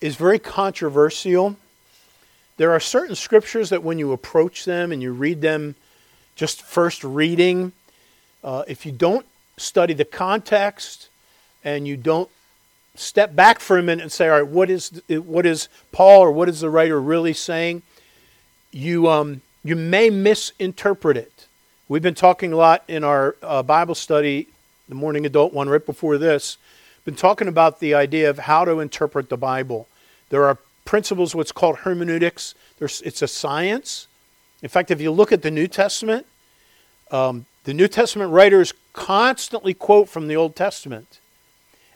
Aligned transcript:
is 0.00 0.16
very 0.16 0.38
controversial. 0.38 1.56
There 2.56 2.72
are 2.72 2.80
certain 2.80 3.14
scriptures 3.14 3.70
that 3.70 3.82
when 3.82 3.98
you 3.98 4.12
approach 4.12 4.64
them 4.64 4.92
and 4.92 5.02
you 5.02 5.12
read 5.12 5.40
them 5.40 5.74
just 6.36 6.62
first 6.62 7.04
reading, 7.04 7.72
uh, 8.42 8.64
if 8.66 8.86
you 8.86 8.92
don't 8.92 9.26
study 9.56 9.94
the 9.94 10.04
context 10.04 11.08
and 11.64 11.86
you 11.86 11.96
don't 11.96 12.30
step 12.96 13.34
back 13.34 13.60
for 13.60 13.78
a 13.78 13.82
minute 13.82 14.02
and 14.02 14.12
say, 14.12 14.28
all 14.28 14.40
right, 14.42 14.46
what 14.46 14.70
is, 14.70 15.02
what 15.08 15.46
is 15.46 15.68
Paul 15.92 16.20
or 16.20 16.32
what 16.32 16.48
is 16.48 16.60
the 16.60 16.70
writer 16.70 17.00
really 17.00 17.34
saying? 17.34 17.82
You, 18.72 19.08
um, 19.08 19.42
you 19.62 19.76
may 19.76 20.10
misinterpret 20.10 21.16
it. 21.16 21.46
We've 21.88 22.02
been 22.02 22.14
talking 22.14 22.52
a 22.52 22.56
lot 22.56 22.84
in 22.88 23.04
our 23.04 23.36
uh, 23.42 23.62
Bible 23.62 23.94
study, 23.94 24.48
the 24.90 24.96
morning 24.96 25.24
adult 25.24 25.54
one 25.54 25.68
right 25.68 25.84
before 25.84 26.18
this, 26.18 26.58
been 27.04 27.14
talking 27.14 27.48
about 27.48 27.80
the 27.80 27.94
idea 27.94 28.28
of 28.28 28.40
how 28.40 28.64
to 28.64 28.80
interpret 28.80 29.30
the 29.30 29.36
Bible. 29.36 29.88
There 30.28 30.44
are 30.44 30.58
principles, 30.84 31.34
what's 31.34 31.52
called 31.52 31.78
hermeneutics. 31.78 32.54
There's, 32.78 33.00
it's 33.02 33.22
a 33.22 33.28
science. 33.28 34.08
In 34.62 34.68
fact, 34.68 34.90
if 34.90 35.00
you 35.00 35.10
look 35.10 35.32
at 35.32 35.42
the 35.42 35.50
New 35.50 35.66
Testament, 35.66 36.26
um, 37.10 37.46
the 37.64 37.72
New 37.72 37.88
Testament 37.88 38.32
writers 38.32 38.74
constantly 38.92 39.74
quote 39.74 40.08
from 40.08 40.28
the 40.28 40.36
Old 40.36 40.56
Testament. 40.56 41.20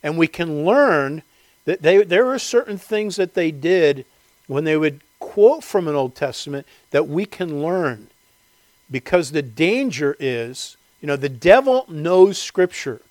And 0.03 0.17
we 0.17 0.27
can 0.29 0.65
learn 0.65 1.23
that 1.65 1.83
they, 1.83 2.05
there 2.05 2.29
are 2.29 2.39
certain 2.39 2.79
things 2.79 3.17
that 3.17 3.35
they 3.35 3.51
did 3.51 4.05
when 4.47 4.65
they 4.65 4.77
would 4.77 5.01
quote 5.19 5.65
from 5.65 5.89
an 5.89 5.95
Old 5.95 6.15
Testament 6.15 6.67
that 6.91 7.09
we 7.09 7.27
can 7.27 7.63
learn. 7.63 8.09
Because 8.91 9.33
the 9.33 9.43
danger 9.43 10.17
is, 10.21 10.77
you 11.05 11.09
know, 11.09 11.17
the 11.17 11.29
devil 11.29 11.85
knows 11.87 12.39
Scripture. 12.39 13.03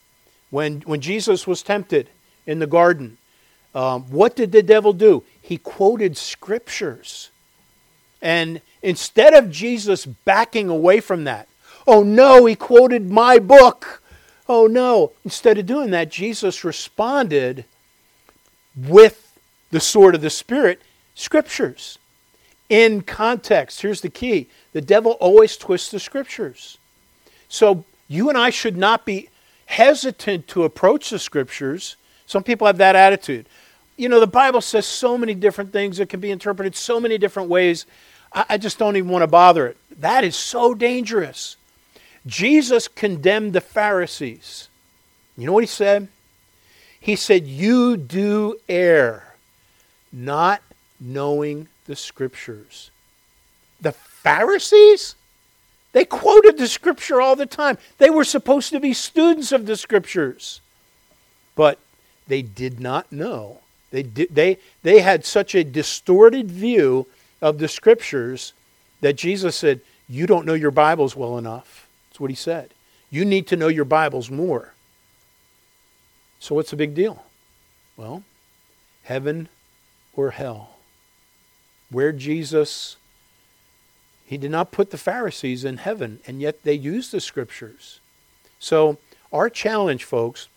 When, 0.49 0.81
when 0.81 0.99
Jesus 0.99 1.45
was 1.45 1.61
tempted 1.61 2.09
in 2.47 2.57
the 2.57 2.65
garden, 2.65 3.19
um, 3.75 4.05
what 4.05 4.35
did 4.35 4.51
the 4.51 4.63
devil 4.63 4.93
do? 4.93 5.23
He 5.39 5.59
quoted 5.59 6.17
Scriptures. 6.17 7.29
And 8.19 8.61
instead 8.81 9.35
of 9.35 9.51
Jesus 9.51 10.07
backing 10.07 10.69
away 10.69 11.01
from 11.01 11.25
that, 11.25 11.47
oh 11.85 12.01
no, 12.01 12.47
he 12.47 12.55
quoted 12.55 13.11
my 13.11 13.37
book. 13.37 14.01
Oh 14.49 14.65
no. 14.65 15.11
Instead 15.23 15.59
of 15.59 15.67
doing 15.67 15.91
that, 15.91 16.09
Jesus 16.09 16.63
responded 16.63 17.65
with 18.75 19.37
the 19.69 19.79
sword 19.79 20.15
of 20.15 20.21
the 20.21 20.31
Spirit, 20.31 20.81
Scriptures. 21.13 21.99
In 22.69 23.01
context, 23.01 23.83
here's 23.83 24.01
the 24.01 24.09
key 24.09 24.49
the 24.71 24.81
devil 24.81 25.11
always 25.19 25.57
twists 25.57 25.91
the 25.91 25.99
Scriptures. 25.99 26.79
So 27.53 27.85
you 28.07 28.29
and 28.29 28.37
I 28.37 28.49
should 28.49 28.77
not 28.77 29.05
be 29.05 29.29
hesitant 29.65 30.47
to 30.49 30.63
approach 30.63 31.09
the 31.09 31.19
Scriptures. 31.19 31.95
Some 32.25 32.43
people 32.43 32.67
have 32.67 32.77
that 32.77 32.95
attitude. 32.95 33.47
You 33.97 34.09
know, 34.09 34.19
the 34.19 34.27
Bible 34.27 34.61
says 34.61 34.85
so 34.85 35.17
many 35.17 35.33
different 35.33 35.71
things 35.71 35.97
that 35.97 36.09
can 36.09 36.19
be 36.19 36.31
interpreted 36.31 36.75
so 36.75 36.99
many 36.99 37.17
different 37.17 37.49
ways. 37.49 37.85
I, 38.33 38.45
I 38.49 38.57
just 38.57 38.77
don't 38.77 38.95
even 38.95 39.09
want 39.09 39.23
to 39.23 39.27
bother 39.27 39.67
it. 39.67 39.77
That 39.99 40.23
is 40.23 40.35
so 40.35 40.73
dangerous. 40.73 41.57
Jesus 42.25 42.87
condemned 42.87 43.53
the 43.53 43.61
Pharisees. 43.61 44.69
You 45.37 45.45
know 45.45 45.53
what 45.53 45.63
he 45.63 45.67
said? 45.67 46.07
He 46.99 47.15
said, 47.15 47.47
You 47.47 47.97
do 47.97 48.57
err, 48.69 49.35
not 50.11 50.61
knowing 50.99 51.67
the 51.85 51.95
scriptures. 51.95 52.91
The 53.81 53.91
Pharisees? 53.91 55.15
They 55.93 56.05
quoted 56.05 56.57
the 56.57 56.67
scripture 56.67 57.21
all 57.21 57.35
the 57.35 57.45
time. 57.45 57.77
They 57.99 58.09
were 58.09 58.23
supposed 58.23 58.71
to 58.71 58.79
be 58.79 58.93
students 58.93 59.51
of 59.51 59.65
the 59.65 59.77
scriptures. 59.77 60.59
But 61.55 61.79
they 62.27 62.41
did 62.41 62.79
not 62.79 63.11
know. 63.11 63.59
They, 63.91 64.03
did, 64.03 64.33
they, 64.33 64.57
they 64.81 65.01
had 65.01 65.23
such 65.23 65.53
a 65.53 65.63
distorted 65.63 66.49
view 66.49 67.07
of 67.41 67.59
the 67.59 67.67
scriptures 67.67 68.53
that 69.01 69.17
Jesus 69.17 69.55
said, 69.55 69.81
You 70.09 70.25
don't 70.25 70.47
know 70.47 70.55
your 70.55 70.71
Bibles 70.71 71.15
well 71.15 71.37
enough. 71.37 71.87
That's 72.09 72.19
what 72.19 72.31
he 72.31 72.35
said. 72.35 72.71
You 73.11 73.23
need 73.23 73.45
to 73.47 73.55
know 73.55 73.67
your 73.67 73.85
Bibles 73.85 74.31
more. 74.31 74.73
So, 76.39 76.55
what's 76.55 76.71
the 76.71 76.75
big 76.75 76.95
deal? 76.95 77.23
Well, 77.95 78.23
heaven 79.03 79.47
or 80.15 80.31
hell. 80.31 80.77
Where 81.91 82.11
Jesus, 82.11 82.97
he 84.33 84.37
did 84.39 84.49
not 84.49 84.71
put 84.71 84.89
the 84.89 84.97
Pharisees 84.97 85.63
in 85.63 85.77
heaven, 85.77 86.19
and 86.25 86.41
yet 86.41 86.63
they 86.63 86.73
used 86.73 87.11
the 87.11 87.21
scriptures. 87.21 87.99
So, 88.57 88.97
our 89.31 89.47
challenge, 89.47 90.05
folks, 90.05 90.47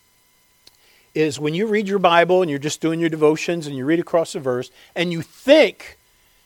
is 1.14 1.38
when 1.38 1.52
you 1.52 1.66
read 1.66 1.86
your 1.86 1.98
Bible 1.98 2.40
and 2.40 2.50
you're 2.50 2.58
just 2.58 2.80
doing 2.80 3.00
your 3.00 3.10
devotions 3.10 3.66
and 3.66 3.76
you 3.76 3.84
read 3.84 4.00
across 4.00 4.34
a 4.34 4.40
verse 4.40 4.70
and 4.94 5.12
you 5.12 5.20
think 5.20 5.98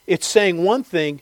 it's 0.07 0.27
saying 0.27 0.65
one 0.65 0.83
thing, 0.83 1.21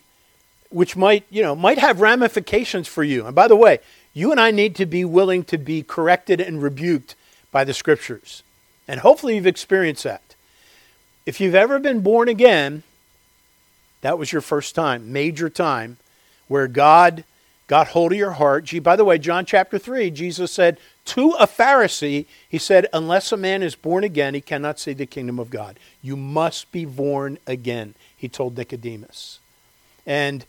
which 0.72 0.96
might, 0.96 1.26
you 1.30 1.44
know, 1.44 1.56
might 1.56 1.78
have 1.78 2.02
ramifications 2.02 2.88
for 2.88 3.04
you. 3.04 3.28
And 3.28 3.36
by 3.36 3.48
the 3.48 3.56
way, 3.56 3.78
you 4.12 4.32
and 4.32 4.40
I 4.40 4.50
need 4.50 4.76
to 4.78 4.88
be 4.88 5.06
willing 5.06 5.44
to 5.44 5.60
be 5.60 5.84
corrected 5.84 6.42
and 6.42 6.60
rebuked 6.60 7.14
by 7.52 7.64
the 7.64 7.74
scriptures. 7.76 8.42
And 8.88 9.02
hopefully 9.02 9.36
you've 9.36 9.46
experienced 9.46 10.06
that. 10.06 10.34
If 11.28 11.40
you've 11.40 11.54
ever 11.54 11.78
been 11.78 12.02
born 12.02 12.30
again, 12.30 12.82
that 14.02 14.18
was 14.18 14.32
your 14.32 14.42
first 14.42 14.76
time, 14.76 15.12
major 15.12 15.50
time, 15.50 15.98
where 16.48 16.68
God 16.68 17.24
got 17.68 17.90
hold 17.90 18.12
of 18.12 18.18
your 18.18 18.32
heart. 18.32 18.66
Gee, 18.66 18.80
by 18.80 18.96
the 18.96 19.06
way, 19.06 19.18
John 19.18 19.46
chapter 19.46 19.78
3, 19.78 20.10
Jesus 20.12 20.52
said 20.52 20.80
to 21.06 21.32
a 21.40 21.46
Pharisee, 21.48 22.26
He 22.50 22.58
said, 22.58 22.88
Unless 22.92 23.32
a 23.32 23.38
man 23.38 23.64
is 23.64 23.76
born 23.76 24.04
again, 24.04 24.34
he 24.34 24.42
cannot 24.42 24.80
see 24.80 24.94
the 24.94 25.06
kingdom 25.06 25.40
of 25.40 25.50
God. 25.50 25.78
You 26.02 26.18
must 26.18 26.72
be 26.72 26.86
born 26.86 27.38
again, 27.46 27.94
he 28.18 28.28
told 28.28 28.58
Nicodemus. 28.58 29.40
And 30.06 30.46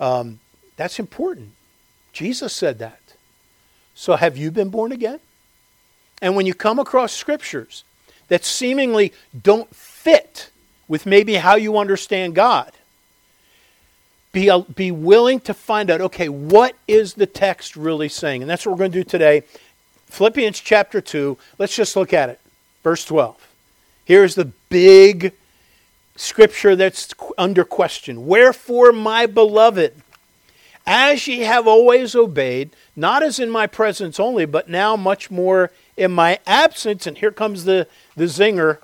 um, 0.00 0.40
that's 0.76 0.98
important. 0.98 1.50
Jesus 2.12 2.52
said 2.52 2.78
that. 2.78 2.98
So, 3.94 4.16
have 4.16 4.36
you 4.36 4.50
been 4.50 4.70
born 4.70 4.92
again? 4.92 5.20
And 6.22 6.36
when 6.36 6.46
you 6.46 6.54
come 6.54 6.78
across 6.78 7.12
scriptures 7.12 7.84
that 8.28 8.44
seemingly 8.44 9.12
don't 9.42 9.74
fit 9.74 10.50
with 10.88 11.04
maybe 11.04 11.34
how 11.34 11.56
you 11.56 11.76
understand 11.76 12.34
God, 12.34 12.72
be, 14.32 14.50
be 14.74 14.90
willing 14.90 15.40
to 15.40 15.54
find 15.54 15.90
out 15.90 16.00
okay, 16.00 16.28
what 16.28 16.74
is 16.88 17.14
the 17.14 17.26
text 17.26 17.76
really 17.76 18.08
saying? 18.08 18.42
And 18.42 18.50
that's 18.50 18.66
what 18.66 18.72
we're 18.72 18.78
going 18.78 18.92
to 18.92 18.98
do 18.98 19.04
today. 19.04 19.42
Philippians 20.06 20.60
chapter 20.60 21.00
2, 21.00 21.38
let's 21.58 21.74
just 21.74 21.96
look 21.96 22.12
at 22.12 22.28
it. 22.28 22.40
Verse 22.82 23.04
12. 23.04 23.36
Here's 24.04 24.34
the 24.34 24.46
big 24.68 25.32
scripture 26.16 26.76
that's 26.76 27.14
under 27.38 27.64
question. 27.64 28.26
Wherefore, 28.26 28.92
my 28.92 29.26
beloved, 29.26 29.94
as 30.86 31.26
ye 31.26 31.40
have 31.40 31.66
always 31.66 32.14
obeyed, 32.14 32.70
not 32.96 33.22
as 33.22 33.38
in 33.38 33.48
my 33.50 33.66
presence 33.66 34.18
only, 34.18 34.44
but 34.44 34.68
now 34.68 34.96
much 34.96 35.30
more 35.30 35.70
in 35.96 36.10
my 36.10 36.40
absence. 36.46 37.06
And 37.06 37.16
here 37.18 37.30
comes 37.30 37.64
the, 37.64 37.86
the 38.16 38.24
zinger. 38.24 38.78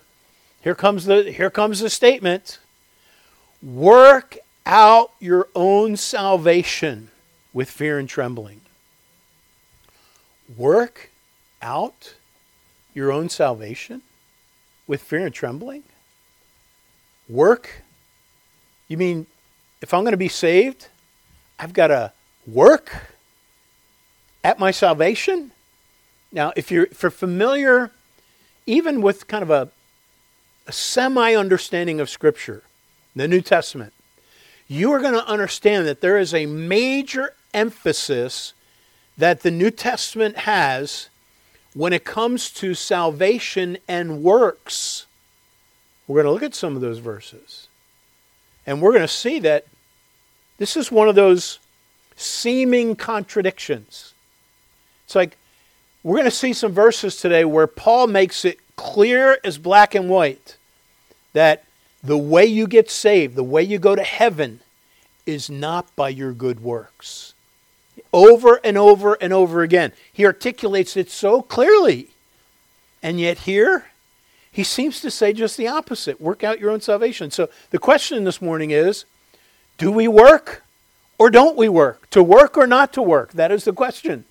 Here 0.62 0.74
comes 0.74 1.04
the 1.06 1.30
here 1.30 1.50
comes 1.50 1.80
the 1.80 1.90
statement. 1.90 2.58
Work 3.62 4.38
out 4.68 5.12
your 5.18 5.48
own 5.54 5.96
salvation 5.96 7.10
with 7.52 7.70
fear 7.70 7.98
and 7.98 8.08
trembling. 8.08 8.60
Work 10.56 11.10
out 11.62 12.14
your 12.94 13.10
own 13.10 13.30
salvation 13.30 14.02
with 14.86 15.02
fear 15.02 15.24
and 15.24 15.34
trembling? 15.34 15.82
Work? 17.28 17.82
You 18.88 18.96
mean 18.96 19.26
if 19.80 19.94
I'm 19.94 20.02
going 20.02 20.12
to 20.12 20.18
be 20.18 20.28
saved, 20.28 20.88
I've 21.58 21.72
got 21.72 21.88
to 21.88 22.12
work 22.46 22.92
at 24.44 24.58
my 24.58 24.70
salvation? 24.70 25.52
Now, 26.30 26.52
if 26.56 26.70
you're, 26.70 26.84
if 26.84 27.02
you're 27.02 27.10
familiar 27.10 27.90
even 28.66 29.00
with 29.00 29.26
kind 29.28 29.42
of 29.42 29.50
a, 29.50 29.70
a 30.66 30.72
semi 30.72 31.34
understanding 31.34 32.00
of 32.00 32.10
Scripture, 32.10 32.62
the 33.16 33.26
New 33.26 33.40
Testament, 33.40 33.94
you 34.68 34.92
are 34.92 35.00
going 35.00 35.14
to 35.14 35.26
understand 35.26 35.86
that 35.86 36.02
there 36.02 36.18
is 36.18 36.34
a 36.34 36.46
major 36.46 37.34
emphasis 37.54 38.52
that 39.16 39.40
the 39.40 39.50
New 39.50 39.70
Testament 39.70 40.38
has 40.38 41.08
when 41.74 41.92
it 41.92 42.04
comes 42.04 42.50
to 42.50 42.74
salvation 42.74 43.78
and 43.88 44.22
works. 44.22 45.06
We're 46.06 46.22
going 46.22 46.26
to 46.26 46.32
look 46.32 46.42
at 46.42 46.54
some 46.54 46.76
of 46.76 46.82
those 46.82 46.98
verses. 46.98 47.68
And 48.66 48.82
we're 48.82 48.92
going 48.92 49.02
to 49.02 49.08
see 49.08 49.38
that 49.40 49.66
this 50.58 50.76
is 50.76 50.92
one 50.92 51.08
of 51.08 51.14
those 51.14 51.58
seeming 52.16 52.94
contradictions. 52.96 54.12
It's 55.04 55.14
like 55.14 55.38
we're 56.02 56.16
going 56.16 56.24
to 56.24 56.30
see 56.30 56.52
some 56.52 56.72
verses 56.72 57.16
today 57.16 57.44
where 57.44 57.66
Paul 57.66 58.08
makes 58.08 58.44
it 58.44 58.58
clear 58.76 59.38
as 59.42 59.56
black 59.56 59.94
and 59.94 60.10
white 60.10 60.56
that 61.32 61.64
the 62.08 62.16
way 62.16 62.46
you 62.46 62.66
get 62.66 62.90
saved, 62.90 63.36
the 63.36 63.44
way 63.44 63.62
you 63.62 63.78
go 63.78 63.94
to 63.94 64.02
heaven, 64.02 64.60
is 65.26 65.50
not 65.50 65.94
by 65.94 66.08
your 66.08 66.32
good 66.32 66.58
works. 66.60 67.34
Over 68.14 68.60
and 68.64 68.78
over 68.78 69.14
and 69.20 69.30
over 69.30 69.62
again. 69.62 69.92
He 70.10 70.24
articulates 70.24 70.96
it 70.96 71.10
so 71.10 71.42
clearly. 71.42 72.08
And 73.02 73.20
yet 73.20 73.40
here, 73.40 73.88
he 74.50 74.64
seems 74.64 75.00
to 75.02 75.10
say 75.10 75.34
just 75.34 75.58
the 75.58 75.68
opposite 75.68 76.18
work 76.18 76.42
out 76.42 76.58
your 76.58 76.70
own 76.70 76.80
salvation. 76.80 77.30
So 77.30 77.50
the 77.70 77.78
question 77.78 78.24
this 78.24 78.40
morning 78.40 78.70
is 78.70 79.04
do 79.76 79.92
we 79.92 80.08
work 80.08 80.62
or 81.18 81.28
don't 81.28 81.58
we 81.58 81.68
work? 81.68 82.08
To 82.10 82.22
work 82.22 82.56
or 82.56 82.66
not 82.66 82.94
to 82.94 83.02
work? 83.02 83.32
That 83.32 83.52
is 83.52 83.64
the 83.64 83.74
question. 83.74 84.24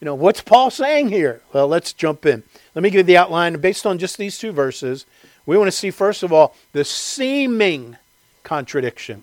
You 0.00 0.04
know, 0.04 0.14
what's 0.14 0.40
Paul 0.40 0.70
saying 0.70 1.08
here? 1.08 1.42
Well, 1.52 1.66
let's 1.66 1.92
jump 1.92 2.26
in. 2.26 2.44
Let 2.76 2.82
me 2.82 2.90
give 2.90 2.98
you 2.98 3.02
the 3.02 3.16
outline 3.16 3.58
based 3.58 3.86
on 3.86 3.98
just 3.98 4.18
these 4.18 4.38
two 4.38 4.52
verses. 4.52 5.04
We 5.46 5.58
want 5.58 5.68
to 5.68 5.72
see, 5.72 5.90
first 5.90 6.22
of 6.22 6.32
all, 6.32 6.54
the 6.72 6.84
seeming 6.84 7.96
contradiction. 8.42 9.22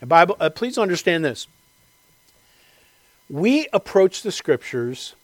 The 0.00 0.06
Bible, 0.06 0.36
uh, 0.40 0.50
please 0.50 0.78
understand 0.78 1.24
this. 1.24 1.46
We 3.28 3.68
approach 3.72 4.22
the 4.22 4.32
scriptures 4.32 5.14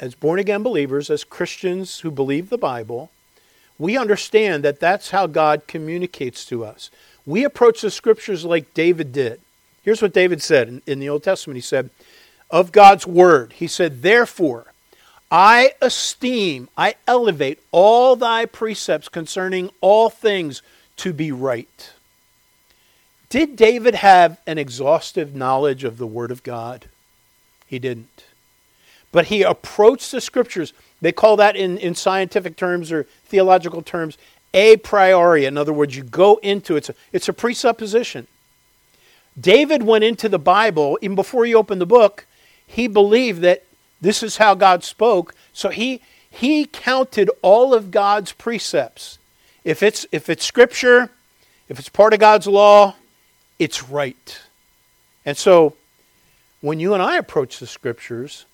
as 0.00 0.14
born 0.14 0.38
again 0.38 0.62
believers, 0.62 1.10
as 1.10 1.24
Christians 1.24 2.00
who 2.00 2.10
believe 2.10 2.50
the 2.50 2.58
Bible. 2.58 3.10
We 3.78 3.96
understand 3.96 4.64
that 4.64 4.80
that's 4.80 5.10
how 5.10 5.26
God 5.26 5.66
communicates 5.66 6.44
to 6.46 6.64
us. 6.64 6.90
We 7.26 7.44
approach 7.44 7.80
the 7.80 7.90
scriptures 7.90 8.44
like 8.44 8.74
David 8.74 9.12
did. 9.12 9.40
Here's 9.82 10.02
what 10.02 10.12
David 10.12 10.42
said 10.42 10.68
in, 10.68 10.82
in 10.86 10.98
the 10.98 11.08
Old 11.08 11.22
Testament. 11.22 11.56
He 11.56 11.62
said, 11.62 11.90
Of 12.50 12.72
God's 12.72 13.06
word, 13.06 13.54
he 13.54 13.66
said, 13.66 14.02
Therefore, 14.02 14.72
I 15.30 15.72
esteem, 15.82 16.68
I 16.76 16.94
elevate 17.06 17.60
all 17.70 18.16
thy 18.16 18.46
precepts 18.46 19.08
concerning 19.08 19.70
all 19.80 20.08
things 20.08 20.62
to 20.98 21.12
be 21.12 21.32
right. 21.32 21.92
Did 23.28 23.56
David 23.56 23.96
have 23.96 24.40
an 24.46 24.56
exhaustive 24.56 25.34
knowledge 25.34 25.84
of 25.84 25.98
the 25.98 26.06
Word 26.06 26.30
of 26.30 26.42
God? 26.42 26.86
He 27.66 27.78
didn't. 27.78 28.24
But 29.12 29.26
he 29.26 29.42
approached 29.42 30.10
the 30.12 30.20
Scriptures. 30.20 30.72
They 31.02 31.12
call 31.12 31.36
that 31.36 31.56
in, 31.56 31.76
in 31.76 31.94
scientific 31.94 32.56
terms 32.56 32.90
or 32.90 33.04
theological 33.26 33.82
terms 33.82 34.16
a 34.54 34.78
priori. 34.78 35.44
In 35.44 35.58
other 35.58 35.74
words, 35.74 35.94
you 35.94 36.02
go 36.02 36.36
into 36.36 36.74
it, 36.74 36.78
it's 36.78 36.88
a, 36.88 36.94
it's 37.12 37.28
a 37.28 37.34
presupposition. 37.34 38.26
David 39.38 39.82
went 39.82 40.04
into 40.04 40.28
the 40.28 40.38
Bible, 40.38 40.98
even 41.02 41.14
before 41.14 41.44
he 41.44 41.54
opened 41.54 41.82
the 41.82 41.86
book, 41.86 42.26
he 42.66 42.88
believed 42.88 43.42
that 43.42 43.64
this 44.00 44.22
is 44.22 44.36
how 44.36 44.54
God 44.54 44.84
spoke. 44.84 45.34
So 45.52 45.70
he, 45.70 46.00
he 46.30 46.64
counted 46.64 47.30
all 47.42 47.74
of 47.74 47.90
God's 47.90 48.32
precepts. 48.32 49.18
If 49.64 49.82
it's, 49.82 50.06
if 50.12 50.28
it's 50.28 50.44
scripture, 50.44 51.10
if 51.68 51.78
it's 51.78 51.88
part 51.88 52.14
of 52.14 52.20
God's 52.20 52.46
law, 52.46 52.94
it's 53.58 53.88
right. 53.88 54.40
And 55.26 55.36
so 55.36 55.74
when 56.60 56.80
you 56.80 56.94
and 56.94 57.02
I 57.02 57.16
approach 57.16 57.58
the 57.58 57.66
scriptures, 57.66 58.46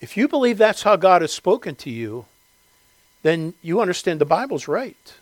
if 0.00 0.16
you 0.16 0.28
believe 0.28 0.58
that's 0.58 0.82
how 0.82 0.96
God 0.96 1.22
has 1.22 1.32
spoken 1.32 1.74
to 1.76 1.90
you, 1.90 2.26
then 3.22 3.54
you 3.62 3.80
understand 3.80 4.20
the 4.20 4.24
Bible's 4.24 4.68
right. 4.68 5.14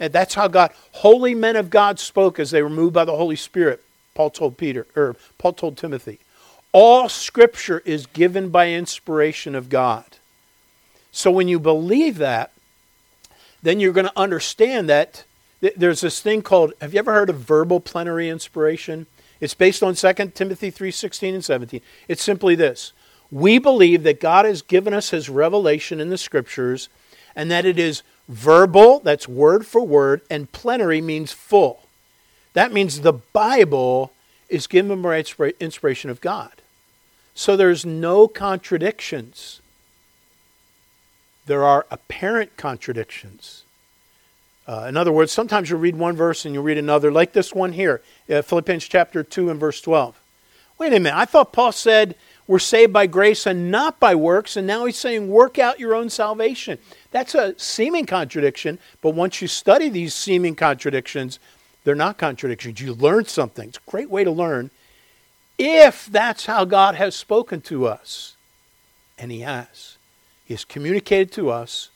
And 0.00 0.12
that's 0.12 0.34
how 0.34 0.48
God, 0.48 0.72
holy 0.92 1.34
men 1.34 1.56
of 1.56 1.70
God 1.70 1.98
spoke 1.98 2.38
as 2.38 2.50
they 2.50 2.62
were 2.62 2.70
moved 2.70 2.94
by 2.94 3.04
the 3.04 3.16
Holy 3.16 3.36
Spirit. 3.36 3.82
Paul 4.14 4.30
told 4.30 4.56
Peter, 4.56 4.86
or 4.96 5.16
Paul 5.38 5.52
told 5.52 5.76
Timothy. 5.76 6.18
All 6.72 7.08
scripture 7.08 7.82
is 7.84 8.06
given 8.06 8.50
by 8.50 8.70
inspiration 8.70 9.54
of 9.54 9.68
God. 9.68 10.04
So 11.12 11.30
when 11.30 11.48
you 11.48 11.58
believe 11.58 12.18
that, 12.18 12.52
then 13.62 13.80
you're 13.80 13.92
going 13.92 14.06
to 14.06 14.18
understand 14.18 14.88
that 14.88 15.24
there's 15.76 16.00
this 16.00 16.20
thing 16.20 16.42
called 16.42 16.72
have 16.80 16.94
you 16.94 16.98
ever 16.98 17.12
heard 17.12 17.28
of 17.28 17.36
verbal 17.36 17.80
plenary 17.80 18.28
inspiration? 18.28 19.06
It's 19.40 19.54
based 19.54 19.82
on 19.82 19.94
2 19.94 20.34
Timothy 20.34 20.70
3:16 20.70 21.34
and 21.34 21.44
17. 21.44 21.80
It's 22.08 22.22
simply 22.22 22.54
this. 22.54 22.92
We 23.30 23.58
believe 23.58 24.02
that 24.04 24.20
God 24.20 24.44
has 24.44 24.62
given 24.62 24.94
us 24.94 25.10
his 25.10 25.28
revelation 25.28 26.00
in 26.00 26.08
the 26.08 26.18
scriptures 26.18 26.88
and 27.36 27.50
that 27.50 27.64
it 27.64 27.78
is 27.78 28.02
verbal, 28.28 29.00
that's 29.00 29.28
word 29.28 29.66
for 29.66 29.82
word, 29.82 30.22
and 30.30 30.50
plenary 30.52 31.00
means 31.00 31.32
full. 31.32 31.82
That 32.54 32.72
means 32.72 33.00
the 33.00 33.12
Bible 33.12 34.12
is 34.48 34.66
given 34.66 35.00
by 35.02 35.24
inspiration 35.60 36.10
of 36.10 36.20
God. 36.20 36.59
So 37.34 37.56
there's 37.56 37.86
no 37.86 38.28
contradictions. 38.28 39.60
There 41.46 41.64
are 41.64 41.86
apparent 41.90 42.56
contradictions. 42.56 43.64
Uh, 44.66 44.86
in 44.88 44.96
other 44.96 45.10
words, 45.10 45.32
sometimes 45.32 45.70
you 45.70 45.76
read 45.76 45.96
one 45.96 46.14
verse 46.14 46.44
and 46.44 46.54
you 46.54 46.62
read 46.62 46.78
another, 46.78 47.10
like 47.10 47.32
this 47.32 47.54
one 47.54 47.72
here, 47.72 48.02
uh, 48.32 48.42
Philippians 48.42 48.86
chapter 48.86 49.22
2 49.24 49.50
and 49.50 49.58
verse 49.58 49.80
12. 49.80 50.20
Wait 50.78 50.92
a 50.92 51.00
minute, 51.00 51.16
I 51.16 51.24
thought 51.24 51.52
Paul 51.52 51.72
said 51.72 52.14
we're 52.46 52.58
saved 52.58 52.92
by 52.92 53.06
grace 53.06 53.46
and 53.46 53.70
not 53.70 54.00
by 54.00 54.14
works, 54.14 54.56
and 54.56 54.66
now 54.66 54.84
he's 54.84 54.96
saying 54.96 55.28
work 55.28 55.58
out 55.58 55.80
your 55.80 55.94
own 55.94 56.08
salvation. 56.10 56.78
That's 57.10 57.34
a 57.34 57.58
seeming 57.58 58.06
contradiction, 58.06 58.78
but 59.02 59.14
once 59.14 59.42
you 59.42 59.48
study 59.48 59.88
these 59.88 60.14
seeming 60.14 60.54
contradictions, 60.54 61.38
they're 61.84 61.94
not 61.94 62.18
contradictions. 62.18 62.80
You 62.80 62.94
learn 62.94 63.24
something. 63.26 63.68
It's 63.68 63.78
a 63.78 63.90
great 63.90 64.10
way 64.10 64.24
to 64.24 64.30
learn 64.30 64.70
if 65.62 66.06
that's 66.06 66.46
how 66.46 66.64
God 66.64 66.94
has 66.94 67.14
spoken 67.14 67.60
to 67.62 67.86
us. 67.86 68.34
And 69.18 69.30
He 69.30 69.40
has. 69.40 69.98
He 70.46 70.54
has 70.54 70.64
communicated 70.64 71.30
to 71.32 71.50
us 71.50 71.90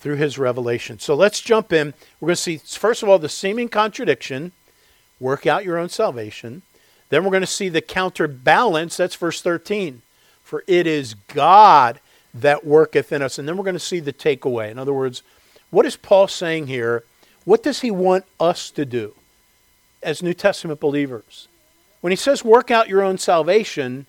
through 0.00 0.16
His 0.16 0.36
revelation. 0.36 0.98
So 0.98 1.14
let's 1.14 1.40
jump 1.40 1.72
in. 1.72 1.94
We're 2.20 2.26
going 2.26 2.36
to 2.36 2.42
see, 2.42 2.56
first 2.56 3.04
of 3.04 3.08
all, 3.08 3.20
the 3.20 3.28
seeming 3.28 3.68
contradiction 3.68 4.50
work 5.20 5.46
out 5.46 5.64
your 5.64 5.78
own 5.78 5.88
salvation. 5.88 6.62
Then 7.08 7.22
we're 7.22 7.30
going 7.30 7.40
to 7.40 7.46
see 7.46 7.68
the 7.68 7.80
counterbalance. 7.80 8.96
That's 8.96 9.14
verse 9.14 9.40
13. 9.40 10.02
For 10.42 10.64
it 10.66 10.86
is 10.86 11.14
God 11.14 12.00
that 12.34 12.66
worketh 12.66 13.12
in 13.12 13.22
us. 13.22 13.38
And 13.38 13.48
then 13.48 13.56
we're 13.56 13.64
going 13.64 13.74
to 13.74 13.80
see 13.80 14.00
the 14.00 14.12
takeaway. 14.12 14.70
In 14.70 14.78
other 14.78 14.92
words, 14.92 15.22
what 15.70 15.86
is 15.86 15.96
Paul 15.96 16.26
saying 16.26 16.66
here? 16.66 17.04
What 17.44 17.62
does 17.62 17.80
he 17.80 17.92
want 17.92 18.24
us 18.40 18.70
to 18.72 18.84
do 18.84 19.14
as 20.02 20.22
New 20.22 20.34
Testament 20.34 20.80
believers? 20.80 21.48
When 22.00 22.10
he 22.10 22.16
says 22.16 22.44
work 22.44 22.70
out 22.70 22.88
your 22.88 23.02
own 23.02 23.18
salvation, 23.18 24.06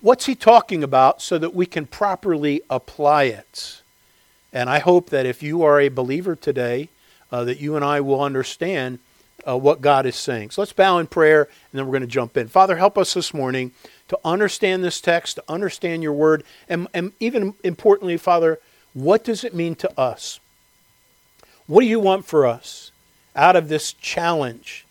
what's 0.00 0.26
he 0.26 0.34
talking 0.34 0.82
about 0.82 1.22
so 1.22 1.38
that 1.38 1.54
we 1.54 1.66
can 1.66 1.86
properly 1.86 2.62
apply 2.68 3.24
it? 3.24 3.82
And 4.52 4.68
I 4.68 4.80
hope 4.80 5.10
that 5.10 5.26
if 5.26 5.42
you 5.42 5.62
are 5.62 5.80
a 5.80 5.88
believer 5.88 6.34
today, 6.34 6.88
uh, 7.30 7.44
that 7.44 7.60
you 7.60 7.76
and 7.76 7.84
I 7.84 8.00
will 8.00 8.20
understand 8.20 8.98
uh, 9.46 9.56
what 9.56 9.80
God 9.80 10.06
is 10.06 10.16
saying. 10.16 10.50
So 10.50 10.62
let's 10.62 10.72
bow 10.72 10.98
in 10.98 11.06
prayer 11.06 11.42
and 11.44 11.78
then 11.78 11.86
we're 11.86 11.92
going 11.92 12.02
to 12.02 12.06
jump 12.06 12.36
in. 12.36 12.48
Father, 12.48 12.76
help 12.76 12.98
us 12.98 13.14
this 13.14 13.32
morning 13.32 13.72
to 14.08 14.18
understand 14.24 14.82
this 14.82 15.00
text, 15.00 15.36
to 15.36 15.44
understand 15.48 16.02
your 16.02 16.12
word, 16.12 16.42
and, 16.68 16.88
and 16.92 17.12
even 17.20 17.54
importantly, 17.62 18.16
Father, 18.16 18.58
what 18.92 19.24
does 19.24 19.44
it 19.44 19.54
mean 19.54 19.76
to 19.76 20.00
us? 20.00 20.40
What 21.66 21.82
do 21.82 21.86
you 21.86 22.00
want 22.00 22.26
for 22.26 22.46
us 22.46 22.90
out 23.36 23.54
of 23.54 23.68
this 23.68 23.92
challenge 23.92 24.84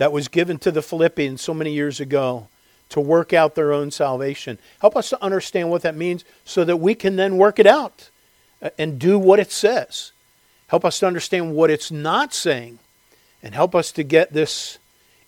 that 0.00 0.12
was 0.12 0.28
given 0.28 0.56
to 0.56 0.70
the 0.70 0.80
Philippians 0.80 1.42
so 1.42 1.52
many 1.52 1.74
years 1.74 2.00
ago 2.00 2.48
to 2.88 2.98
work 3.02 3.34
out 3.34 3.54
their 3.54 3.70
own 3.70 3.90
salvation? 3.90 4.58
Help 4.80 4.96
us 4.96 5.10
to 5.10 5.22
understand 5.22 5.70
what 5.70 5.82
that 5.82 5.94
means 5.94 6.24
so 6.42 6.64
that 6.64 6.78
we 6.78 6.94
can 6.94 7.16
then 7.16 7.36
work 7.36 7.58
it 7.58 7.66
out 7.66 8.08
uh, 8.62 8.70
and 8.78 8.98
do 8.98 9.18
what 9.18 9.38
it 9.38 9.52
says. 9.52 10.12
Help 10.68 10.86
us 10.86 11.00
to 11.00 11.06
understand 11.06 11.54
what 11.54 11.68
it's 11.68 11.90
not 11.90 12.32
saying 12.32 12.78
and 13.42 13.54
help 13.54 13.74
us 13.74 13.92
to 13.92 14.02
get 14.02 14.32
this 14.32 14.78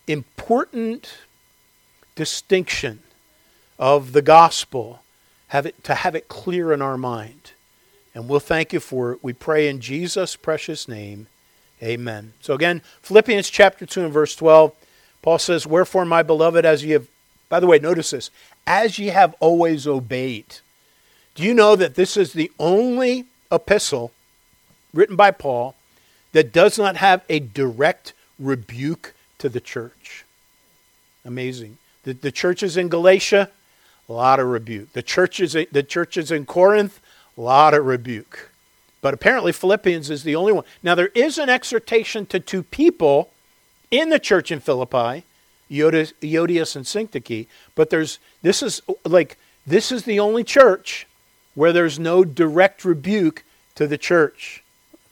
important 0.06 1.18
distinction 2.14 3.00
of 3.78 4.12
the 4.12 4.22
gospel 4.22 5.02
have 5.48 5.66
it 5.66 5.84
to 5.84 5.94
have 5.94 6.14
it 6.14 6.28
clear 6.28 6.72
in 6.72 6.80
our 6.80 6.96
mind 6.96 7.52
and 8.14 8.26
we'll 8.26 8.40
thank 8.40 8.72
you 8.72 8.80
for 8.80 9.12
it 9.12 9.18
we 9.22 9.32
pray 9.32 9.68
in 9.68 9.80
jesus 9.80 10.36
precious 10.36 10.88
name 10.88 11.26
amen 11.82 12.32
so 12.40 12.54
again 12.54 12.80
philippians 13.02 13.50
chapter 13.50 13.84
2 13.84 14.04
and 14.04 14.12
verse 14.12 14.36
12 14.36 14.72
paul 15.20 15.38
says 15.38 15.66
wherefore 15.66 16.04
my 16.04 16.22
beloved 16.22 16.64
as 16.64 16.84
ye 16.84 16.90
have 16.92 17.08
by 17.48 17.58
the 17.60 17.66
way 17.66 17.78
notice 17.78 18.10
this 18.10 18.30
as 18.66 18.98
ye 18.98 19.08
have 19.08 19.34
always 19.40 19.86
obeyed 19.86 20.56
do 21.34 21.42
you 21.42 21.54
know 21.54 21.74
that 21.76 21.94
this 21.94 22.16
is 22.16 22.32
the 22.32 22.50
only 22.58 23.24
epistle 23.50 24.12
written 24.94 25.16
by 25.16 25.30
paul 25.30 25.74
that 26.32 26.52
does 26.52 26.78
not 26.78 26.96
have 26.96 27.22
a 27.28 27.38
direct 27.38 28.12
rebuke 28.38 29.14
to 29.38 29.48
the 29.48 29.60
church. 29.60 30.24
Amazing. 31.24 31.78
The, 32.04 32.14
the 32.14 32.32
churches 32.32 32.76
in 32.76 32.88
Galatia, 32.88 33.50
a 34.08 34.12
lot 34.12 34.40
of 34.40 34.48
rebuke. 34.48 34.92
The 34.92 35.02
churches, 35.02 35.52
the 35.52 35.82
churches 35.82 36.30
in 36.30 36.46
Corinth, 36.46 37.00
a 37.36 37.40
lot 37.40 37.74
of 37.74 37.86
rebuke. 37.86 38.50
But 39.02 39.12
apparently, 39.12 39.52
Philippians 39.52 40.09
is 40.09 40.23
the 40.23 40.37
only 40.37 40.52
one. 40.52 40.64
Now, 40.82 40.94
there 40.94 41.09
is 41.09 41.37
an 41.37 41.50
exhortation 41.50 42.25
to 42.26 42.40
two 42.40 42.62
people 42.62 43.30
in 43.90 44.09
the 44.09 44.18
church 44.18 44.50
in 44.50 44.61
Philippi, 44.61 45.25
Euodias 45.71 46.76
and 46.76 46.87
Syntyche, 46.87 47.47
but 47.75 47.90
there's 47.90 48.18
this 48.40 48.62
is 48.62 48.80
like 49.04 49.37
this 49.66 49.92
is 49.92 50.04
the 50.04 50.21
only 50.21 50.44
church 50.44 51.06
where 51.54 51.73
there's 51.73 51.99
no 51.99 52.25
direct 52.25 52.85
rebuke 52.85 53.44
to 53.75 53.87
the 53.87 53.99
church. 53.99 54.62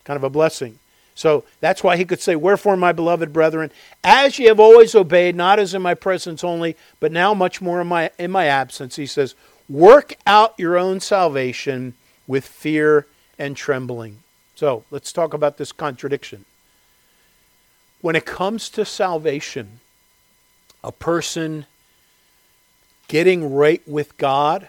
Kind 0.04 0.16
of 0.16 0.24
a 0.24 0.30
blessing. 0.30 0.78
So 1.14 1.44
that's 1.60 1.84
why 1.84 1.96
he 1.96 2.04
could 2.04 2.20
say, 2.20 2.36
Wherefore, 2.36 2.76
my 2.76 2.92
beloved 2.92 3.32
brethren, 3.32 3.70
as 4.02 4.38
ye 4.38 4.46
have 4.46 4.60
always 4.60 4.94
obeyed, 4.94 5.34
not 5.34 5.58
as 5.58 5.74
in 5.74 5.82
my 5.82 5.94
presence 5.94 6.42
only, 6.42 6.76
but 7.00 7.12
now 7.12 7.34
much 7.34 7.60
more 7.60 7.80
in 7.80 7.88
my, 7.88 8.10
in 8.18 8.30
my 8.30 8.46
absence, 8.46 8.96
he 8.96 9.06
says, 9.06 9.34
Work 9.68 10.14
out 10.26 10.54
your 10.58 10.78
own 10.78 11.00
salvation 11.00 11.94
with 12.26 12.46
fear 12.46 13.06
and 13.40 13.56
trembling. 13.56 14.18
So 14.54 14.84
let's 14.90 15.12
talk 15.12 15.32
about 15.32 15.56
this 15.56 15.72
contradiction. 15.72 16.44
When 18.02 18.14
it 18.14 18.26
comes 18.26 18.68
to 18.70 18.84
salvation, 18.84 19.80
a 20.84 20.92
person 20.92 21.66
getting 23.08 23.52
right 23.52 23.82
with 23.88 24.16
God, 24.18 24.68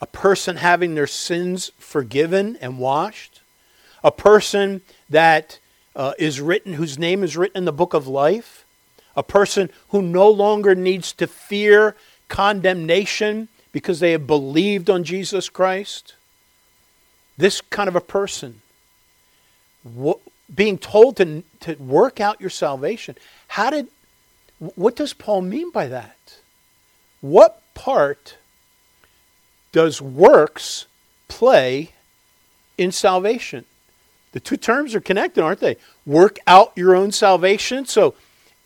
a 0.00 0.06
person 0.06 0.56
having 0.56 0.94
their 0.94 1.06
sins 1.06 1.70
forgiven 1.78 2.58
and 2.60 2.78
washed, 2.78 3.40
a 4.02 4.10
person 4.10 4.82
that 5.08 5.58
uh, 5.94 6.12
is 6.18 6.40
written, 6.40 6.74
whose 6.74 6.98
name 6.98 7.22
is 7.22 7.36
written 7.36 7.58
in 7.58 7.64
the 7.66 7.72
book 7.72 7.94
of 7.94 8.08
life, 8.08 8.64
a 9.14 9.22
person 9.22 9.70
who 9.90 10.02
no 10.02 10.28
longer 10.28 10.74
needs 10.74 11.12
to 11.12 11.26
fear 11.26 11.94
condemnation 12.28 13.48
because 13.72 14.00
they 14.00 14.12
have 14.12 14.26
believed 14.26 14.90
on 14.90 15.04
Jesus 15.04 15.48
Christ. 15.48 16.14
This 17.40 17.62
kind 17.62 17.88
of 17.88 17.96
a 17.96 18.02
person, 18.02 18.60
being 20.54 20.76
told 20.76 21.16
to, 21.16 21.42
to 21.60 21.74
work 21.76 22.20
out 22.20 22.38
your 22.38 22.50
salvation. 22.50 23.16
How 23.48 23.70
did, 23.70 23.88
what 24.58 24.94
does 24.94 25.14
Paul 25.14 25.40
mean 25.40 25.70
by 25.70 25.86
that? 25.86 26.18
What 27.22 27.62
part 27.72 28.36
does 29.72 30.02
works 30.02 30.84
play 31.28 31.92
in 32.76 32.92
salvation? 32.92 33.64
The 34.32 34.40
two 34.40 34.58
terms 34.58 34.94
are 34.94 35.00
connected, 35.00 35.42
aren't 35.42 35.60
they? 35.60 35.78
Work 36.04 36.38
out 36.46 36.72
your 36.76 36.94
own 36.94 37.10
salvation. 37.10 37.86
So, 37.86 38.14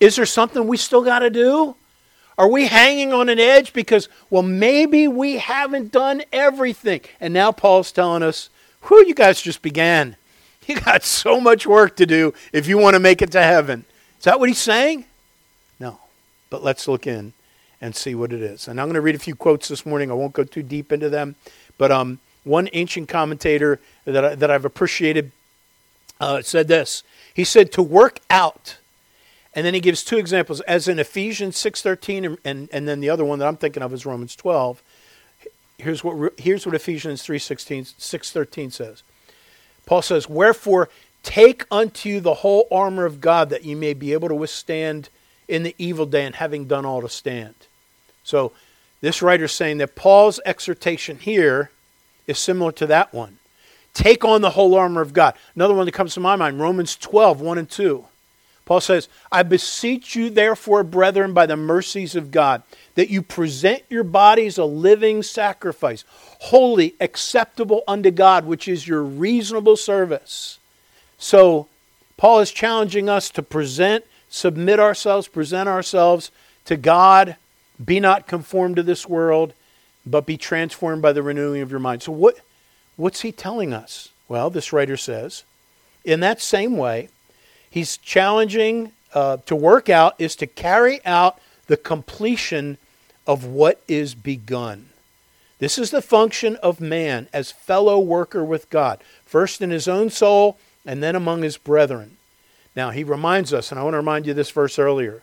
is 0.01 0.17
there 0.17 0.27
something 0.27 0.67
we 0.67 0.79
still 0.79 1.03
got 1.03 1.21
to 1.21 1.31
do? 1.31 1.77
Are 2.37 2.49
we 2.49 2.67
hanging 2.67 3.13
on 3.13 3.29
an 3.29 3.39
edge 3.39 3.73
because, 3.73 4.09
well, 4.31 4.43
maybe 4.43 5.07
we 5.07 5.37
haven't 5.39 5.93
done 5.93 6.23
everything? 6.33 7.03
And 7.21 7.33
now 7.33 7.53
Paul's 7.53 7.93
telling 7.93 8.25
us, 8.25 8.51
whew, 8.87 9.07
you 9.07 9.15
guys 9.15 9.41
just 9.41 9.63
began. 9.63 10.17
You 10.67 10.81
got 10.81 11.03
so 11.03 11.43
much 11.43 11.67
work 11.67 11.95
to 11.97 12.07
do 12.07 12.33
if 12.51 12.67
you 12.67 12.79
want 12.79 12.95
to 12.95 12.99
make 12.99 13.21
it 13.21 13.33
to 13.33 13.43
heaven. 13.43 13.85
Is 14.19 14.25
that 14.25 14.41
what 14.41 14.49
he's 14.49 14.57
saying? 14.57 15.05
No. 15.79 15.99
But 16.49 16.63
let's 16.65 16.89
look 16.89 17.07
in 17.07 17.35
and 17.83 17.95
see 17.95 18.15
what 18.15 18.33
it 18.33 18.41
is. 18.41 18.67
And 18.67 18.81
I'm 18.81 18.87
going 18.87 18.95
to 18.95 19.03
read 19.03 19.15
a 19.15 19.19
few 19.19 19.35
quotes 19.35 19.69
this 19.69 19.85
morning. 19.85 20.11
I 20.11 20.15
won't 20.15 20.33
go 20.33 20.43
too 20.43 20.63
deep 20.63 20.91
into 20.91 21.11
them. 21.11 21.35
But 21.77 21.93
um, 21.93 22.19
one 22.45 22.71
ancient 22.73 23.11
commentator 23.11 23.79
that, 24.07 24.25
I, 24.25 24.35
that 24.37 24.51
I've 24.51 24.65
appreciated 24.65 25.33
uh, 26.19 26.41
said 26.41 26.67
this. 26.67 27.03
He 27.35 27.45
said, 27.45 27.71
to 27.73 27.83
work 27.83 28.21
out 28.31 28.79
and 29.55 29.65
then 29.65 29.75
he 29.75 29.81
gives 29.81 30.03
two 30.03 30.19
examples, 30.19 30.61
as 30.63 30.89
in 30.89 30.99
Ephesians 30.99 31.57
6.13, 31.57 32.27
and, 32.27 32.39
and, 32.45 32.69
and 32.73 32.89
then 32.89 33.01
the 33.01 33.11
other 33.11 33.25
one 33.25 33.39
that 33.39 33.47
I'm 33.47 33.57
thinking 33.57 33.83
of 33.83 33.93
is 33.93 34.05
Romans 34.05 34.35
12. 34.35 34.83
Here's 35.79 36.05
what, 36.05 36.33
here's 36.39 36.67
what 36.67 36.75
Ephesians 36.75 37.23
3.16, 37.23 37.95
6.13 37.95 38.73
says. 38.73 39.03
Paul 39.87 40.03
says, 40.03 40.29
Wherefore 40.29 40.89
take 41.23 41.67
unto 41.71 42.09
you 42.09 42.21
the 42.21 42.35
whole 42.35 42.67
armor 42.71 43.05
of 43.05 43.21
God, 43.21 43.51
that 43.51 43.65
ye 43.65 43.75
may 43.75 43.95
be 43.95 44.13
able 44.13 44.29
to 44.29 44.35
withstand 44.35 45.09
in 45.49 45.63
the 45.63 45.75
evil 45.79 46.07
day, 46.07 46.25
and 46.25 46.37
having 46.37 46.67
done 46.67 46.87
all 46.87 47.03
to 47.03 47.09
stand. 47.09 47.55
So 48.23 48.53
this 49.01 49.21
writer 49.21 49.45
is 49.45 49.53
saying 49.53 49.79
that 49.79 49.95
Paul's 49.95 50.41
exhortation 50.47 51.19
here 51.19 51.71
is 52.27 52.39
similar 52.39 52.73
to 52.73 52.87
that 52.87 53.13
one. 53.13 53.39
Take 53.93 54.25
on 54.25 54.41
the 54.41 54.51
whole 54.51 54.75
armor 54.75 55.01
of 55.01 55.13
God. 55.13 55.35
Another 55.55 55.75
one 55.75 55.87
that 55.87 55.93
comes 55.93 56.15
to 56.15 56.21
my 56.21 56.37
mind, 56.37 56.61
Romans 56.61 56.97
12, 56.97 57.41
1 57.41 57.59
and 57.59 57.71
2. 57.71 58.05
Paul 58.65 58.81
says, 58.81 59.09
I 59.31 59.43
beseech 59.43 60.17
you, 60.17 60.31
therefore, 60.31 60.85
brethren, 60.85 61.35
by 61.35 61.47
the 61.47 61.57
mercies 61.57 62.17
of 62.17 62.31
God, 62.31 62.63
that 62.95 63.11
you 63.11 63.21
present 63.21 63.83
your 63.91 64.05
bodies 64.05 64.57
a 64.57 64.65
living 64.65 65.23
sacrifice, 65.23 66.05
holy, 66.41 66.95
acceptable 66.99 67.83
unto 67.87 68.11
God, 68.11 68.47
which 68.47 68.67
is 68.67 68.89
your 68.89 69.03
reasonable 69.03 69.77
service. 69.77 70.59
So, 71.19 71.69
Paul 72.17 72.41
is 72.41 72.53
challenging 72.53 73.09
us 73.09 73.29
to 73.31 73.43
present, 73.43 74.05
submit 74.29 74.81
ourselves, 74.81 75.29
present 75.29 75.69
ourselves 75.69 76.31
to 76.65 76.77
God. 76.77 77.37
Be 77.85 78.01
not 78.01 78.27
conformed 78.27 78.77
to 78.77 78.83
this 78.83 79.07
world, 79.09 79.53
but 80.07 80.27
be 80.27 80.37
transformed 80.37 81.03
by 81.03 81.13
the 81.13 81.23
renewing 81.23 81.61
of 81.61 81.71
your 81.71 81.81
mind. 81.81 82.03
So, 82.03 82.13
what, 82.13 82.39
what's 82.97 83.21
he 83.21 83.33
telling 83.33 83.75
us? 83.75 84.09
Well, 84.27 84.49
this 84.49 84.73
writer 84.73 84.97
says, 84.97 85.45
in 86.05 86.21
that 86.21 86.41
same 86.41 86.77
way, 86.77 87.09
he's 87.75 87.97
challenging 87.97 88.93
uh, 89.15 89.37
to 89.47 89.57
work 89.57 89.89
out 89.89 90.15
is 90.17 90.37
to 90.37 90.47
carry 90.47 91.05
out 91.05 91.41
the 91.67 91.77
completion 91.77 92.79
of 93.27 93.45
what 93.45 93.83
is 93.89 94.15
begun. 94.15 94.91
This 95.59 95.77
is 95.77 95.91
the 95.91 96.01
function 96.01 96.55
of 96.57 96.81
man 96.81 97.27
as 97.33 97.51
fellow 97.51 97.99
worker 97.99 98.45
with 98.45 98.71
God, 98.71 99.03
first 99.27 99.61
in 99.61 99.71
his 99.71 99.89
own 99.89 100.09
soul 100.09 100.57
and 100.87 101.03
then 101.03 101.17
among 101.17 101.43
his 101.43 101.57
brethren. 101.57 102.17
Now, 102.77 102.91
he 102.91 103.03
reminds 103.03 103.53
us, 103.53 103.73
and 103.73 103.81
I 103.81 103.83
want 103.83 103.95
to 103.95 103.99
remind 103.99 104.27
you 104.27 104.35
this 104.35 104.53
verse 104.53 104.79
earlier 104.79 105.23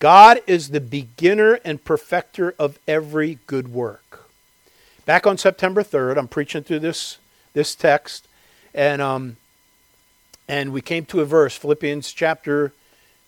God 0.00 0.40
is 0.48 0.70
the 0.70 0.80
beginner 0.80 1.60
and 1.64 1.84
perfecter 1.84 2.52
of 2.58 2.80
every 2.88 3.38
good 3.46 3.72
work. 3.72 4.28
Back 5.06 5.24
on 5.24 5.38
September 5.38 5.84
3rd, 5.84 6.18
I'm 6.18 6.26
preaching 6.26 6.64
through 6.64 6.80
this, 6.80 7.18
this 7.52 7.76
text, 7.76 8.26
and 8.74 9.00
um, 9.00 9.36
and 10.48 10.72
we 10.72 10.80
came 10.80 11.04
to 11.06 11.20
a 11.20 11.24
verse, 11.24 11.56
Philippians 11.56 12.12
chapter, 12.12 12.72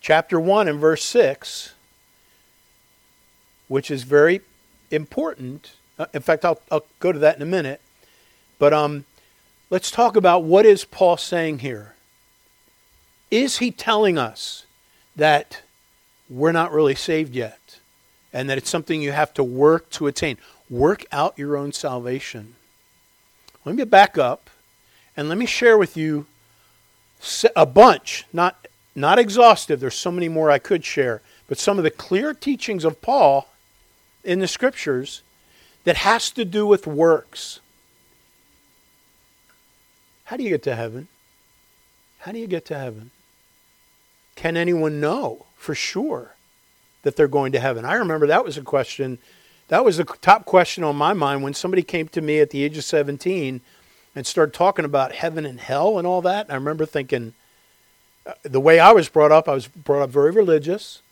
chapter 0.00 0.38
1 0.38 0.68
and 0.68 0.78
verse 0.78 1.04
6, 1.04 1.74
which 3.68 3.90
is 3.90 4.02
very 4.02 4.40
important. 4.90 5.74
Uh, 5.98 6.06
in 6.12 6.22
fact, 6.22 6.44
I'll, 6.44 6.60
I'll 6.70 6.84
go 7.00 7.12
to 7.12 7.18
that 7.20 7.36
in 7.36 7.42
a 7.42 7.46
minute. 7.46 7.80
But 8.58 8.72
um, 8.72 9.04
let's 9.70 9.90
talk 9.90 10.16
about 10.16 10.44
what 10.44 10.66
is 10.66 10.84
Paul 10.84 11.16
saying 11.16 11.60
here. 11.60 11.94
Is 13.30 13.58
he 13.58 13.70
telling 13.70 14.18
us 14.18 14.66
that 15.16 15.62
we're 16.28 16.52
not 16.52 16.72
really 16.72 16.94
saved 16.94 17.34
yet 17.34 17.80
and 18.32 18.48
that 18.48 18.58
it's 18.58 18.70
something 18.70 19.00
you 19.00 19.12
have 19.12 19.34
to 19.34 19.44
work 19.44 19.90
to 19.90 20.06
attain? 20.06 20.38
Work 20.68 21.04
out 21.10 21.38
your 21.38 21.56
own 21.56 21.72
salvation. 21.72 22.56
Let 23.64 23.76
me 23.76 23.84
back 23.84 24.18
up 24.18 24.50
and 25.16 25.28
let 25.28 25.38
me 25.38 25.46
share 25.46 25.78
with 25.78 25.96
you 25.96 26.26
a 27.56 27.66
bunch, 27.66 28.26
not, 28.32 28.66
not 28.94 29.18
exhaustive. 29.18 29.80
There's 29.80 29.94
so 29.94 30.10
many 30.10 30.28
more 30.28 30.50
I 30.50 30.58
could 30.58 30.84
share, 30.84 31.22
but 31.48 31.58
some 31.58 31.78
of 31.78 31.84
the 31.84 31.90
clear 31.90 32.34
teachings 32.34 32.84
of 32.84 33.00
Paul 33.00 33.48
in 34.22 34.38
the 34.38 34.48
scriptures 34.48 35.22
that 35.84 35.96
has 35.96 36.30
to 36.30 36.44
do 36.44 36.66
with 36.66 36.86
works. 36.86 37.60
How 40.24 40.36
do 40.36 40.42
you 40.42 40.50
get 40.50 40.62
to 40.64 40.74
heaven? 40.74 41.08
How 42.20 42.32
do 42.32 42.38
you 42.38 42.46
get 42.46 42.64
to 42.66 42.78
heaven? 42.78 43.10
Can 44.34 44.56
anyone 44.56 45.00
know 45.00 45.46
for 45.56 45.74
sure 45.74 46.34
that 47.02 47.16
they're 47.16 47.28
going 47.28 47.52
to 47.52 47.60
heaven? 47.60 47.84
I 47.84 47.94
remember 47.94 48.26
that 48.26 48.44
was 48.44 48.56
a 48.56 48.62
question. 48.62 49.18
That 49.68 49.84
was 49.84 49.98
the 49.98 50.04
top 50.04 50.46
question 50.46 50.84
on 50.84 50.96
my 50.96 51.12
mind 51.12 51.42
when 51.42 51.54
somebody 51.54 51.82
came 51.82 52.08
to 52.08 52.20
me 52.20 52.40
at 52.40 52.50
the 52.50 52.64
age 52.64 52.78
of 52.78 52.84
17 52.84 53.60
and 54.14 54.26
started 54.26 54.54
talking 54.54 54.84
about 54.84 55.12
heaven 55.12 55.44
and 55.44 55.60
hell 55.60 55.98
and 55.98 56.06
all 56.06 56.22
that. 56.22 56.46
And 56.46 56.52
I 56.52 56.56
remember 56.56 56.86
thinking, 56.86 57.34
uh, 58.26 58.32
the 58.42 58.60
way 58.60 58.78
I 58.78 58.92
was 58.92 59.08
brought 59.08 59.32
up, 59.32 59.48
I 59.48 59.54
was 59.54 59.66
brought 59.68 60.02
up 60.02 60.10
very 60.10 60.30
religious. 60.30 61.02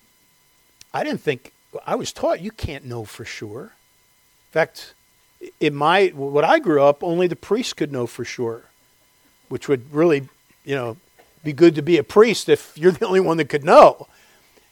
I 0.95 1.05
didn't 1.05 1.21
think, 1.21 1.53
I 1.87 1.95
was 1.95 2.13
taught 2.13 2.41
you 2.41 2.51
can't 2.51 2.85
know 2.85 3.05
for 3.05 3.25
sure. 3.25 3.63
In 3.63 4.53
fact, 4.53 4.95
in 5.59 5.75
my, 5.75 6.09
what 6.09 6.45
I 6.45 6.59
grew 6.59 6.83
up, 6.83 7.03
only 7.03 7.27
the 7.27 7.37
priest 7.37 7.77
could 7.77 7.93
know 7.93 8.07
for 8.07 8.25
sure, 8.25 8.65
which 9.49 9.69
would 9.69 9.93
really, 9.93 10.29
you 10.65 10.75
know, 10.75 10.97
be 11.43 11.53
good 11.53 11.75
to 11.75 11.83
be 11.83 11.97
a 11.97 12.05
priest 12.05 12.49
if 12.49 12.77
you're 12.79 12.93
the 12.93 13.07
only 13.07 13.21
one 13.21 13.37
that 13.39 13.49
could 13.49 13.65
know. 13.65 14.07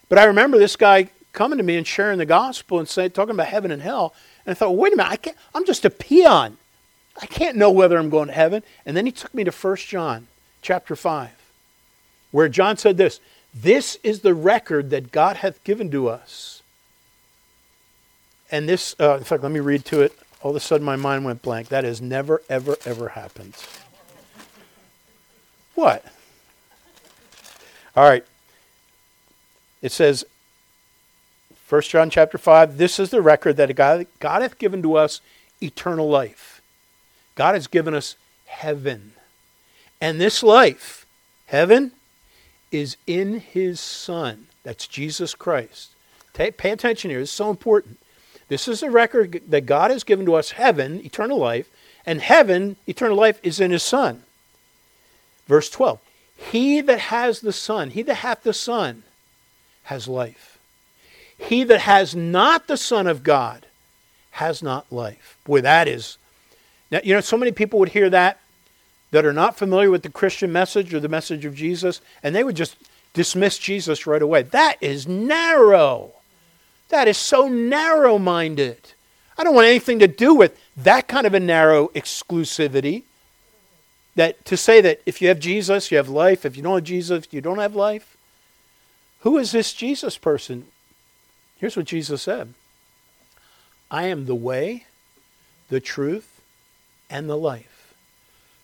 But 0.07 0.19
I 0.19 0.23
remember 0.25 0.57
this 0.57 0.75
guy 0.75 1.09
coming 1.33 1.57
to 1.57 1.63
me 1.63 1.77
and 1.77 1.85
sharing 1.85 2.17
the 2.17 2.25
gospel 2.25 2.79
and 2.79 2.87
saying, 2.87 3.11
talking 3.11 3.33
about 3.33 3.47
heaven 3.47 3.71
and 3.71 3.81
hell. 3.81 4.13
And 4.45 4.51
I 4.51 4.53
thought, 4.55 4.69
well, 4.69 4.77
wait 4.77 4.93
a 4.93 4.95
minute, 4.95 5.11
I 5.11 5.15
can't, 5.17 5.37
I'm 5.53 5.65
just 5.65 5.85
a 5.85 5.89
peon. 5.89 6.57
I 7.19 7.25
can't 7.25 7.57
know 7.57 7.71
whether 7.71 7.97
I'm 7.97 8.09
going 8.09 8.27
to 8.27 8.33
heaven. 8.33 8.63
And 8.85 8.95
then 8.95 9.05
he 9.05 9.11
took 9.11 9.33
me 9.33 9.43
to 9.43 9.51
1 9.51 9.75
John 9.77 10.27
chapter 10.61 10.95
5, 10.95 11.29
where 12.31 12.47
John 12.47 12.77
said 12.77 12.97
this 12.97 13.19
This 13.53 13.97
is 14.03 14.21
the 14.21 14.33
record 14.33 14.89
that 14.91 15.11
God 15.11 15.37
hath 15.37 15.63
given 15.63 15.91
to 15.91 16.07
us. 16.07 16.61
And 18.49 18.67
this, 18.67 18.95
uh, 18.99 19.17
in 19.17 19.23
fact, 19.23 19.43
let 19.43 19.51
me 19.51 19.59
read 19.59 19.85
to 19.85 20.01
it. 20.01 20.17
All 20.41 20.51
of 20.51 20.57
a 20.57 20.59
sudden, 20.59 20.85
my 20.85 20.95
mind 20.95 21.23
went 21.23 21.41
blank. 21.41 21.69
That 21.69 21.83
has 21.83 22.01
never, 22.01 22.41
ever, 22.49 22.75
ever 22.85 23.09
happened. 23.09 23.55
What? 25.75 26.03
All 27.95 28.03
right. 28.03 28.25
It 29.81 29.91
says, 29.91 30.25
1 31.69 31.81
John 31.83 32.09
chapter 32.09 32.37
5, 32.37 32.77
this 32.77 32.99
is 32.99 33.11
the 33.11 33.21
record 33.21 33.55
that 33.57 33.73
God, 33.75 34.05
God 34.19 34.41
hath 34.41 34.57
given 34.57 34.81
to 34.81 34.95
us 34.95 35.21
eternal 35.61 36.09
life 36.09 36.50
God 37.35 37.55
has 37.55 37.67
given 37.67 37.93
us 37.93 38.15
heaven. 38.45 39.13
And 39.99 40.19
this 40.19 40.43
life, 40.43 41.05
heaven, 41.45 41.91
is 42.71 42.97
in 43.05 43.39
his 43.39 43.79
Son. 43.79 44.47
That's 44.63 44.87
Jesus 44.87 45.35
Christ. 45.35 45.91
pay 46.33 46.71
attention 46.71 47.11
here. 47.11 47.19
It's 47.19 47.31
so 47.31 47.49
important. 47.49 47.97
This 48.47 48.67
is 48.67 48.83
a 48.83 48.91
record 48.91 49.41
that 49.47 49.65
God 49.65 49.91
has 49.91 50.03
given 50.03 50.25
to 50.25 50.35
us 50.35 50.51
heaven, 50.51 51.03
eternal 51.05 51.37
life, 51.37 51.69
And 52.05 52.19
heaven, 52.19 52.77
eternal 52.87 53.15
life, 53.15 53.39
is 53.43 53.59
in 53.59 53.71
his 53.71 53.83
Son. 53.83 54.23
Verse 55.47 55.69
12 55.69 55.99
He 56.35 56.81
that 56.81 56.99
has 56.99 57.41
the 57.41 57.53
Son, 57.53 57.91
he 57.91 58.01
that 58.03 58.15
hath 58.15 58.43
the 58.43 58.53
Son, 58.53 59.03
has 59.83 60.07
life. 60.07 60.57
He 61.37 61.63
that 61.63 61.81
has 61.81 62.15
not 62.15 62.67
the 62.67 62.77
Son 62.77 63.07
of 63.07 63.23
God 63.23 63.65
has 64.31 64.61
not 64.63 64.91
life. 64.91 65.37
Boy, 65.43 65.61
that 65.61 65.87
is. 65.87 66.17
Now, 66.91 66.99
you 67.03 67.13
know, 67.13 67.21
so 67.21 67.37
many 67.37 67.51
people 67.51 67.79
would 67.79 67.89
hear 67.89 68.09
that 68.09 68.39
that 69.11 69.25
are 69.25 69.33
not 69.33 69.57
familiar 69.57 69.91
with 69.91 70.03
the 70.03 70.09
Christian 70.09 70.51
message 70.51 70.93
or 70.93 70.99
the 70.99 71.09
message 71.09 71.45
of 71.45 71.53
Jesus, 71.53 72.01
and 72.23 72.33
they 72.33 72.43
would 72.43 72.55
just 72.55 72.75
dismiss 73.13 73.57
Jesus 73.57 74.07
right 74.07 74.21
away. 74.21 74.43
That 74.43 74.77
is 74.81 75.07
narrow. 75.07 76.13
That 76.89 77.07
is 77.07 77.17
so 77.17 77.47
narrow 77.47 78.17
minded. 78.17 78.93
I 79.37 79.43
don't 79.43 79.55
want 79.55 79.67
anything 79.67 79.99
to 79.99 80.07
do 80.07 80.33
with 80.33 80.57
that 80.77 81.07
kind 81.07 81.27
of 81.27 81.33
a 81.33 81.39
narrow 81.39 81.89
exclusivity. 81.89 83.03
That 84.15 84.43
to 84.45 84.57
say 84.57 84.81
that 84.81 85.01
if 85.05 85.21
you 85.21 85.29
have 85.29 85.39
Jesus, 85.39 85.91
you 85.91 85.97
have 85.97 86.09
life. 86.09 86.45
If 86.45 86.55
you 86.55 86.63
don't 86.63 86.75
have 86.75 86.83
Jesus, 86.83 87.27
you 87.31 87.41
don't 87.41 87.59
have 87.59 87.75
life. 87.75 88.17
Who 89.21 89.37
is 89.37 89.51
this 89.51 89.73
Jesus 89.73 90.17
person? 90.17 90.65
Here's 91.57 91.77
what 91.77 91.85
Jesus 91.85 92.21
said 92.21 92.53
I 93.89 94.03
am 94.03 94.25
the 94.25 94.35
way, 94.35 94.85
the 95.69 95.79
truth, 95.79 96.30
and 97.11 97.29
the 97.29 97.37
life. 97.37 97.93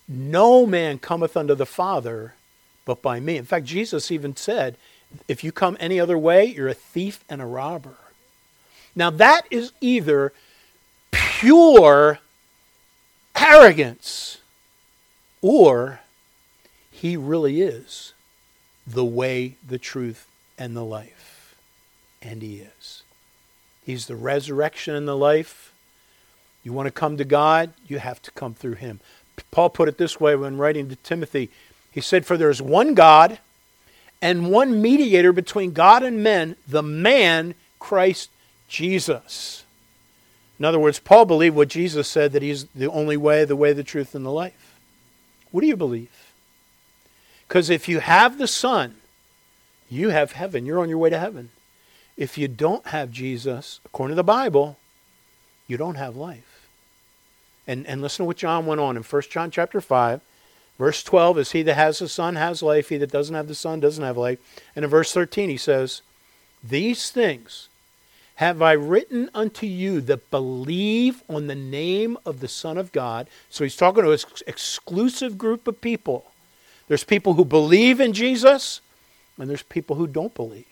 No 0.08 0.66
man 0.66 0.98
cometh 0.98 1.38
unto 1.38 1.54
the 1.54 1.66
Father 1.66 2.34
but 2.86 3.02
by 3.02 3.20
me. 3.20 3.36
In 3.36 3.44
fact, 3.44 3.66
Jesus 3.66 4.10
even 4.10 4.36
said, 4.36 4.78
if 5.28 5.44
you 5.44 5.52
come 5.52 5.78
any 5.80 6.00
other 6.00 6.18
way, 6.18 6.46
you're 6.46 6.70
a 6.70 6.74
thief 6.74 7.24
and 7.30 7.42
a 7.42 7.46
robber. 7.46 7.98
Now, 8.96 9.10
that 9.10 9.46
is 9.52 9.74
either 9.82 10.32
pure 11.12 12.20
arrogance 13.40 14.40
or 15.42 16.00
he 16.90 17.16
really 17.16 17.62
is 17.62 18.14
the 18.88 19.06
way, 19.06 19.56
the 19.68 19.78
truth, 19.78 20.28
and 20.58 20.76
the 20.76 20.84
life. 20.84 21.56
And 22.22 22.42
he 22.42 22.56
is. 22.56 23.04
He's 23.86 24.08
the 24.08 24.16
resurrection 24.16 24.96
and 24.96 25.08
the 25.08 25.16
life. 25.16 25.74
You 26.68 26.74
want 26.74 26.88
to 26.88 26.92
come 26.92 27.16
to 27.16 27.24
God, 27.24 27.72
you 27.88 27.98
have 28.00 28.22
to 28.24 28.32
come 28.32 28.54
through 28.54 28.74
him. 28.74 29.00
Paul 29.52 29.70
put 29.70 29.88
it 29.88 29.98
this 29.98 30.20
way 30.20 30.36
when 30.36 30.58
writing 30.58 30.90
to 30.90 30.98
Timothy. 30.98 31.50
He 31.92 32.02
said, 32.02 32.26
For 32.26 32.36
there 32.36 32.50
is 32.50 32.62
one 32.62 32.94
God 32.94 33.40
and 34.22 34.52
one 34.52 34.82
mediator 34.82 35.32
between 35.32 35.72
God 35.72 36.04
and 36.04 36.22
men, 36.22 36.58
the 36.68 36.84
man 36.84 37.56
Christ 37.80 38.32
Jesus. 38.68 39.64
In 40.60 40.66
other 40.66 40.78
words, 40.78 41.00
Paul 41.00 41.24
believed 41.24 41.56
what 41.56 41.70
Jesus 41.70 42.06
said 42.10 42.34
that 42.34 42.42
he's 42.42 42.66
the 42.76 42.92
only 42.92 43.16
way, 43.16 43.46
the 43.46 43.56
way, 43.56 43.72
the 43.72 43.82
truth, 43.82 44.14
and 44.14 44.26
the 44.26 44.30
life. 44.30 44.78
What 45.52 45.62
do 45.62 45.68
you 45.68 45.78
believe? 45.78 46.34
Because 47.48 47.70
if 47.70 47.88
you 47.88 48.00
have 48.00 48.38
the 48.38 48.46
Son, 48.46 48.96
you 49.90 50.10
have 50.10 50.34
heaven. 50.34 50.66
You're 50.66 50.82
on 50.82 50.90
your 50.90 50.98
way 50.98 51.12
to 51.12 51.18
heaven. 51.18 51.50
If 52.18 52.38
you 52.38 52.50
don't 52.50 52.88
have 52.88 53.10
Jesus, 53.10 53.80
according 53.86 54.12
to 54.12 54.16
the 54.16 54.24
Bible, 54.24 54.78
you 55.66 55.78
don't 55.78 55.96
have 55.96 56.18
life. 56.18 56.47
And, 57.68 57.86
and 57.86 58.02
listen 58.02 58.24
to 58.24 58.28
what 58.28 58.38
John 58.38 58.66
went 58.66 58.82
on 58.82 58.96
in 58.96 59.04
1 59.04 59.22
John 59.30 59.52
chapter 59.52 59.82
5. 59.82 60.22
Verse 60.78 61.04
12 61.04 61.40
is 61.40 61.52
He 61.52 61.64
that 61.64 61.76
has 61.76 62.00
the 62.00 62.08
Son 62.08 62.36
has 62.36 62.62
life. 62.62 62.90
He 62.90 62.98
that 62.98 63.12
doesn't 63.12 63.36
have 63.36 63.48
the 63.48 63.56
Son 63.56 63.80
doesn't 63.80 64.04
have 64.04 64.18
life. 64.18 64.40
And 64.76 64.86
in 64.86 64.92
verse 64.92 65.12
13 65.14 65.50
he 65.50 65.58
says, 65.58 66.02
These 66.64 67.10
things 67.10 67.70
have 68.36 68.62
I 68.62 68.74
written 68.74 69.32
unto 69.34 69.66
you 69.66 70.00
that 70.02 70.30
believe 70.30 71.24
on 71.28 71.48
the 71.48 71.56
name 71.56 72.18
of 72.24 72.40
the 72.40 72.48
Son 72.48 72.78
of 72.78 72.92
God. 72.92 73.28
So 73.50 73.64
he's 73.64 73.76
talking 73.76 74.04
to 74.04 74.12
an 74.12 74.20
exclusive 74.46 75.40
group 75.40 75.68
of 75.68 75.82
people. 75.82 76.32
There's 76.88 77.04
people 77.04 77.34
who 77.34 77.44
believe 77.44 78.00
in 78.00 78.14
Jesus, 78.14 78.80
and 79.40 79.50
there's 79.50 79.64
people 79.64 79.96
who 79.96 80.06
don't 80.06 80.36
believe. 80.36 80.66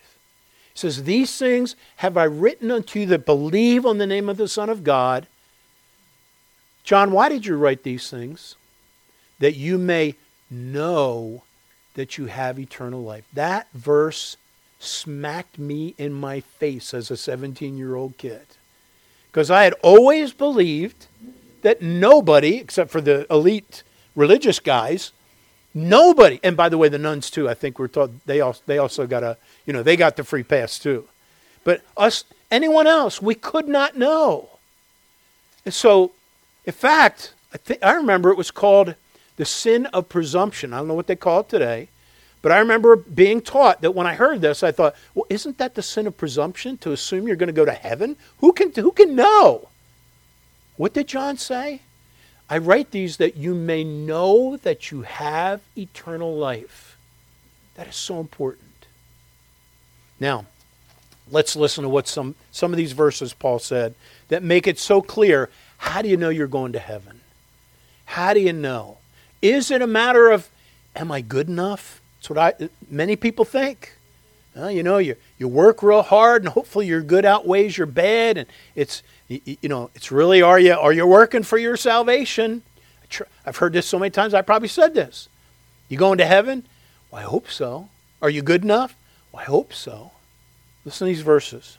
He 0.74 0.80
says, 0.80 1.04
These 1.04 1.38
things 1.40 1.76
have 1.98 2.18
I 2.18 2.26
written 2.26 2.70
unto 2.70 3.00
you 3.00 3.06
that 3.08 3.26
believe 3.26 3.84
on 3.84 3.98
the 3.98 4.06
name 4.06 4.30
of 4.30 4.38
the 4.38 4.48
Son 4.48 4.70
of 4.70 4.84
God. 4.84 5.26
John, 6.86 7.12
why 7.12 7.30
did 7.30 7.46
you 7.46 7.58
write 7.58 7.84
these 7.84 8.10
things? 8.10 8.56
That 9.40 9.56
you 9.56 9.78
may 9.78 10.16
know 10.50 11.44
that 11.96 12.18
you 12.18 12.28
have 12.28 12.60
eternal 12.60 13.02
life. 13.02 13.26
That 13.34 13.68
verse 13.74 14.38
smacked 14.80 15.58
me 15.58 15.96
in 15.98 16.14
my 16.14 16.42
face 16.42 16.94
as 16.94 17.10
a 17.10 17.18
17 17.18 17.78
year 17.78 17.96
old 17.96 18.18
kid. 18.18 18.46
Because 19.32 19.50
I 19.52 19.64
had 19.64 19.74
always 19.82 20.32
believed 20.32 21.08
that 21.64 21.82
nobody, 21.82 22.58
except 22.58 22.92
for 22.92 23.02
the 23.02 23.26
elite 23.34 23.84
religious 24.16 24.60
guys, 24.60 25.12
nobody, 25.74 26.40
and 26.44 26.56
by 26.56 26.70
the 26.70 26.78
way, 26.78 26.88
the 26.88 27.00
nuns 27.00 27.30
too, 27.30 27.50
I 27.50 27.56
think 27.56 27.80
we're 27.80 27.88
taught 27.88 28.12
they 28.26 28.40
also, 28.40 28.62
they 28.66 28.78
also 28.78 29.08
got 29.08 29.24
a, 29.24 29.38
you 29.66 29.74
know, 29.74 29.84
they 29.84 29.98
got 29.98 30.16
the 30.16 30.24
free 30.24 30.44
pass 30.44 30.78
too. 30.78 31.06
But 31.64 31.82
us, 31.98 32.24
anyone 32.52 32.86
else, 32.86 33.22
we 33.22 33.34
could 33.34 33.68
not 33.68 33.98
know. 33.98 34.50
And 35.66 35.74
so, 35.74 36.12
in 36.66 36.74
fact, 36.74 37.34
I, 37.54 37.58
think, 37.58 37.84
I 37.84 37.94
remember 37.94 38.30
it 38.30 38.38
was 38.38 38.52
called 38.52 38.96
the 39.38 39.46
sin 39.46 39.86
of 39.88 40.10
presumption. 40.10 40.74
I 40.74 40.78
don't 40.78 40.88
know 40.88 40.94
what 40.94 41.08
they 41.08 41.16
call 41.16 41.42
it 41.42 41.50
today. 41.50 41.90
But 42.42 42.52
I 42.52 42.60
remember 42.60 42.96
being 42.96 43.42
taught 43.42 43.82
that 43.82 43.96
when 43.96 44.06
I 44.06 44.14
heard 44.14 44.42
this, 44.42 44.62
I 44.62 44.72
thought, 44.72 44.96
well, 45.16 45.26
isn't 45.30 45.58
that 45.58 45.74
the 45.74 45.82
sin 45.82 46.06
of 46.06 46.16
presumption 46.16 46.78
to 46.78 46.92
assume 46.92 47.26
you're 47.26 47.36
going 47.36 47.48
to 47.48 47.54
go 47.54 47.66
to 47.66 47.72
heaven? 47.74 48.18
Who 48.38 48.54
can, 48.54 48.72
who 48.72 48.92
can 48.92 49.16
know? 49.16 49.70
What 50.78 50.94
did 50.94 51.08
John 51.08 51.38
say? 51.38 51.82
I 52.48 52.60
write 52.60 52.92
these 52.92 53.18
that 53.18 53.36
you 53.36 53.56
may 53.56 53.84
know 53.84 54.58
that 54.58 54.92
you 54.92 55.02
have 55.02 55.62
eternal 55.76 56.36
life. 56.36 56.98
That 57.76 57.88
is 57.88 57.96
so 57.96 58.20
important. 58.20 58.86
Now, 60.20 60.46
let's 61.32 61.56
listen 61.56 61.84
to 61.84 61.90
what 61.90 62.08
some, 62.08 62.36
some 62.52 62.72
of 62.72 62.78
these 62.78 62.92
verses 62.92 63.34
Paul 63.34 63.58
said 63.58 63.96
that 64.28 64.44
make 64.44 64.68
it 64.68 64.78
so 64.78 65.02
clear. 65.02 65.50
How 65.86 66.02
do 66.02 66.10
you 66.10 66.18
know 66.18 66.30
you're 66.30 66.48
going 66.48 66.74
to 66.74 66.80
heaven? 66.80 67.22
How 68.06 68.34
do 68.34 68.40
you 68.40 68.52
know? 68.52 68.98
Is 69.42 69.70
it 69.70 69.82
a 69.84 69.88
matter 69.88 70.32
of, 70.32 70.50
am 70.96 71.12
I 71.12 71.22
good 71.22 71.48
enough? 71.48 72.02
That's 72.18 72.30
what 72.30 72.40
I, 72.40 72.70
many 72.90 73.16
people 73.16 73.46
think. 73.46 73.96
Uh, 74.58 74.68
you 74.68 74.82
know, 74.82 74.98
you, 74.98 75.16
you 75.38 75.48
work 75.48 75.84
real 75.84 76.02
hard 76.02 76.44
and 76.44 76.52
hopefully 76.52 76.88
your 76.88 77.02
good 77.02 77.24
outweighs 77.24 77.78
your 77.78 77.88
bad. 77.88 78.38
And 78.38 78.48
it's, 78.74 79.04
you, 79.28 79.40
you 79.46 79.70
know, 79.70 79.92
it's 79.94 80.12
really, 80.12 80.42
are 80.42 80.60
you, 80.60 80.74
are 80.74 80.92
you 80.92 81.06
working 81.06 81.44
for 81.44 81.58
your 81.58 81.78
salvation? 81.78 82.64
I've 83.46 83.58
heard 83.58 83.72
this 83.72 83.86
so 83.88 84.00
many 84.00 84.10
times, 84.10 84.34
I 84.34 84.42
probably 84.42 84.68
said 84.68 84.96
this. 84.96 85.30
You 85.88 85.98
going 85.98 86.18
to 86.18 86.26
heaven? 86.26 86.66
Well, 87.12 87.22
I 87.22 87.26
hope 87.26 87.50
so. 87.50 87.90
Are 88.24 88.30
you 88.30 88.42
good 88.42 88.64
enough? 88.64 88.98
Well, 89.32 89.44
I 89.44 89.46
hope 89.46 89.72
so. 89.72 90.12
Listen 90.84 91.06
to 91.06 91.14
these 91.14 91.22
verses. 91.22 91.78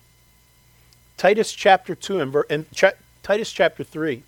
Titus 1.17 1.53
chapter 1.53 1.95
2 1.95 2.21
and, 2.21 2.37
and 2.49 2.67
Titus 3.27 3.51
chapter 3.51 3.83
3 3.83 4.23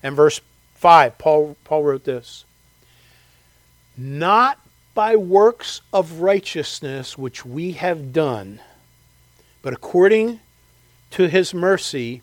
and 0.00 0.14
verse 0.14 0.40
5, 0.76 1.18
Paul, 1.18 1.56
Paul 1.64 1.82
wrote 1.82 2.04
this. 2.04 2.44
Not 3.96 4.60
by 4.94 5.16
works 5.16 5.80
of 5.92 6.20
righteousness 6.20 7.18
which 7.18 7.44
we 7.44 7.72
have 7.72 8.12
done, 8.12 8.60
but 9.60 9.72
according 9.72 10.38
to 11.10 11.26
his 11.26 11.52
mercy, 11.52 12.22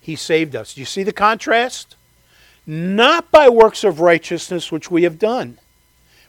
he 0.00 0.16
saved 0.16 0.56
us. 0.56 0.74
Do 0.74 0.80
you 0.80 0.84
see 0.84 1.04
the 1.04 1.12
contrast? 1.12 1.94
Not 2.66 3.30
by 3.30 3.48
works 3.48 3.84
of 3.84 4.00
righteousness 4.00 4.72
which 4.72 4.90
we 4.90 5.04
have 5.04 5.16
done. 5.16 5.60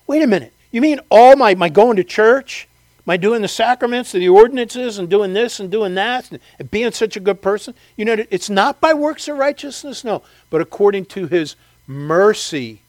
Wait 0.06 0.22
a 0.22 0.28
minute. 0.28 0.54
You 0.70 0.82
mean 0.82 1.00
all 1.10 1.36
my, 1.36 1.56
my 1.56 1.70
going 1.70 1.96
to 1.96 2.04
church, 2.04 2.68
my 3.10 3.18
doing 3.18 3.42
the 3.42 3.48
sacraments 3.48 4.14
and 4.14 4.22
the 4.22 4.30
ordinances 4.30 5.00
and 5.00 5.10
doing 5.10 5.34
this 5.34 5.60
and 5.60 5.72
doing 5.72 5.96
that 5.96 6.30
and 6.30 6.70
being 6.70 6.92
such 6.92 7.18
a 7.18 7.20
good 7.20 7.42
person? 7.42 7.74
You 7.96 8.06
know, 8.06 8.24
it's 8.30 8.52
not 8.52 8.80
by 8.80 8.94
works 8.94 9.28
of 9.28 9.36
righteousness, 9.38 10.04
no, 10.04 10.22
but 10.52 10.62
according 10.62 11.06
to 11.06 11.26
his 11.26 11.56
mercy, 11.88 12.84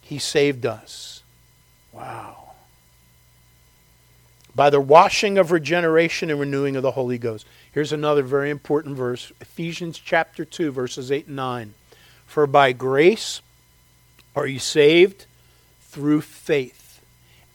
he 0.00 0.18
saved 0.18 0.64
us. 0.64 1.22
Wow 1.92 2.36
by 4.54 4.70
the 4.70 4.80
washing 4.80 5.36
of 5.36 5.52
regeneration 5.52 6.30
and 6.30 6.40
renewing 6.40 6.76
of 6.76 6.82
the 6.82 6.92
Holy 6.92 7.18
Ghost. 7.18 7.44
Here's 7.70 7.92
another 7.92 8.22
very 8.22 8.48
important 8.48 8.96
verse 8.96 9.30
Ephesians 9.42 9.98
chapter 9.98 10.46
2, 10.46 10.72
verses 10.72 11.12
8 11.12 11.26
and 11.26 11.36
9. 11.36 11.74
For 12.24 12.46
by 12.46 12.72
grace 12.72 13.42
are 14.34 14.46
you 14.46 14.58
saved 14.58 15.26
through 15.82 16.22
faith, 16.22 17.02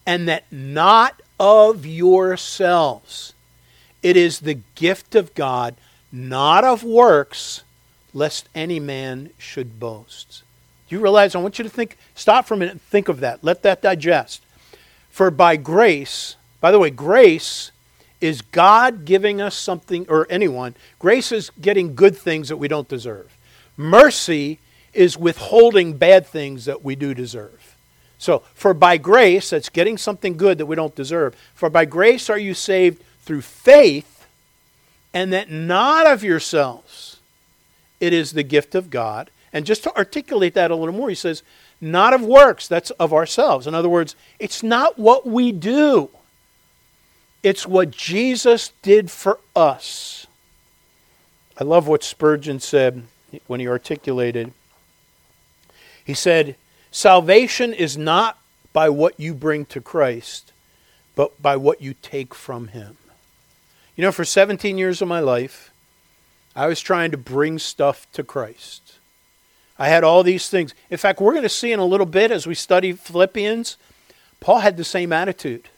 and 0.06 0.28
that 0.28 0.44
not 0.52 1.21
of 1.38 1.86
yourselves. 1.86 3.34
It 4.02 4.16
is 4.16 4.40
the 4.40 4.58
gift 4.74 5.14
of 5.14 5.34
God, 5.34 5.76
not 6.10 6.64
of 6.64 6.82
works, 6.82 7.62
lest 8.12 8.48
any 8.54 8.80
man 8.80 9.30
should 9.38 9.78
boast. 9.78 10.42
Do 10.88 10.96
you 10.96 11.02
realize? 11.02 11.34
I 11.34 11.38
want 11.38 11.58
you 11.58 11.62
to 11.62 11.70
think, 11.70 11.96
stop 12.14 12.46
for 12.46 12.54
a 12.54 12.56
minute 12.56 12.72
and 12.72 12.82
think 12.82 13.08
of 13.08 13.20
that. 13.20 13.42
Let 13.42 13.62
that 13.62 13.80
digest. 13.80 14.42
For 15.10 15.30
by 15.30 15.56
grace, 15.56 16.36
by 16.60 16.70
the 16.70 16.78
way, 16.78 16.90
grace 16.90 17.70
is 18.20 18.40
God 18.40 19.04
giving 19.04 19.40
us 19.40 19.54
something, 19.54 20.06
or 20.08 20.26
anyone. 20.30 20.74
Grace 20.98 21.32
is 21.32 21.50
getting 21.60 21.94
good 21.94 22.16
things 22.16 22.48
that 22.48 22.56
we 22.56 22.68
don't 22.68 22.88
deserve. 22.88 23.36
Mercy 23.76 24.58
is 24.92 25.18
withholding 25.18 25.94
bad 25.94 26.26
things 26.26 26.66
that 26.66 26.84
we 26.84 26.94
do 26.94 27.14
deserve. 27.14 27.76
So, 28.22 28.44
for 28.54 28.72
by 28.72 28.98
grace, 28.98 29.50
that's 29.50 29.68
getting 29.68 29.98
something 29.98 30.36
good 30.36 30.58
that 30.58 30.66
we 30.66 30.76
don't 30.76 30.94
deserve. 30.94 31.34
For 31.56 31.68
by 31.68 31.86
grace 31.86 32.30
are 32.30 32.38
you 32.38 32.54
saved 32.54 33.02
through 33.22 33.40
faith, 33.40 34.28
and 35.12 35.32
that 35.32 35.50
not 35.50 36.06
of 36.06 36.22
yourselves. 36.22 37.16
It 37.98 38.12
is 38.12 38.30
the 38.30 38.44
gift 38.44 38.76
of 38.76 38.90
God. 38.90 39.32
And 39.52 39.66
just 39.66 39.82
to 39.82 39.96
articulate 39.96 40.54
that 40.54 40.70
a 40.70 40.76
little 40.76 40.94
more, 40.94 41.08
he 41.08 41.16
says, 41.16 41.42
not 41.80 42.14
of 42.14 42.22
works, 42.22 42.68
that's 42.68 42.90
of 42.92 43.12
ourselves. 43.12 43.66
In 43.66 43.74
other 43.74 43.88
words, 43.88 44.14
it's 44.38 44.62
not 44.62 44.96
what 44.96 45.26
we 45.26 45.50
do, 45.50 46.08
it's 47.42 47.66
what 47.66 47.90
Jesus 47.90 48.70
did 48.82 49.10
for 49.10 49.40
us. 49.56 50.28
I 51.58 51.64
love 51.64 51.88
what 51.88 52.04
Spurgeon 52.04 52.60
said 52.60 53.02
when 53.48 53.58
he 53.58 53.66
articulated. 53.66 54.52
He 56.04 56.14
said, 56.14 56.54
Salvation 56.92 57.72
is 57.72 57.96
not 57.96 58.38
by 58.74 58.90
what 58.90 59.18
you 59.18 59.32
bring 59.32 59.64
to 59.66 59.80
Christ, 59.80 60.52
but 61.16 61.40
by 61.40 61.56
what 61.56 61.80
you 61.80 61.94
take 61.94 62.34
from 62.34 62.68
him. 62.68 62.98
You 63.96 64.02
know, 64.02 64.12
for 64.12 64.24
17 64.24 64.76
years 64.76 65.02
of 65.02 65.08
my 65.08 65.20
life, 65.20 65.72
I 66.54 66.66
was 66.66 66.80
trying 66.80 67.10
to 67.10 67.16
bring 67.16 67.58
stuff 67.58 68.06
to 68.12 68.22
Christ. 68.22 68.98
I 69.78 69.88
had 69.88 70.04
all 70.04 70.22
these 70.22 70.50
things. 70.50 70.74
In 70.90 70.98
fact, 70.98 71.20
we're 71.20 71.32
going 71.32 71.42
to 71.42 71.48
see 71.48 71.72
in 71.72 71.80
a 71.80 71.84
little 71.84 72.06
bit 72.06 72.30
as 72.30 72.46
we 72.46 72.54
study 72.54 72.92
Philippians, 72.92 73.78
Paul 74.40 74.60
had 74.60 74.76
the 74.76 74.84
same 74.84 75.12
attitude. 75.14 75.70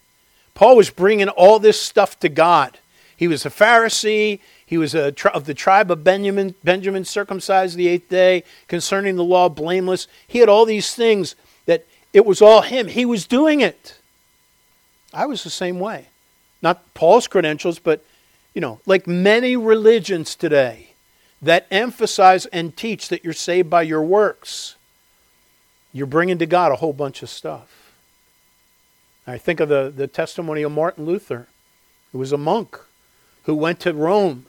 Paul 0.54 0.76
was 0.76 0.90
bringing 0.90 1.28
all 1.28 1.60
this 1.60 1.80
stuff 1.80 2.18
to 2.20 2.28
God. 2.28 2.78
He 3.16 3.28
was 3.28 3.46
a 3.46 3.50
Pharisee. 3.50 4.40
He 4.66 4.78
was 4.78 4.94
uh, 4.94 5.12
a, 5.24 5.28
of 5.30 5.44
the 5.44 5.54
tribe 5.54 5.90
of 5.90 6.04
Benjamin, 6.04 6.54
Benjamin, 6.64 7.04
circumcised 7.04 7.76
the 7.76 7.88
eighth 7.88 8.08
day, 8.08 8.44
concerning 8.66 9.16
the 9.16 9.24
law, 9.24 9.48
blameless. 9.48 10.08
He 10.26 10.38
had 10.38 10.48
all 10.48 10.64
these 10.64 10.94
things 10.94 11.36
that 11.66 11.84
it 12.12 12.24
was 12.24 12.40
all 12.40 12.62
him. 12.62 12.88
He 12.88 13.04
was 13.04 13.26
doing 13.26 13.60
it. 13.60 13.98
I 15.12 15.26
was 15.26 15.44
the 15.44 15.50
same 15.50 15.78
way. 15.78 16.06
Not 16.62 16.94
Paul's 16.94 17.28
credentials, 17.28 17.78
but, 17.78 18.02
you 18.54 18.60
know, 18.60 18.80
like 18.86 19.06
many 19.06 19.56
religions 19.56 20.34
today 20.34 20.88
that 21.42 21.66
emphasize 21.70 22.46
and 22.46 22.74
teach 22.74 23.08
that 23.08 23.22
you're 23.22 23.34
saved 23.34 23.68
by 23.68 23.82
your 23.82 24.02
works, 24.02 24.76
you're 25.92 26.06
bringing 26.06 26.38
to 26.38 26.46
God 26.46 26.72
a 26.72 26.76
whole 26.76 26.94
bunch 26.94 27.22
of 27.22 27.28
stuff. 27.28 27.92
I 29.26 29.36
think 29.38 29.60
of 29.60 29.68
the, 29.68 29.92
the 29.94 30.06
testimony 30.06 30.62
of 30.62 30.72
Martin 30.72 31.04
Luther, 31.04 31.48
who 32.12 32.18
was 32.18 32.32
a 32.32 32.38
monk 32.38 32.78
who 33.44 33.54
went 33.54 33.80
to 33.80 33.92
Rome 33.92 34.46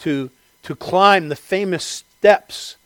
to, 0.00 0.30
to 0.62 0.74
climb 0.74 1.28
the 1.28 1.36
famous 1.36 1.84
steps 1.84 2.76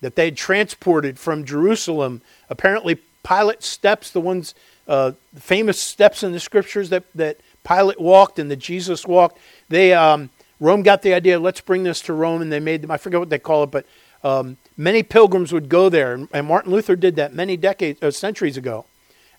that 0.00 0.16
they 0.16 0.26
had 0.26 0.36
transported 0.36 1.18
from 1.18 1.44
Jerusalem. 1.44 2.22
Apparently, 2.48 2.98
Pilate 3.22 3.62
steps, 3.62 4.10
the 4.10 4.20
ones, 4.20 4.54
uh, 4.88 5.12
famous 5.36 5.78
steps 5.78 6.22
in 6.22 6.32
the 6.32 6.40
scriptures 6.40 6.90
that, 6.90 7.04
that 7.14 7.38
Pilate 7.64 8.00
walked 8.00 8.38
and 8.38 8.50
that 8.50 8.56
Jesus 8.56 9.06
walked, 9.06 9.38
they, 9.68 9.92
um, 9.92 10.30
Rome 10.58 10.82
got 10.82 11.02
the 11.02 11.14
idea, 11.14 11.38
let's 11.38 11.60
bring 11.60 11.82
this 11.82 12.00
to 12.02 12.12
Rome, 12.12 12.42
and 12.42 12.50
they 12.50 12.60
made 12.60 12.82
them, 12.82 12.90
I 12.90 12.96
forget 12.96 13.20
what 13.20 13.30
they 13.30 13.38
call 13.38 13.64
it, 13.64 13.70
but 13.70 13.86
um, 14.24 14.56
many 14.76 15.02
pilgrims 15.02 15.52
would 15.52 15.68
go 15.68 15.88
there, 15.88 16.14
and, 16.14 16.28
and, 16.32 16.46
Martin 16.46 16.72
Luther 16.72 16.96
did 16.96 17.16
that 17.16 17.34
many 17.34 17.56
decades, 17.56 18.02
uh, 18.02 18.10
centuries 18.10 18.56
ago. 18.56 18.84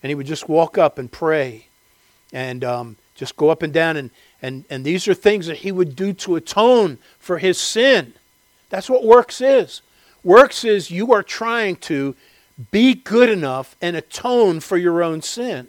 And 0.02 0.10
he 0.10 0.16
would 0.16 0.26
just 0.26 0.50
walk 0.50 0.80
up 0.80 0.98
and 0.98 1.12
pray 1.12 1.68
and 2.34 2.64
um, 2.64 2.98
just 3.22 3.36
go 3.38 3.50
up 3.50 3.62
and 3.62 3.72
down. 3.72 3.98
And, 3.98 4.10
and, 4.42 4.66
and 4.68 4.84
these 4.84 5.08
are 5.08 5.14
things 5.14 5.46
that 5.46 5.58
he 5.58 5.72
would 5.72 5.96
do 5.96 6.12
to 6.12 6.36
atone 6.38 6.98
for 7.20 7.38
his 7.38 7.60
sin. 7.60 8.14
That's 8.72 8.90
what 8.90 9.06
works 9.06 9.42
is. 9.42 9.84
Works 10.24 10.64
is 10.64 10.90
you 10.90 11.14
are 11.14 11.22
trying 11.22 11.76
to 11.92 12.16
be 12.72 12.96
good 12.96 13.30
enough 13.30 13.76
and 13.80 13.96
atone 13.96 14.60
for 14.60 14.76
your 14.76 15.04
own 15.04 15.22
sin. 15.22 15.68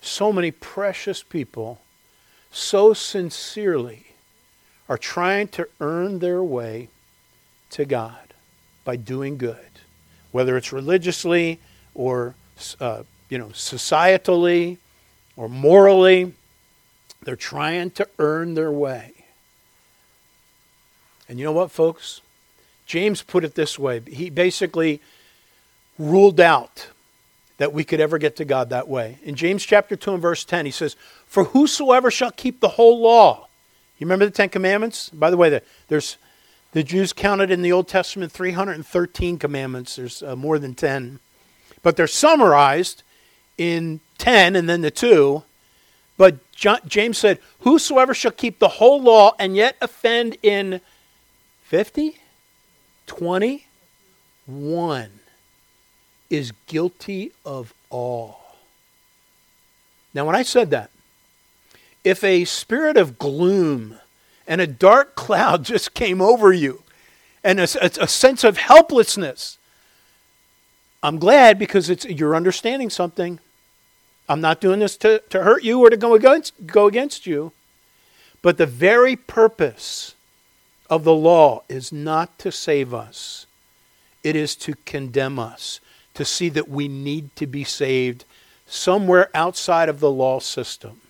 So 0.00 0.32
many 0.32 0.52
precious 0.52 1.24
people 1.24 1.80
so 2.52 2.92
sincerely 2.94 4.06
are 4.88 4.98
trying 4.98 5.48
to 5.48 5.66
earn 5.80 6.20
their 6.20 6.44
way 6.44 6.90
to 7.70 7.84
God 7.84 8.34
by 8.84 8.94
doing 8.94 9.36
good, 9.36 9.80
whether 10.30 10.56
it's 10.56 10.72
religiously 10.72 11.58
or 11.92 12.36
uh, 12.78 13.02
you 13.28 13.36
know 13.36 13.48
societally 13.48 14.78
or 15.36 15.48
morally. 15.48 16.32
They're 17.22 17.36
trying 17.36 17.90
to 17.92 18.08
earn 18.18 18.54
their 18.54 18.70
way. 18.70 19.12
And 21.28 21.38
you 21.38 21.44
know 21.44 21.52
what, 21.52 21.70
folks? 21.70 22.20
James 22.86 23.22
put 23.22 23.44
it 23.44 23.54
this 23.54 23.78
way. 23.78 24.00
He 24.00 24.28
basically 24.28 25.00
ruled 25.98 26.40
out 26.40 26.88
that 27.56 27.72
we 27.72 27.84
could 27.84 28.00
ever 28.00 28.18
get 28.18 28.36
to 28.36 28.44
God 28.44 28.70
that 28.70 28.88
way. 28.88 29.18
In 29.22 29.34
James 29.36 29.64
chapter 29.64 29.96
2 29.96 30.14
and 30.14 30.22
verse 30.22 30.44
10, 30.44 30.66
he 30.66 30.70
says, 30.70 30.96
For 31.26 31.44
whosoever 31.44 32.10
shall 32.10 32.32
keep 32.32 32.60
the 32.60 32.70
whole 32.70 33.00
law. 33.00 33.48
You 33.98 34.06
remember 34.06 34.24
the 34.24 34.32
Ten 34.32 34.48
Commandments? 34.48 35.08
By 35.10 35.30
the 35.30 35.36
way, 35.36 35.60
there's 35.88 36.16
the 36.72 36.82
Jews 36.82 37.12
counted 37.12 37.52
in 37.52 37.62
the 37.62 37.70
Old 37.70 37.86
Testament 37.86 38.32
313 38.32 39.38
commandments. 39.38 39.94
There's 39.96 40.22
uh, 40.22 40.34
more 40.34 40.58
than 40.58 40.74
10. 40.74 41.20
But 41.82 41.96
they're 41.96 42.08
summarized 42.08 43.04
in 43.58 44.00
10 44.18 44.56
and 44.56 44.68
then 44.68 44.80
the 44.80 44.90
2. 44.90 45.42
But 46.16 46.38
James 46.52 47.18
said, 47.18 47.38
Whosoever 47.60 48.14
shall 48.14 48.30
keep 48.30 48.58
the 48.58 48.68
whole 48.68 49.02
law 49.02 49.34
and 49.38 49.56
yet 49.56 49.76
offend 49.80 50.36
in 50.42 50.80
50, 51.64 52.18
20, 53.06 53.66
1 54.46 55.10
is 56.30 56.52
guilty 56.66 57.32
of 57.44 57.74
all. 57.90 58.40
Now, 60.12 60.24
when 60.24 60.36
I 60.36 60.42
said 60.42 60.70
that, 60.70 60.90
if 62.04 62.22
a 62.22 62.44
spirit 62.44 62.96
of 62.96 63.18
gloom 63.18 63.98
and 64.46 64.60
a 64.60 64.66
dark 64.66 65.14
cloud 65.14 65.64
just 65.64 65.94
came 65.94 66.20
over 66.20 66.52
you 66.52 66.82
and 67.42 67.58
a, 67.58 67.64
a, 68.00 68.08
sense 68.08 68.42
of 68.44 68.56
helplessness, 68.56 69.58
I'm 71.04 71.18
glad 71.18 71.58
because 71.58 71.90
it's, 71.90 72.06
you're 72.06 72.34
understanding 72.34 72.88
something. 72.88 73.38
I'm 74.26 74.40
not 74.40 74.62
doing 74.62 74.80
this 74.80 74.96
to, 74.96 75.22
to 75.28 75.42
hurt 75.42 75.62
you 75.62 75.80
or 75.80 75.90
to 75.90 75.98
go 75.98 76.14
against, 76.14 76.66
go 76.66 76.86
against 76.86 77.26
you. 77.26 77.52
But 78.40 78.56
the 78.56 78.64
very 78.64 79.14
purpose 79.14 80.14
of 80.88 81.04
the 81.04 81.14
law 81.14 81.62
is 81.68 81.92
not 81.92 82.38
to 82.38 82.50
save 82.50 82.94
us, 82.94 83.46
it 84.22 84.34
is 84.34 84.56
to 84.56 84.74
condemn 84.86 85.38
us 85.38 85.78
to 86.14 86.24
see 86.24 86.48
that 86.48 86.68
we 86.68 86.88
need 86.88 87.36
to 87.36 87.46
be 87.46 87.64
saved 87.64 88.24
somewhere 88.66 89.28
outside 89.34 89.90
of 89.90 90.00
the 90.00 90.10
law 90.10 90.40
system. 90.40 91.02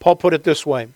Paul 0.00 0.16
put 0.16 0.34
it 0.34 0.42
this 0.42 0.66
way. 0.66 0.88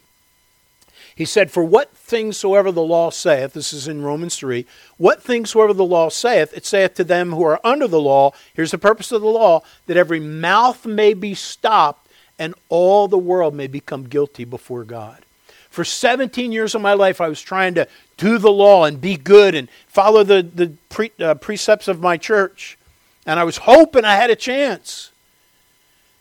He 1.17 1.25
said, 1.25 1.51
For 1.51 1.65
what 1.65 1.97
things 1.97 2.37
soever 2.37 2.71
the 2.71 2.83
law 2.83 3.11
saith, 3.11 3.55
this 3.55 3.73
is 3.73 3.89
in 3.89 4.03
Romans 4.03 4.37
3, 4.37 4.67
what 4.99 5.23
things 5.23 5.51
soever 5.51 5.73
the 5.73 5.83
law 5.83 6.11
saith, 6.11 6.55
it 6.55 6.67
saith 6.67 6.95
to 6.95 7.05
them 7.05 7.33
who 7.33 7.43
are 7.43 7.59
under 7.65 7.89
the 7.89 8.01
law, 8.01 8.33
here's 8.53 8.71
the 8.71 8.79
purpose 8.79 9.11
of 9.11 9.23
the 9.23 9.27
law, 9.27 9.63
that 9.87 9.97
every 9.97 10.21
mouth 10.21 10.85
may 10.85 11.15
be 11.15 11.35
stopped 11.35 12.07
and 12.39 12.55
all 12.69 13.09
the 13.09 13.17
world 13.17 13.55
may 13.55 13.67
become 13.67 14.05
guilty 14.05 14.45
before 14.45 14.85
God. 14.85 15.25
For 15.71 15.85
17 15.85 16.53
years 16.53 16.75
of 16.75 16.83
my 16.83 16.93
life, 16.93 17.21
I 17.21 17.29
was 17.29 17.41
trying 17.41 17.75
to 17.75 17.89
do 18.19 18.37
the 18.37 18.53
law 18.53 18.85
and 18.85 19.01
be 19.01 19.17
good 19.17 19.55
and 19.55 19.69
follow 19.89 20.23
the, 20.23 20.43
the 20.43 20.73
pre, 20.91 21.13
uh, 21.19 21.35
precepts 21.35 21.89
of 21.89 22.01
my 22.01 22.19
church. 22.19 22.77
And 23.25 23.41
I 23.41 23.45
was 23.45 23.59
hoping 23.59 24.05
I 24.05 24.17
had 24.17 24.31
a 24.31 24.37
chance. 24.37 25.13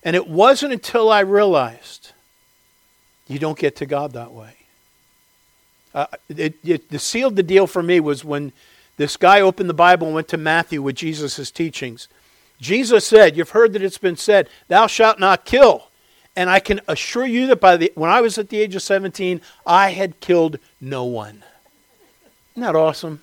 And 0.04 0.16
it 0.16 0.28
wasn't 0.28 0.72
until 0.72 1.10
I 1.10 1.22
realized 1.22 2.12
you 3.28 3.40
don't 3.40 3.58
get 3.58 3.76
to 3.78 3.86
God 3.86 4.14
that 4.14 4.32
way. 4.32 4.55
Uh, 5.96 6.06
it, 6.30 6.56
it, 6.64 6.90
the 6.90 7.00
sealed 7.00 7.36
the 7.36 7.42
deal 7.42 7.66
for 7.66 7.82
me 7.82 8.00
was 8.00 8.24
when 8.24 8.52
this 8.98 9.18
guy 9.18 9.42
opened 9.42 9.70
the 9.70 9.74
Bible 9.74 10.06
and 10.06 10.16
went 10.16 10.28
to 10.28 10.38
Matthew 10.38 10.82
with 10.82 10.96
Jesus' 10.96 11.50
teachings. 11.50 12.08
Jesus 12.62 13.08
said, 13.08 13.36
You've 13.36 13.50
heard 13.50 13.74
that 13.74 13.82
it's 13.82 13.98
been 13.98 14.18
said, 14.18 14.48
Thou 14.68 14.86
shalt 14.86 15.20
not 15.20 15.46
kill. 15.46 15.88
And 16.36 16.50
I 16.50 16.60
can 16.60 16.82
assure 16.88 17.26
you 17.26 17.48
that 17.48 17.62
by 17.62 17.78
the, 17.78 17.92
when 17.96 18.12
I 18.12 18.20
was 18.22 18.38
at 18.38 18.50
the 18.50 18.60
age 18.60 18.76
of 18.76 18.82
17, 18.84 19.40
I 19.66 19.92
had 19.92 20.20
killed 20.20 20.60
no 20.82 21.06
one. 21.06 21.44
Isn't 22.52 22.64
that 22.64 22.76
awesome? 22.76 23.22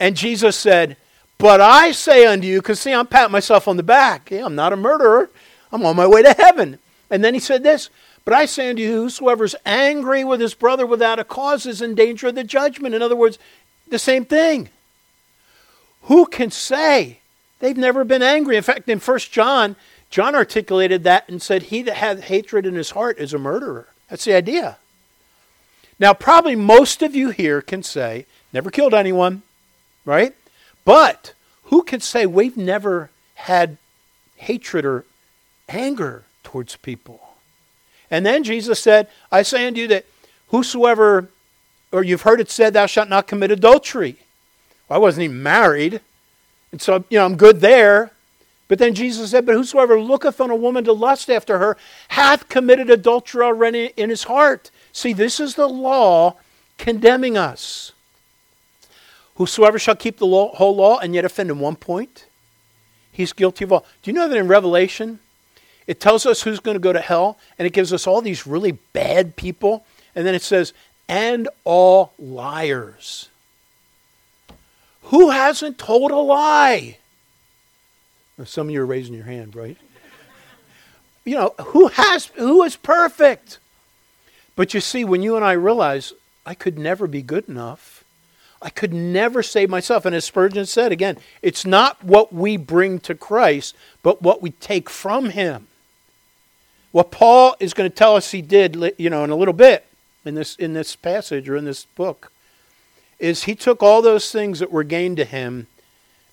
And 0.00 0.16
Jesus 0.16 0.56
said, 0.56 0.96
but 1.40 1.62
I 1.62 1.92
say 1.92 2.26
unto 2.26 2.46
you, 2.46 2.60
because 2.60 2.80
see, 2.80 2.92
I'm 2.92 3.06
patting 3.06 3.32
myself 3.32 3.66
on 3.66 3.78
the 3.78 3.82
back. 3.82 4.30
Yeah, 4.30 4.44
I'm 4.44 4.54
not 4.54 4.74
a 4.74 4.76
murderer. 4.76 5.30
I'm 5.72 5.86
on 5.86 5.96
my 5.96 6.06
way 6.06 6.22
to 6.22 6.34
heaven. 6.34 6.78
And 7.08 7.24
then 7.24 7.32
he 7.32 7.40
said 7.40 7.62
this, 7.62 7.88
but 8.24 8.34
I 8.34 8.46
say 8.46 8.70
unto 8.70 8.82
you, 8.82 8.92
whosoever's 8.92 9.54
angry 9.64 10.24
with 10.24 10.40
his 10.40 10.54
brother 10.54 10.86
without 10.86 11.18
a 11.18 11.24
cause 11.24 11.66
is 11.66 11.82
in 11.82 11.94
danger 11.94 12.28
of 12.28 12.34
the 12.34 12.44
judgment. 12.44 12.94
In 12.94 13.02
other 13.02 13.16
words, 13.16 13.38
the 13.88 13.98
same 13.98 14.24
thing. 14.24 14.68
Who 16.02 16.26
can 16.26 16.50
say 16.50 17.18
they've 17.58 17.76
never 17.76 18.04
been 18.04 18.22
angry? 18.22 18.56
In 18.56 18.62
fact, 18.62 18.88
in 18.88 18.98
1 18.98 19.18
John, 19.30 19.76
John 20.10 20.34
articulated 20.34 21.04
that 21.04 21.28
and 21.28 21.40
said, 21.40 21.64
He 21.64 21.82
that 21.82 21.96
hath 21.96 22.24
hatred 22.24 22.66
in 22.66 22.74
his 22.74 22.90
heart 22.90 23.18
is 23.18 23.32
a 23.32 23.38
murderer. 23.38 23.88
That's 24.08 24.24
the 24.24 24.34
idea. 24.34 24.78
Now, 25.98 26.14
probably 26.14 26.56
most 26.56 27.02
of 27.02 27.14
you 27.14 27.30
here 27.30 27.60
can 27.60 27.82
say, 27.82 28.26
never 28.52 28.70
killed 28.70 28.94
anyone, 28.94 29.42
right? 30.04 30.34
But 30.84 31.34
who 31.64 31.82
can 31.82 32.00
say 32.00 32.26
we've 32.26 32.56
never 32.56 33.10
had 33.34 33.76
hatred 34.36 34.84
or 34.84 35.04
anger 35.68 36.24
towards 36.42 36.76
people? 36.76 37.29
And 38.10 38.26
then 38.26 38.42
Jesus 38.44 38.80
said, 38.80 39.08
I 39.30 39.42
say 39.42 39.66
unto 39.66 39.80
you 39.80 39.88
that 39.88 40.06
whosoever, 40.48 41.28
or 41.92 42.02
you've 42.02 42.22
heard 42.22 42.40
it 42.40 42.50
said, 42.50 42.72
thou 42.72 42.86
shalt 42.86 43.08
not 43.08 43.26
commit 43.26 43.50
adultery. 43.50 44.16
Well, 44.88 44.98
I 44.98 45.00
wasn't 45.00 45.24
even 45.24 45.42
married. 45.42 46.00
And 46.72 46.82
so, 46.82 47.04
you 47.08 47.18
know, 47.18 47.24
I'm 47.24 47.36
good 47.36 47.60
there. 47.60 48.12
But 48.70 48.78
then 48.78 48.94
Jesus 48.94 49.32
said, 49.32 49.46
But 49.46 49.56
whosoever 49.56 50.00
looketh 50.00 50.40
on 50.40 50.48
a 50.48 50.54
woman 50.54 50.84
to 50.84 50.92
lust 50.92 51.28
after 51.28 51.58
her 51.58 51.76
hath 52.06 52.48
committed 52.48 52.88
adultery 52.88 53.42
already 53.42 53.92
in 53.96 54.10
his 54.10 54.22
heart. 54.22 54.70
See, 54.92 55.12
this 55.12 55.40
is 55.40 55.56
the 55.56 55.68
law 55.68 56.36
condemning 56.78 57.36
us. 57.36 57.90
Whosoever 59.34 59.76
shall 59.76 59.96
keep 59.96 60.18
the 60.18 60.26
law, 60.26 60.54
whole 60.54 60.76
law 60.76 60.98
and 60.98 61.16
yet 61.16 61.24
offend 61.24 61.50
in 61.50 61.58
one 61.58 61.74
point, 61.74 62.26
he's 63.10 63.32
guilty 63.32 63.64
of 63.64 63.72
all. 63.72 63.84
Do 64.02 64.10
you 64.10 64.14
know 64.14 64.28
that 64.28 64.36
in 64.36 64.46
Revelation, 64.46 65.18
it 65.90 65.98
tells 65.98 66.24
us 66.24 66.42
who's 66.42 66.60
going 66.60 66.76
to 66.76 66.80
go 66.80 66.92
to 66.92 67.00
hell, 67.00 67.36
and 67.58 67.66
it 67.66 67.72
gives 67.72 67.92
us 67.92 68.06
all 68.06 68.22
these 68.22 68.46
really 68.46 68.78
bad 68.92 69.34
people, 69.34 69.84
and 70.14 70.24
then 70.24 70.36
it 70.36 70.42
says, 70.42 70.72
and 71.08 71.48
all 71.64 72.12
liars. 72.16 73.28
Who 75.06 75.30
hasn't 75.30 75.78
told 75.78 76.12
a 76.12 76.16
lie? 76.16 76.98
Some 78.44 78.68
of 78.68 78.72
you 78.72 78.82
are 78.82 78.86
raising 78.86 79.16
your 79.16 79.24
hand, 79.24 79.56
right? 79.56 79.76
You 81.24 81.34
know, 81.34 81.54
who 81.58 81.88
has 81.88 82.26
who 82.36 82.62
is 82.62 82.76
perfect? 82.76 83.58
But 84.54 84.72
you 84.72 84.80
see, 84.80 85.04
when 85.04 85.22
you 85.22 85.34
and 85.34 85.44
I 85.44 85.52
realize 85.54 86.12
I 86.46 86.54
could 86.54 86.78
never 86.78 87.08
be 87.08 87.20
good 87.20 87.48
enough, 87.48 88.04
I 88.62 88.70
could 88.70 88.94
never 88.94 89.42
save 89.42 89.68
myself. 89.68 90.06
And 90.06 90.14
as 90.14 90.24
Spurgeon 90.24 90.66
said 90.66 90.92
again, 90.92 91.18
it's 91.42 91.66
not 91.66 92.04
what 92.04 92.32
we 92.32 92.56
bring 92.56 93.00
to 93.00 93.16
Christ, 93.16 93.74
but 94.04 94.22
what 94.22 94.40
we 94.40 94.50
take 94.50 94.88
from 94.88 95.30
him. 95.30 95.66
What 96.92 97.10
Paul 97.10 97.56
is 97.60 97.72
going 97.74 97.88
to 97.88 97.94
tell 97.94 98.16
us 98.16 98.30
he 98.32 98.42
did, 98.42 98.94
you 98.98 99.10
know, 99.10 99.24
in 99.24 99.30
a 99.30 99.36
little 99.36 99.54
bit 99.54 99.86
in 100.24 100.34
this 100.34 100.56
in 100.56 100.74
this 100.74 100.96
passage 100.96 101.48
or 101.48 101.56
in 101.56 101.64
this 101.64 101.84
book 101.84 102.30
is 103.18 103.44
he 103.44 103.54
took 103.54 103.82
all 103.82 104.02
those 104.02 104.32
things 104.32 104.58
that 104.58 104.72
were 104.72 104.82
gained 104.82 105.18
to 105.18 105.24
him 105.24 105.66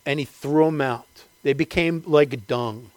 and 0.06 0.20
he 0.20 0.26
threw 0.26 0.66
them 0.66 0.82
out. 0.82 1.06
They 1.44 1.54
became 1.54 2.02
like 2.06 2.48
dung. 2.48 2.92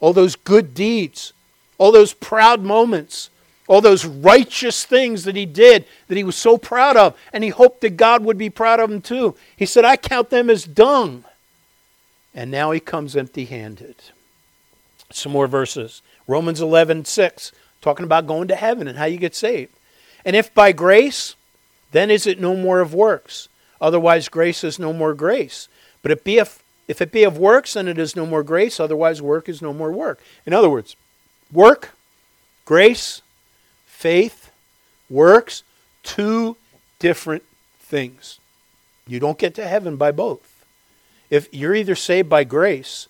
All 0.00 0.12
those 0.12 0.34
good 0.34 0.74
deeds, 0.74 1.34
all 1.78 1.92
those 1.92 2.14
proud 2.14 2.62
moments, 2.62 3.30
all 3.68 3.80
those 3.80 4.04
righteous 4.04 4.84
things 4.84 5.24
that 5.24 5.36
he 5.36 5.46
did 5.46 5.86
that 6.08 6.16
he 6.16 6.24
was 6.24 6.36
so 6.36 6.58
proud 6.58 6.96
of, 6.96 7.16
and 7.32 7.44
he 7.44 7.50
hoped 7.50 7.80
that 7.82 7.96
God 7.96 8.24
would 8.24 8.38
be 8.38 8.50
proud 8.50 8.80
of 8.80 8.90
him 8.90 9.00
too. 9.00 9.36
He 9.56 9.66
said, 9.66 9.84
I 9.84 9.96
count 9.96 10.30
them 10.30 10.50
as 10.50 10.64
dung. 10.64 11.24
And 12.34 12.50
now 12.50 12.72
he 12.72 12.80
comes 12.80 13.14
empty 13.14 13.44
handed. 13.44 13.96
Some 15.10 15.32
more 15.32 15.46
verses. 15.46 16.02
Romans 16.26 16.60
11, 16.60 17.04
6, 17.04 17.52
talking 17.80 18.04
about 18.04 18.26
going 18.26 18.48
to 18.48 18.56
heaven 18.56 18.88
and 18.88 18.98
how 18.98 19.04
you 19.04 19.18
get 19.18 19.34
saved. 19.34 19.72
And 20.24 20.34
if 20.34 20.52
by 20.54 20.72
grace, 20.72 21.34
then 21.92 22.10
is 22.10 22.26
it 22.26 22.40
no 22.40 22.56
more 22.56 22.80
of 22.80 22.94
works. 22.94 23.48
Otherwise, 23.80 24.28
grace 24.28 24.64
is 24.64 24.78
no 24.78 24.92
more 24.92 25.14
grace. 25.14 25.68
But 26.02 26.10
if, 26.10 26.24
be 26.24 26.38
if, 26.38 26.62
if 26.88 27.02
it 27.02 27.12
be 27.12 27.24
of 27.24 27.38
works, 27.38 27.74
then 27.74 27.88
it 27.88 27.98
is 27.98 28.16
no 28.16 28.24
more 28.24 28.42
grace. 28.42 28.80
Otherwise, 28.80 29.20
work 29.20 29.48
is 29.48 29.60
no 29.60 29.72
more 29.72 29.92
work. 29.92 30.20
In 30.46 30.52
other 30.52 30.70
words, 30.70 30.96
work, 31.52 31.90
grace, 32.64 33.22
faith, 33.84 34.50
works, 35.10 35.62
two 36.02 36.56
different 36.98 37.42
things. 37.78 38.38
You 39.06 39.20
don't 39.20 39.38
get 39.38 39.54
to 39.56 39.66
heaven 39.66 39.96
by 39.96 40.12
both. 40.12 40.64
If 41.30 41.52
you're 41.52 41.74
either 41.74 41.94
saved 41.94 42.28
by 42.28 42.44
grace, 42.44 43.08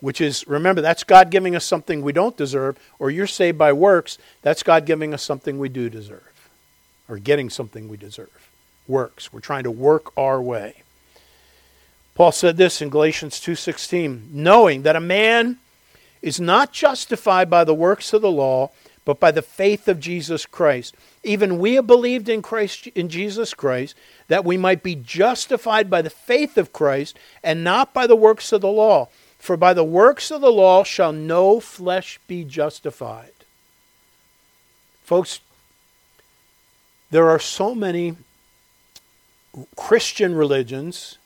which 0.00 0.20
is, 0.20 0.46
remember, 0.48 0.80
that's 0.80 1.04
God 1.04 1.30
giving 1.30 1.54
us 1.54 1.64
something 1.64 2.02
we 2.02 2.12
don't 2.12 2.36
deserve, 2.36 2.78
or 2.98 3.10
you're 3.10 3.26
saved 3.26 3.58
by 3.58 3.72
works, 3.72 4.18
that's 4.42 4.62
God 4.62 4.86
giving 4.86 5.14
us 5.14 5.22
something 5.22 5.58
we 5.58 5.68
do 5.68 5.88
deserve 5.88 6.50
or 7.08 7.18
getting 7.18 7.50
something 7.50 7.88
we 7.88 7.96
deserve. 7.96 8.48
Works. 8.86 9.32
We're 9.32 9.40
trying 9.40 9.64
to 9.64 9.70
work 9.70 10.16
our 10.16 10.40
way. 10.40 10.82
Paul 12.14 12.32
said 12.32 12.56
this 12.56 12.80
in 12.80 12.88
Galatians 12.88 13.40
2:16, 13.40 14.28
knowing 14.32 14.82
that 14.82 14.96
a 14.96 15.00
man 15.00 15.58
is 16.22 16.40
not 16.40 16.72
justified 16.72 17.50
by 17.50 17.64
the 17.64 17.74
works 17.74 18.12
of 18.12 18.22
the 18.22 18.30
law, 18.30 18.70
but 19.04 19.18
by 19.18 19.30
the 19.30 19.42
faith 19.42 19.88
of 19.88 19.98
Jesus 19.98 20.46
Christ. 20.46 20.94
Even 21.24 21.58
we 21.58 21.74
have 21.74 21.86
believed 21.86 22.28
in 22.28 22.42
Christ 22.42 22.86
in 22.88 23.08
Jesus 23.08 23.54
Christ 23.54 23.96
that 24.28 24.44
we 24.44 24.56
might 24.56 24.82
be 24.82 24.94
justified 24.94 25.88
by 25.90 26.02
the 26.02 26.10
faith 26.10 26.56
of 26.58 26.72
Christ 26.72 27.18
and 27.42 27.64
not 27.64 27.92
by 27.92 28.06
the 28.06 28.16
works 28.16 28.52
of 28.52 28.60
the 28.60 28.68
law. 28.68 29.08
For 29.40 29.56
by 29.56 29.72
the 29.72 29.82
works 29.82 30.30
of 30.30 30.42
the 30.42 30.52
law 30.52 30.84
shall 30.84 31.12
no 31.12 31.60
flesh 31.60 32.20
be 32.28 32.44
justified. 32.44 33.32
Folks, 35.02 35.40
there 37.10 37.28
are 37.28 37.38
so 37.38 37.74
many 37.74 38.16
Christian 39.76 40.34
religions 40.34 41.16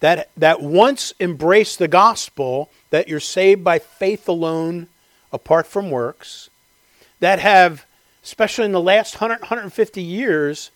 that, 0.00 0.28
that 0.36 0.60
once 0.60 1.14
embrace 1.20 1.76
the 1.76 1.88
gospel 1.88 2.68
that 2.90 3.08
you're 3.08 3.20
saved 3.20 3.62
by 3.62 3.78
faith 3.78 4.28
alone 4.28 4.88
apart 5.32 5.68
from 5.68 5.92
works, 5.92 6.50
that 7.20 7.38
have, 7.38 7.86
especially 8.24 8.64
in 8.64 8.72
the 8.72 8.80
last 8.80 9.20
100, 9.20 9.40
150 9.40 10.02
years, 10.02 10.72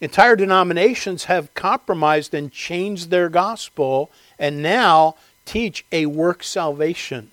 entire 0.00 0.36
denominations 0.36 1.24
have 1.24 1.52
compromised 1.54 2.32
and 2.32 2.50
changed 2.50 3.10
their 3.10 3.28
gospel 3.28 4.10
and 4.38 4.62
now 4.62 5.14
teach 5.46 5.86
a 5.90 6.04
work 6.04 6.42
salvation. 6.42 7.30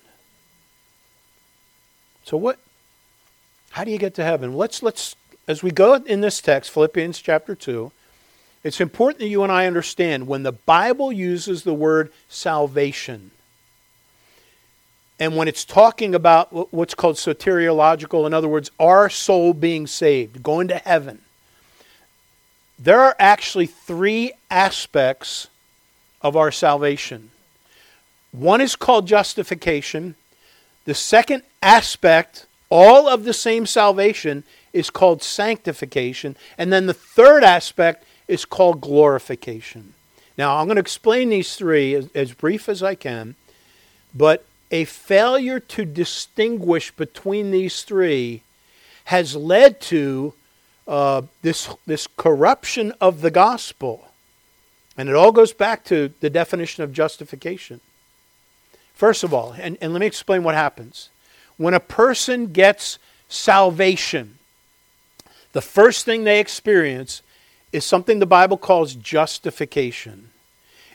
So 2.23 2.38
what 2.38 2.60
how 3.71 3.84
do 3.84 3.91
you 3.91 3.97
get 3.97 4.13
to 4.15 4.23
heaven? 4.23 4.54
Let's 4.54 4.82
let's 4.82 5.15
as 5.47 5.62
we 5.62 5.71
go 5.71 5.95
in 5.95 6.21
this 6.21 6.39
text, 6.39 6.71
Philippians 6.71 7.19
chapter 7.19 7.54
2, 7.54 7.91
it's 8.63 8.80
important 8.80 9.19
that 9.19 9.28
you 9.28 9.43
and 9.43 9.52
I 9.52 9.65
understand 9.65 10.28
when 10.28 10.43
the 10.43 10.54
Bible 10.54 11.12
uses 11.12 11.63
the 11.63 11.73
word 11.73 12.13
salvation, 12.30 13.32
and 15.19 15.36
when 15.36 15.49
it's 15.49 15.65
talking 15.65 16.15
about 16.15 16.73
what's 16.73 16.95
called 16.95 17.17
soteriological, 17.17 18.26
in 18.26 18.34
other 18.34 18.47
words, 18.47 18.71
our 18.80 19.10
soul 19.10 19.54
being 19.54 19.86
saved, 19.86 20.41
going 20.41 20.69
to 20.69 20.78
heaven, 20.78 21.19
there 22.80 23.02
are 23.02 23.15
actually 23.19 23.65
three 23.65 24.32
aspects 24.49 25.47
of 26.21 26.38
our 26.38 26.52
salvation. 26.52 27.32
One 28.34 28.62
is 28.62 28.76
called 28.76 29.08
justification. 29.08 30.15
The 30.86 30.96
second 30.96 31.43
aspect, 31.62 32.48
all 32.69 33.08
of 33.08 33.24
the 33.24 33.34
same 33.34 33.65
salvation, 33.65 34.43
is 34.74 34.89
called 34.89 35.22
sanctification. 35.22 36.36
And 36.58 36.74
then 36.74 36.88
the 36.88 36.96
third 36.96 37.43
aspect 37.43 38.04
is 38.28 38.43
called 38.43 38.82
glorification. 38.82 39.93
Now, 40.36 40.58
I'm 40.58 40.65
going 40.65 40.78
to 40.78 40.82
explain 40.82 41.30
these 41.30 41.56
three 41.56 41.93
as, 41.93 42.10
as 42.15 42.34
brief 42.34 42.67
as 42.67 42.82
I 42.82 42.96
can, 42.96 43.36
but 44.15 44.46
a 44.72 44.86
failure 44.86 45.60
to 45.60 45.86
distinguish 45.86 46.89
between 46.91 47.52
these 47.52 47.84
three 47.84 48.41
has 49.06 49.36
led 49.36 49.80
to 49.80 50.34
uh, 50.88 51.22
this, 51.43 51.69
this 51.86 52.08
corruption 52.17 52.93
of 53.00 53.22
the 53.22 53.30
gospel. 53.30 54.08
And 54.98 55.08
it 55.08 55.15
all 55.15 55.32
goes 55.32 55.54
back 55.54 55.84
to 55.86 56.12
the 56.19 56.32
definition 56.32 56.84
of 56.84 56.91
justification. 56.91 57.80
First 58.93 59.23
of 59.23 59.34
all, 59.34 59.56
and, 59.60 59.77
and 59.82 59.93
let 59.93 59.99
me 59.99 60.06
explain 60.06 60.43
what 60.43 60.56
happens. 60.56 61.10
When 61.58 61.73
a 61.73 61.79
person 61.79 62.53
gets 62.53 62.99
salvation, 63.27 64.38
the 65.51 65.62
first 65.62 66.06
thing 66.06 66.23
they 66.23 66.39
experience 66.39 67.21
is 67.71 67.86
something 67.86 68.19
the 68.19 68.25
Bible 68.25 68.58
calls 68.58 68.95
justification. 68.95 70.29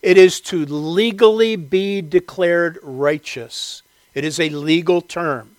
It 0.02 0.16
is 0.16 0.40
to 0.42 0.64
legally 0.64 1.56
be 1.56 2.00
declared 2.00 2.78
righteous. 2.82 3.82
It 4.14 4.24
is 4.24 4.38
a 4.38 4.48
legal 4.48 5.00
term. 5.00 5.56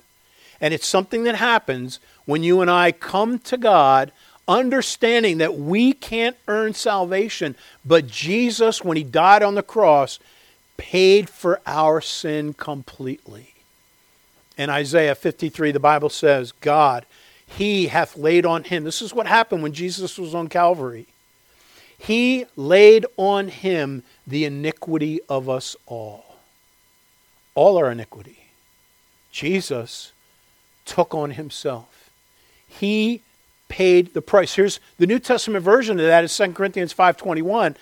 And 0.62 0.74
it's 0.74 0.88
something 0.88 1.24
that 1.24 1.36
happens 1.36 2.00
when 2.26 2.44
you 2.44 2.62
and 2.62 2.70
I 2.70 2.92
come 2.92 3.40
to 3.40 3.58
God 3.58 4.12
understanding 4.48 5.38
that 5.38 5.56
we 5.56 5.94
can't 5.94 6.36
earn 6.48 6.74
salvation, 6.74 7.56
but 7.86 8.08
Jesus, 8.08 8.84
when 8.84 8.98
He 8.98 9.04
died 9.04 9.44
on 9.44 9.56
the 9.56 9.64
cross, 9.64 10.20
paid 10.80 11.30
for 11.30 11.62
our 11.68 12.02
sin 12.02 12.54
completely. 12.54 13.54
In 14.58 14.72
Isaiah 14.72 15.14
53, 15.14 15.72
the 15.72 15.80
Bible 15.80 16.10
says, 16.10 16.52
God 16.52 17.06
he 17.58 17.88
hath 17.88 18.16
laid 18.16 18.46
on 18.46 18.64
him. 18.64 18.84
This 18.84 19.02
is 19.02 19.14
what 19.14 19.28
happened 19.28 19.64
when 19.64 19.74
Jesus 19.74 20.18
was 20.18 20.36
on 20.36 20.48
Calvary. 20.48 21.08
He 21.98 22.46
laid 22.56 23.06
on 23.18 23.50
him 23.50 24.04
the 24.26 24.46
iniquity 24.46 25.20
of 25.28 25.50
us 25.50 25.76
all. 25.86 26.38
All 27.56 27.78
our 27.78 27.92
iniquity. 27.92 28.38
Jesus 29.32 30.14
took 30.86 31.14
on 31.14 31.32
himself. 31.32 32.12
He 32.68 33.22
paid 33.68 34.14
the 34.14 34.22
price. 34.22 34.54
Here's 34.54 34.80
the 34.98 35.08
New 35.08 35.20
Testament 35.20 35.66
version 35.66 36.00
of 36.00 36.06
that 36.06 36.24
is 36.24 36.38
2 36.38 36.54
Corinthians 36.54 36.94
5.21. 36.94 37.76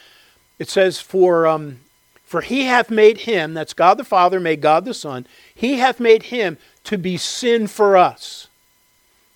It 0.59 0.69
says, 0.69 0.99
For 0.99 1.45
um, 1.45 1.81
For 2.27 2.41
he 2.41 2.65
hath 2.65 2.91
made 2.91 3.19
him, 3.19 3.53
that's 3.53 3.73
God 3.73 3.97
the 3.97 4.03
Father, 4.03 4.37
made 4.37 4.59
God 4.59 4.83
the 4.83 4.93
Son, 4.93 5.25
he 5.55 5.77
hath 5.77 5.97
made 5.97 6.23
him 6.23 6.57
to 6.83 6.97
be 6.97 7.15
sin 7.15 7.67
for 7.67 7.95
us. 7.95 8.47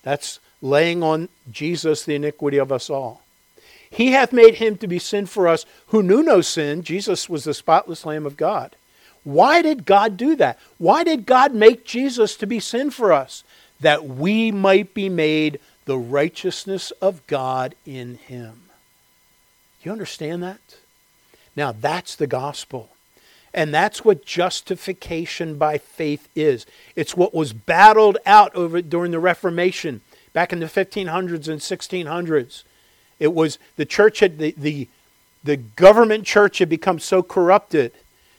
That's 0.04 0.42
laying 0.62 1.02
on 1.02 1.30
Jesus 1.50 2.04
the 2.04 2.16
iniquity 2.16 2.58
of 2.58 2.70
us 2.70 2.90
all. 2.90 3.22
He 3.90 4.12
hath 4.12 4.34
made 4.34 4.56
him 4.56 4.78
to 4.78 4.88
be 4.88 5.00
sin 5.00 5.26
for 5.26 5.48
us 5.48 5.66
who 5.88 6.04
knew 6.04 6.22
no 6.22 6.42
sin. 6.42 6.84
Jesus 6.84 7.30
was 7.30 7.46
the 7.46 7.54
spotless 7.54 8.06
Lamb 8.06 8.26
of 8.26 8.36
God. 8.36 8.76
Why 9.24 9.62
did 9.62 9.86
God 9.86 10.18
do 10.18 10.36
that? 10.36 10.60
Why 10.78 11.06
did 11.06 11.26
God 11.26 11.54
make 11.56 11.86
Jesus 11.86 12.36
to 12.36 12.46
be 12.46 12.60
sin 12.60 12.92
for 12.92 13.14
us? 13.14 13.46
That 13.80 14.06
we 14.06 14.52
might 14.52 14.94
be 14.94 15.08
made 15.08 15.62
the 15.86 15.98
righteousness 15.98 16.92
of 17.02 17.26
God 17.28 17.74
in 17.86 18.16
him. 18.16 18.64
You 19.82 19.94
understand 19.94 20.44
that? 20.44 20.60
Now, 21.62 21.74
that's 21.74 22.16
the 22.16 22.26
gospel. 22.26 22.90
And 23.54 23.72
that's 23.72 24.04
what 24.04 24.26
justification 24.26 25.60
by 25.60 25.78
faith 25.78 26.28
is. 26.36 26.66
It's 26.96 27.16
what 27.16 27.36
was 27.36 27.54
battled 27.54 28.18
out 28.26 28.56
over 28.56 28.82
during 28.82 29.12
the 29.12 29.20
Reformation 29.20 30.02
back 30.34 30.52
in 30.52 30.60
the 30.60 30.66
1500s 30.66 31.48
and 31.48 31.62
1600s. 31.62 32.64
It 33.20 33.36
was 33.36 33.60
the 33.76 33.86
church 33.86 34.22
had 34.22 34.40
the, 34.40 34.56
the, 34.58 34.88
the 35.44 35.58
government 35.58 36.26
church 36.26 36.58
had 36.58 36.68
become 36.68 36.98
so 36.98 37.22
corrupted 37.22 37.92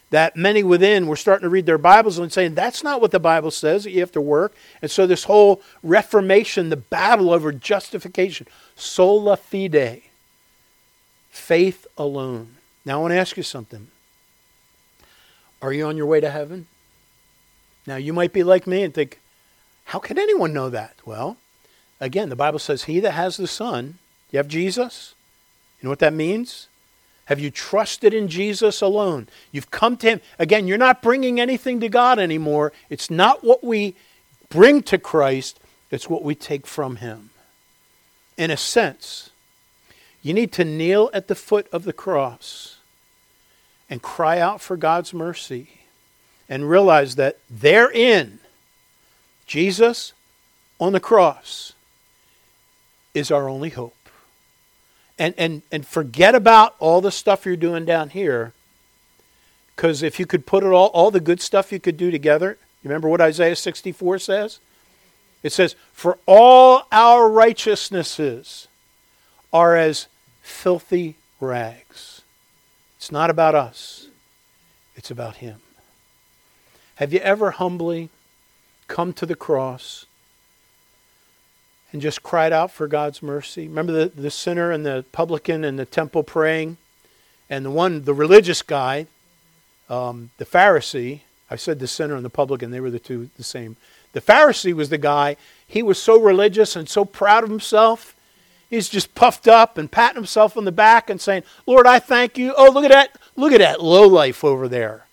that 0.09 0.35
many 0.35 0.61
within 0.61 1.07
were 1.07 1.15
starting 1.15 1.43
to 1.43 1.49
read 1.49 1.65
their 1.65 1.77
Bibles 1.77 2.17
and 2.17 2.29
saying, 2.29 2.55
that's 2.55 2.83
not 2.83 2.99
what 2.99 3.11
the 3.11 3.21
Bible 3.21 3.51
says, 3.51 3.85
that 3.85 3.91
you 3.91 4.01
have 4.01 4.11
to 4.11 4.19
work. 4.19 4.53
And 4.81 4.91
so 4.91 5.07
this 5.07 5.23
whole 5.23 5.61
Reformation, 5.81 6.67
the 6.67 6.75
battle 6.75 7.31
over 7.31 7.53
justification, 7.53 8.47
sola 8.75 9.37
fide, 9.37 10.01
faith 11.31 11.87
alone. 11.97 12.57
Now 12.85 12.99
I 12.99 13.01
want 13.01 13.11
to 13.11 13.17
ask 13.17 13.37
you 13.37 13.43
something. 13.43 13.87
Are 15.61 15.71
you 15.71 15.85
on 15.85 15.97
your 15.97 16.05
way 16.05 16.19
to 16.19 16.29
heaven? 16.29 16.67
Now 17.87 17.95
you 17.95 18.13
might 18.13 18.33
be 18.33 18.43
like 18.43 18.67
me 18.67 18.83
and 18.83 18.93
think, 18.93 19.19
how 19.85 19.99
can 19.99 20.17
anyone 20.17 20.53
know 20.53 20.69
that? 20.69 20.95
Well, 21.05 21.37
again, 21.99 22.29
the 22.29 22.35
Bible 22.35 22.59
says, 22.59 22.83
He 22.83 22.99
that 23.01 23.11
has 23.11 23.37
the 23.37 23.47
Son, 23.47 23.97
you 24.31 24.37
have 24.37 24.47
Jesus? 24.47 25.15
You 25.79 25.87
know 25.87 25.89
what 25.91 25.99
that 25.99 26.13
means? 26.13 26.67
Have 27.25 27.39
you 27.39 27.51
trusted 27.51 28.13
in 28.13 28.27
Jesus 28.27 28.81
alone? 28.81 29.27
You've 29.51 29.71
come 29.71 29.95
to 29.97 30.07
Him. 30.07 30.21
Again, 30.39 30.67
you're 30.67 30.77
not 30.77 31.01
bringing 31.01 31.39
anything 31.39 31.79
to 31.79 31.89
God 31.89 32.19
anymore. 32.19 32.73
It's 32.89 33.09
not 33.09 33.43
what 33.43 33.63
we 33.63 33.95
bring 34.49 34.83
to 34.83 34.97
Christ, 34.97 35.59
it's 35.89 36.09
what 36.09 36.23
we 36.23 36.35
take 36.35 36.67
from 36.67 36.97
Him. 36.97 37.29
In 38.37 38.51
a 38.51 38.57
sense, 38.57 39.29
you 40.23 40.33
need 40.33 40.51
to 40.53 40.65
kneel 40.65 41.09
at 41.13 41.27
the 41.27 41.35
foot 41.35 41.67
of 41.71 41.83
the 41.83 41.93
cross 41.93 42.77
and 43.89 44.01
cry 44.01 44.39
out 44.39 44.61
for 44.61 44.77
God's 44.77 45.13
mercy 45.13 45.81
and 46.49 46.69
realize 46.69 47.15
that 47.15 47.37
therein, 47.49 48.39
Jesus 49.45 50.13
on 50.79 50.93
the 50.93 50.99
cross 50.99 51.73
is 53.13 53.29
our 53.29 53.47
only 53.47 53.69
hope 53.69 53.95
and, 55.19 55.35
and, 55.37 55.61
and 55.71 55.85
forget 55.85 56.35
about 56.35 56.75
all 56.79 57.01
the 57.01 57.11
stuff 57.11 57.45
you're 57.45 57.55
doing 57.55 57.85
down 57.85 58.09
here. 58.09 58.53
Because 59.75 60.01
if 60.01 60.19
you 60.19 60.25
could 60.25 60.45
put 60.45 60.63
it 60.63 60.67
all, 60.67 60.87
all 60.87 61.11
the 61.11 61.19
good 61.19 61.41
stuff 61.41 61.71
you 61.71 61.79
could 61.79 61.97
do 61.97 62.11
together, 62.11 62.57
you 62.81 62.89
remember 62.89 63.09
what 63.09 63.21
Isaiah 63.21 63.55
64 63.55 64.19
says? 64.19 64.59
It 65.41 65.51
says, 65.51 65.75
For 65.91 66.17
all 66.25 66.87
our 66.91 67.29
righteousnesses 67.29 68.67
are 69.51 69.75
as 69.75 70.07
filthy 70.43 71.15
rags. 71.39 72.21
It's 72.97 73.11
not 73.11 73.31
about 73.31 73.55
us, 73.55 74.07
it's 74.95 75.09
about 75.09 75.37
Him. 75.37 75.59
Have 76.95 77.11
you 77.11 77.19
ever 77.19 77.51
humbly 77.51 78.09
come 78.87 79.11
to 79.13 79.25
the 79.25 79.35
cross 79.35 80.05
and 81.93 82.01
just 82.01 82.23
cried 82.23 82.51
out 82.51 82.71
for 82.71 82.87
God's 82.87 83.21
mercy. 83.21 83.67
Remember 83.67 83.91
the, 83.91 84.21
the 84.21 84.31
sinner 84.31 84.71
and 84.71 84.85
the 84.85 85.05
publican 85.11 85.63
in 85.63 85.75
the 85.75 85.85
temple 85.85 86.23
praying? 86.23 86.77
And 87.49 87.65
the 87.65 87.71
one, 87.71 88.03
the 88.03 88.15
religious 88.15 88.63
guy, 88.63 89.05
um, 89.89 90.31
the 90.37 90.45
Pharisee, 90.45 91.21
I 91.51 91.55
said 91.55 91.79
the 91.79 91.87
sinner 91.87 92.15
and 92.15 92.25
the 92.25 92.31
publican, 92.31 92.71
they 92.71 92.79
were 92.79 92.89
the 92.89 92.99
two 92.99 93.29
the 93.37 93.43
same. 93.43 93.77
The 94.13 94.21
Pharisee 94.21 94.73
was 94.73 94.89
the 94.89 94.97
guy, 94.97 95.37
he 95.67 95.83
was 95.83 96.01
so 96.01 96.19
religious 96.19 96.75
and 96.75 96.89
so 96.89 97.05
proud 97.05 97.43
of 97.43 97.49
himself. 97.49 98.15
He's 98.73 98.89
just 98.89 99.13
puffed 99.13 99.47
up 99.47 99.77
and 99.77 99.91
patting 99.91 100.15
himself 100.15 100.57
on 100.57 100.65
the 100.65 100.71
back 100.71 101.07
and 101.07 101.21
saying, 101.21 101.43
Lord, 101.67 101.85
I 101.85 101.99
thank 101.99 102.39
you. 102.39 102.55
Oh, 102.57 102.71
look 102.71 102.83
at 102.83 102.89
that. 102.89 103.15
Look 103.35 103.53
at 103.53 103.59
that 103.59 103.83
low 103.83 104.07
life 104.07 104.43
over 104.43 104.67
there. 104.67 105.05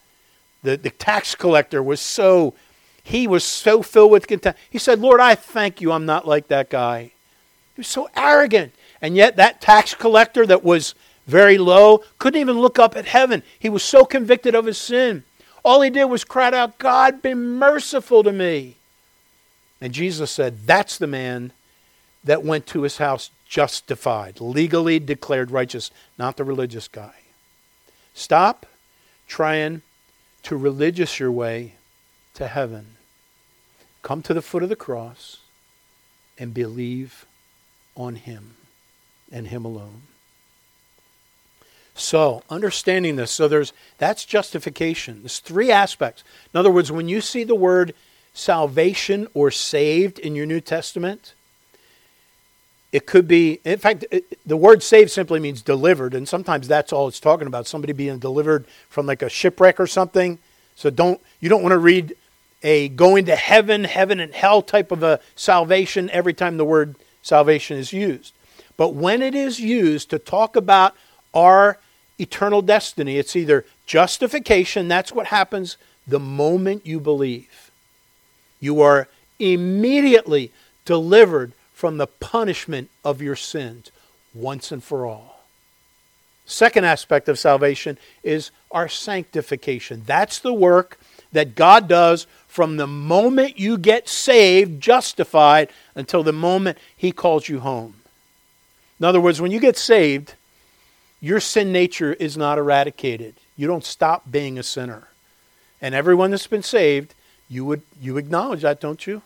The, 0.63 0.79
the 0.79 0.89
tax 0.89 1.35
collector 1.35 1.83
was 1.83 2.01
so 2.01 2.55
he 3.03 3.27
was 3.27 3.45
so 3.45 3.83
filled 3.83 4.13
with 4.13 4.27
contempt. 4.27 4.59
He 4.71 4.79
said, 4.79 4.99
Lord, 4.99 5.21
I 5.21 5.35
thank 5.35 5.83
you 5.83 5.93
I'm 5.93 6.07
not 6.07 6.27
like 6.27 6.49
that 6.49 6.71
guy. 6.71 7.13
He 7.75 7.81
was 7.81 7.87
so 7.87 8.09
arrogant. 8.17 8.73
And 9.03 9.15
yet, 9.15 9.37
that 9.37 9.61
tax 9.61 9.93
collector 9.95 10.47
that 10.47 10.65
was 10.65 10.95
very 11.27 11.59
low 11.59 12.03
couldn't 12.19 12.41
even 12.41 12.59
look 12.59 12.79
up 12.79 12.97
at 12.97 13.05
heaven. 13.05 13.43
He 13.59 13.69
was 13.69 13.83
so 13.83 14.07
convicted 14.07 14.55
of 14.55 14.65
his 14.65 14.79
sin. 14.79 15.23
All 15.63 15.83
he 15.83 15.91
did 15.91 16.07
was 16.07 16.25
cry 16.25 16.51
out, 16.51 16.79
God, 16.79 17.21
be 17.21 17.35
merciful 17.35 18.23
to 18.23 18.33
me. 18.33 18.77
And 19.83 19.93
Jesus 19.93 20.31
said, 20.31 20.61
That's 20.65 20.97
the 20.97 21.07
man 21.07 21.53
that 22.25 22.43
went 22.43 22.67
to 22.69 22.85
his 22.85 22.97
house 22.97 23.31
justified, 23.51 24.41
legally 24.41 25.01
declared 25.01 25.51
righteous, 25.51 25.91
not 26.17 26.37
the 26.37 26.45
religious 26.45 26.87
guy. 26.87 27.15
Stop 28.15 28.65
trying 29.27 29.83
to 30.45 30.57
religious 30.57 31.19
your 31.19 31.33
way 31.33 31.75
to 32.35 32.47
heaven. 32.47 32.95
Come 34.03 34.23
to 34.23 34.33
the 34.33 34.41
foot 34.41 34.63
of 34.63 34.69
the 34.69 34.77
cross 34.77 35.39
and 36.39 36.55
believe 36.55 37.27
on 37.97 38.15
Him 38.15 38.55
and 39.33 39.49
Him 39.49 39.65
alone. 39.65 40.03
So, 41.97 42.45
understanding 42.49 43.17
this, 43.17 43.33
so 43.33 43.49
there's 43.49 43.73
that's 43.99 44.25
justification. 44.25 45.23
There's 45.23 45.41
three 45.41 45.73
aspects. 45.73 46.23
In 46.55 46.59
other 46.59 46.71
words, 46.71 46.93
when 46.93 47.09
you 47.09 47.21
see 47.21 47.43
the 47.43 47.57
word 47.57 47.95
salvation 48.33 49.27
or 49.35 49.51
saved 49.51 50.21
in 50.21 50.37
your 50.37 50.47
New 50.47 50.61
Testament, 50.61 51.35
it 52.93 53.07
could 53.07 53.29
be, 53.29 53.61
in 53.65 53.79
fact, 53.79 54.05
it, 54.11 54.39
the 54.47 54.57
word 54.57 54.83
saved 54.83 55.11
simply 55.11 55.39
means 55.39 55.63
delivered, 55.63 56.15
and 56.15 56.29
sometimes 56.29 56.67
that's 56.67 56.93
all 56.93 57.07
it's 57.07 57.21
talking 57.21 57.47
about 57.47 57.67
somebody 57.67 57.93
being 57.93 58.19
delivered 58.19 58.67
from 58.89 59.07
like 59.07 59.23
a 59.23 59.29
shipwreck 59.29 59.79
or 59.79 59.87
something. 59.87 60.39
So 60.75 60.91
don't 60.91 61.21
you 61.41 61.49
don't 61.49 61.63
want 61.63 61.73
to 61.73 61.79
read 61.79 62.15
a 62.63 62.89
going 62.89 63.27
to 63.27 63.37
heaven, 63.37 63.85
heaven 63.85 64.21
and 64.21 64.35
hell 64.35 64.63
type 64.63 64.91
of 64.91 65.03
a 65.03 65.21
salvation 65.37 66.11
every 66.11 66.35
time 66.35 66.57
the 66.57 66.65
word 66.65 66.97
salvation 67.23 67.77
is 67.79 67.93
used. 67.93 68.35
But 68.77 68.95
when 68.95 69.23
it 69.23 69.35
is 69.35 69.61
used 69.61 70.11
to 70.11 70.19
talk 70.19 70.57
about 70.57 70.95
our 71.33 71.79
eternal 72.19 72.61
destiny, 72.61 73.19
it's 73.19 73.37
either 73.37 73.65
justification, 73.87 74.89
that's 74.89 75.13
what 75.13 75.27
happens 75.27 75.77
the 76.07 76.19
moment 76.21 76.87
you 76.87 76.99
believe. 76.99 77.71
You 78.59 78.81
are 78.83 79.09
immediately 79.39 80.51
delivered 80.85 81.53
from 81.81 81.97
the 81.97 82.07
punishment 82.07 82.91
of 83.07 83.23
your 83.23 83.35
sins 83.35 83.91
once 84.35 84.71
and 84.71 84.85
for 84.85 85.07
all. 85.07 85.47
Second 86.45 86.85
aspect 86.85 87.27
of 87.27 87.39
salvation 87.39 87.97
is 88.23 88.51
our 88.71 88.87
sanctification. 88.87 90.03
That's 90.05 90.41
the 90.41 90.53
work 90.53 91.01
that 91.33 91.55
God 91.55 91.89
does 91.89 92.27
from 92.47 92.77
the 92.77 92.87
moment 92.87 93.59
you 93.59 93.79
get 93.79 94.11
saved, 94.11 94.83
justified, 94.83 95.71
until 95.95 96.23
the 96.23 96.35
moment 96.35 96.77
He 96.95 97.13
calls 97.13 97.49
you 97.49 97.61
home. 97.61 97.95
In 98.99 99.07
other 99.07 99.21
words, 99.21 99.41
when 99.41 99.51
you 99.51 99.59
get 99.59 99.79
saved, 99.79 100.35
your 101.19 101.41
sin 101.41 101.73
nature 101.73 102.13
is 102.13 102.37
not 102.37 102.59
eradicated. 102.59 103.37
You 103.57 103.67
don't 103.67 103.87
stop 103.87 104.31
being 104.31 104.59
a 104.59 104.63
sinner. 104.63 105.09
And 105.81 105.95
everyone 105.95 106.31
that's 106.31 106.47
been 106.47 106.63
saved, 106.63 107.15
you 107.49 107.65
would 107.65 107.81
you 107.99 108.19
acknowledge 108.19 108.61
that, 108.61 108.83
don't 108.83 109.07
you? 109.07 109.23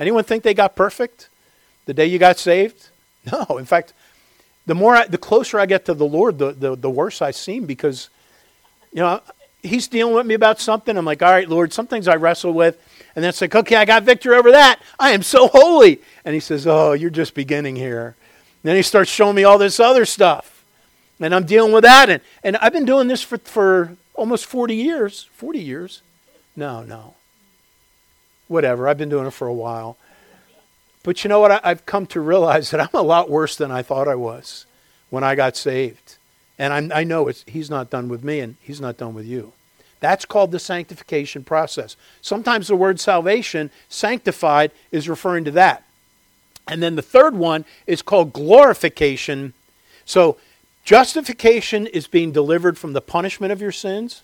Anyone 0.00 0.24
think 0.24 0.42
they 0.42 0.52
got 0.52 0.74
perfect 0.74 1.28
the 1.86 1.94
day 1.94 2.06
you 2.06 2.18
got 2.18 2.38
saved? 2.38 2.88
No. 3.30 3.56
In 3.56 3.64
fact, 3.66 3.92
the 4.66 4.74
more 4.74 4.96
I, 4.96 5.06
the 5.06 5.16
closer 5.16 5.60
I 5.60 5.66
get 5.66 5.84
to 5.84 5.94
the 5.94 6.04
Lord, 6.04 6.38
the, 6.38 6.50
the, 6.50 6.74
the 6.74 6.90
worse 6.90 7.22
I 7.22 7.30
seem 7.30 7.66
because, 7.66 8.10
you 8.92 9.00
know, 9.00 9.20
he's 9.62 9.88
dealing 9.88 10.14
with 10.14 10.26
me 10.26 10.34
about 10.34 10.60
something. 10.60 10.96
I'm 10.96 11.04
like, 11.04 11.22
all 11.22 11.30
right, 11.30 11.48
Lord, 11.48 11.72
some 11.72 11.86
things 11.86 12.08
I 12.08 12.16
wrestle 12.16 12.52
with. 12.52 12.80
And 13.14 13.22
then 13.22 13.28
it's 13.28 13.40
like, 13.40 13.54
okay, 13.54 13.76
I 13.76 13.84
got 13.84 14.02
victory 14.02 14.36
over 14.36 14.52
that. 14.52 14.80
I 14.98 15.10
am 15.10 15.22
so 15.22 15.48
holy. 15.48 16.00
And 16.24 16.34
he 16.34 16.40
says, 16.40 16.66
oh, 16.66 16.92
you're 16.92 17.10
just 17.10 17.34
beginning 17.34 17.76
here. 17.76 18.16
And 18.62 18.68
then 18.68 18.76
he 18.76 18.82
starts 18.82 19.10
showing 19.10 19.36
me 19.36 19.44
all 19.44 19.58
this 19.58 19.78
other 19.80 20.04
stuff. 20.04 20.64
And 21.20 21.34
I'm 21.34 21.44
dealing 21.44 21.72
with 21.72 21.84
that. 21.84 22.10
And, 22.10 22.20
and 22.42 22.56
I've 22.56 22.72
been 22.72 22.84
doing 22.84 23.08
this 23.08 23.22
for, 23.22 23.38
for 23.38 23.96
almost 24.14 24.46
40 24.46 24.74
years. 24.74 25.28
40 25.34 25.60
years? 25.60 26.02
No, 26.56 26.82
no. 26.82 27.14
Whatever. 28.48 28.88
I've 28.88 28.98
been 28.98 29.08
doing 29.08 29.26
it 29.26 29.32
for 29.32 29.46
a 29.46 29.52
while. 29.52 29.96
But 31.02 31.24
you 31.24 31.28
know 31.28 31.40
what? 31.40 31.64
I've 31.64 31.86
come 31.86 32.06
to 32.06 32.20
realize 32.20 32.70
that 32.70 32.80
I'm 32.80 32.88
a 32.94 33.02
lot 33.02 33.28
worse 33.28 33.56
than 33.56 33.70
I 33.70 33.82
thought 33.82 34.08
I 34.08 34.14
was 34.14 34.66
when 35.10 35.24
I 35.24 35.34
got 35.34 35.56
saved. 35.56 36.16
And 36.58 36.72
I'm, 36.72 36.92
i 36.92 37.02
know 37.02 37.30
he's 37.46 37.70
not 37.70 37.90
done 37.90 38.08
with 38.08 38.22
me 38.22 38.40
and 38.40 38.56
he's 38.60 38.80
not 38.80 38.96
done 38.96 39.14
with 39.14 39.26
you. 39.26 39.52
That's 40.00 40.24
called 40.24 40.50
the 40.50 40.58
sanctification 40.58 41.44
process. 41.44 41.96
Sometimes 42.20 42.66
the 42.66 42.76
word 42.76 42.98
salvation, 42.98 43.70
sanctified, 43.88 44.72
is 44.90 45.08
referring 45.08 45.44
to 45.44 45.50
that. 45.52 45.84
And 46.68 46.82
then 46.82 46.96
the 46.96 47.02
third 47.02 47.36
one 47.36 47.64
is 47.86 48.02
called 48.02 48.32
glorification. 48.32 49.54
So 50.04 50.38
justification 50.84 51.86
is 51.86 52.06
being 52.06 52.32
delivered 52.32 52.78
from 52.78 52.92
the 52.92 53.00
punishment 53.00 53.52
of 53.52 53.60
your 53.60 53.72
sins. 53.72 54.22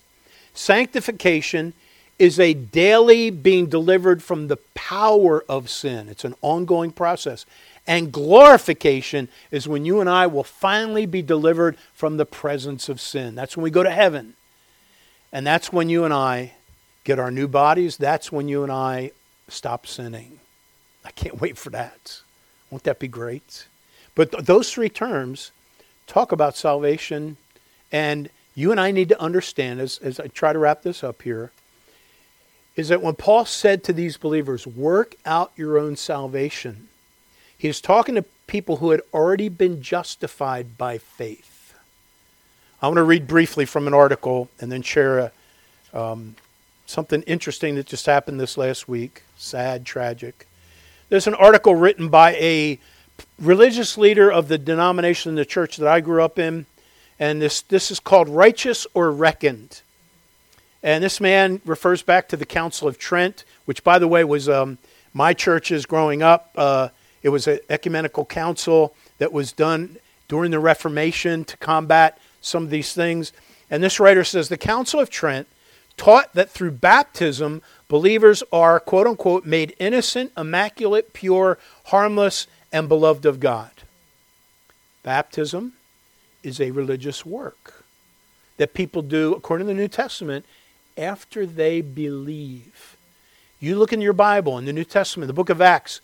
Sanctification 0.54 1.74
is 2.18 2.40
a 2.40 2.52
daily 2.54 3.30
being 3.30 3.66
delivered 3.66 4.22
from 4.22 4.48
the 4.48 4.56
power 4.74 5.44
of 5.48 5.70
sin. 5.70 6.08
It's 6.08 6.24
an 6.24 6.34
ongoing 6.42 6.90
process. 6.90 7.46
And 7.86 8.12
glorification 8.12 9.28
is 9.50 9.68
when 9.68 9.84
you 9.84 10.00
and 10.00 10.10
I 10.10 10.26
will 10.26 10.44
finally 10.44 11.06
be 11.06 11.22
delivered 11.22 11.78
from 11.94 12.16
the 12.16 12.26
presence 12.26 12.88
of 12.88 13.00
sin. 13.00 13.34
That's 13.34 13.56
when 13.56 13.64
we 13.64 13.70
go 13.70 13.82
to 13.82 13.90
heaven. 13.90 14.34
And 15.32 15.46
that's 15.46 15.72
when 15.72 15.88
you 15.88 16.04
and 16.04 16.12
I 16.12 16.52
get 17.04 17.18
our 17.18 17.30
new 17.30 17.48
bodies. 17.48 17.96
That's 17.96 18.30
when 18.30 18.48
you 18.48 18.62
and 18.62 18.72
I 18.72 19.12
stop 19.48 19.86
sinning. 19.86 20.40
I 21.04 21.10
can't 21.12 21.40
wait 21.40 21.56
for 21.56 21.70
that. 21.70 22.20
Won't 22.70 22.84
that 22.84 22.98
be 22.98 23.08
great? 23.08 23.66
But 24.14 24.32
th- 24.32 24.44
those 24.44 24.70
three 24.72 24.90
terms 24.90 25.52
talk 26.06 26.32
about 26.32 26.56
salvation. 26.56 27.36
And 27.90 28.28
you 28.54 28.70
and 28.70 28.80
I 28.80 28.90
need 28.90 29.08
to 29.10 29.20
understand, 29.20 29.80
as, 29.80 29.98
as 29.98 30.20
I 30.20 30.26
try 30.26 30.52
to 30.52 30.58
wrap 30.58 30.82
this 30.82 31.02
up 31.02 31.22
here, 31.22 31.52
is 32.78 32.88
that 32.88 33.02
when 33.02 33.16
Paul 33.16 33.44
said 33.44 33.82
to 33.84 33.92
these 33.92 34.16
believers, 34.16 34.64
work 34.64 35.16
out 35.26 35.50
your 35.56 35.76
own 35.78 35.96
salvation, 35.96 36.88
he 37.58 37.66
was 37.66 37.80
talking 37.80 38.14
to 38.14 38.24
people 38.46 38.76
who 38.76 38.92
had 38.92 39.00
already 39.12 39.48
been 39.48 39.82
justified 39.82 40.78
by 40.78 40.96
faith. 40.96 41.74
I 42.80 42.86
want 42.86 42.98
to 42.98 43.02
read 43.02 43.26
briefly 43.26 43.64
from 43.64 43.88
an 43.88 43.94
article 43.94 44.48
and 44.60 44.70
then 44.70 44.82
share 44.82 45.18
a, 45.18 45.32
um, 45.92 46.36
something 46.86 47.22
interesting 47.22 47.74
that 47.74 47.86
just 47.86 48.06
happened 48.06 48.38
this 48.38 48.56
last 48.56 48.86
week. 48.88 49.24
Sad, 49.36 49.84
tragic. 49.84 50.46
There's 51.08 51.26
an 51.26 51.34
article 51.34 51.74
written 51.74 52.08
by 52.08 52.34
a 52.36 52.78
religious 53.40 53.98
leader 53.98 54.30
of 54.30 54.46
the 54.46 54.56
denomination 54.56 55.30
in 55.30 55.34
the 55.34 55.44
church 55.44 55.78
that 55.78 55.88
I 55.88 56.00
grew 56.00 56.22
up 56.22 56.38
in, 56.38 56.66
and 57.18 57.42
this, 57.42 57.60
this 57.60 57.90
is 57.90 57.98
called 57.98 58.28
Righteous 58.28 58.86
or 58.94 59.10
Reckoned. 59.10 59.82
And 60.82 61.02
this 61.02 61.20
man 61.20 61.60
refers 61.64 62.02
back 62.02 62.28
to 62.28 62.36
the 62.36 62.46
Council 62.46 62.86
of 62.86 62.98
Trent, 62.98 63.44
which, 63.64 63.82
by 63.82 63.98
the 63.98 64.08
way, 64.08 64.22
was 64.24 64.48
um, 64.48 64.78
my 65.12 65.34
church's 65.34 65.86
growing 65.86 66.22
up. 66.22 66.52
Uh, 66.56 66.88
it 67.22 67.30
was 67.30 67.46
an 67.46 67.58
ecumenical 67.68 68.24
council 68.24 68.94
that 69.18 69.32
was 69.32 69.52
done 69.52 69.96
during 70.28 70.50
the 70.50 70.60
Reformation 70.60 71.44
to 71.46 71.56
combat 71.56 72.18
some 72.40 72.62
of 72.62 72.70
these 72.70 72.92
things. 72.92 73.32
And 73.70 73.82
this 73.82 73.98
writer 73.98 74.24
says 74.24 74.48
the 74.48 74.56
Council 74.56 75.00
of 75.00 75.10
Trent 75.10 75.48
taught 75.96 76.32
that 76.34 76.48
through 76.50 76.70
baptism, 76.70 77.60
believers 77.88 78.42
are, 78.52 78.78
quote 78.78 79.06
unquote, 79.06 79.44
made 79.44 79.74
innocent, 79.80 80.32
immaculate, 80.36 81.12
pure, 81.12 81.58
harmless, 81.86 82.46
and 82.72 82.88
beloved 82.88 83.26
of 83.26 83.40
God. 83.40 83.70
Baptism 85.02 85.72
is 86.42 86.60
a 86.60 86.70
religious 86.70 87.26
work 87.26 87.84
that 88.58 88.74
people 88.74 89.02
do, 89.02 89.34
according 89.34 89.66
to 89.66 89.72
the 89.72 89.80
New 89.80 89.88
Testament, 89.88 90.44
after 90.98 91.46
they 91.46 91.80
believe. 91.80 92.96
You 93.60 93.78
look 93.78 93.92
in 93.92 94.00
your 94.00 94.12
Bible, 94.12 94.58
in 94.58 94.64
the 94.64 94.72
New 94.72 94.84
Testament, 94.84 95.28
the 95.28 95.32
book 95.32 95.48
of 95.48 95.60
Acts, 95.60 96.00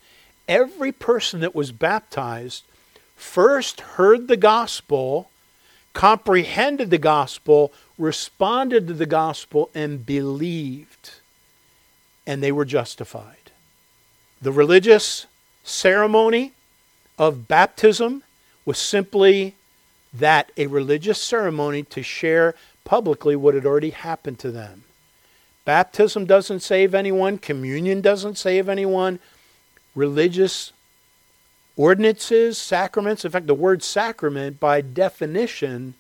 every 0.48 0.92
person 0.92 1.40
that 1.40 1.54
was 1.54 1.72
baptized 1.72 2.64
first 3.16 3.80
heard 3.80 4.28
the 4.28 4.36
gospel 4.36 5.30
comprehended 5.92 6.90
the 6.90 6.98
gospel, 6.98 7.72
responded 7.96 8.88
to 8.88 8.94
the 8.94 9.06
gospel, 9.06 9.70
and 9.74 10.04
believed. 10.04 11.12
And 12.26 12.42
they 12.42 12.52
were 12.52 12.64
justified. 12.64 13.52
The 14.42 14.52
religious 14.52 15.26
ceremony 15.62 16.52
of 17.18 17.46
baptism 17.48 18.24
was 18.64 18.78
simply 18.78 19.54
that 20.12 20.50
a 20.56 20.66
religious 20.66 21.22
ceremony 21.22 21.82
to 21.84 22.02
share 22.02 22.54
publicly 22.84 23.34
what 23.34 23.54
had 23.54 23.66
already 23.66 23.90
happened 23.90 24.38
to 24.40 24.50
them. 24.50 24.84
Baptism 25.64 26.26
doesn't 26.26 26.60
save 26.60 26.94
anyone, 26.94 27.38
communion 27.38 28.00
doesn't 28.00 28.36
save 28.36 28.68
anyone. 28.68 29.18
Religious 29.94 30.72
Ordinances, 31.76 32.56
sacraments, 32.56 33.24
in 33.24 33.32
fact, 33.32 33.48
the 33.48 33.54
word 33.54 33.82
sacrament 33.82 34.60
by 34.60 34.80
definition 34.80 35.94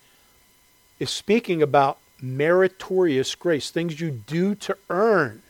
is 1.00 1.10
speaking 1.10 1.62
about 1.62 1.98
meritorious 2.22 3.34
grace, 3.34 3.70
things 3.70 4.00
you 4.00 4.10
do 4.10 4.54
to 4.54 4.76
earn. 4.88 5.42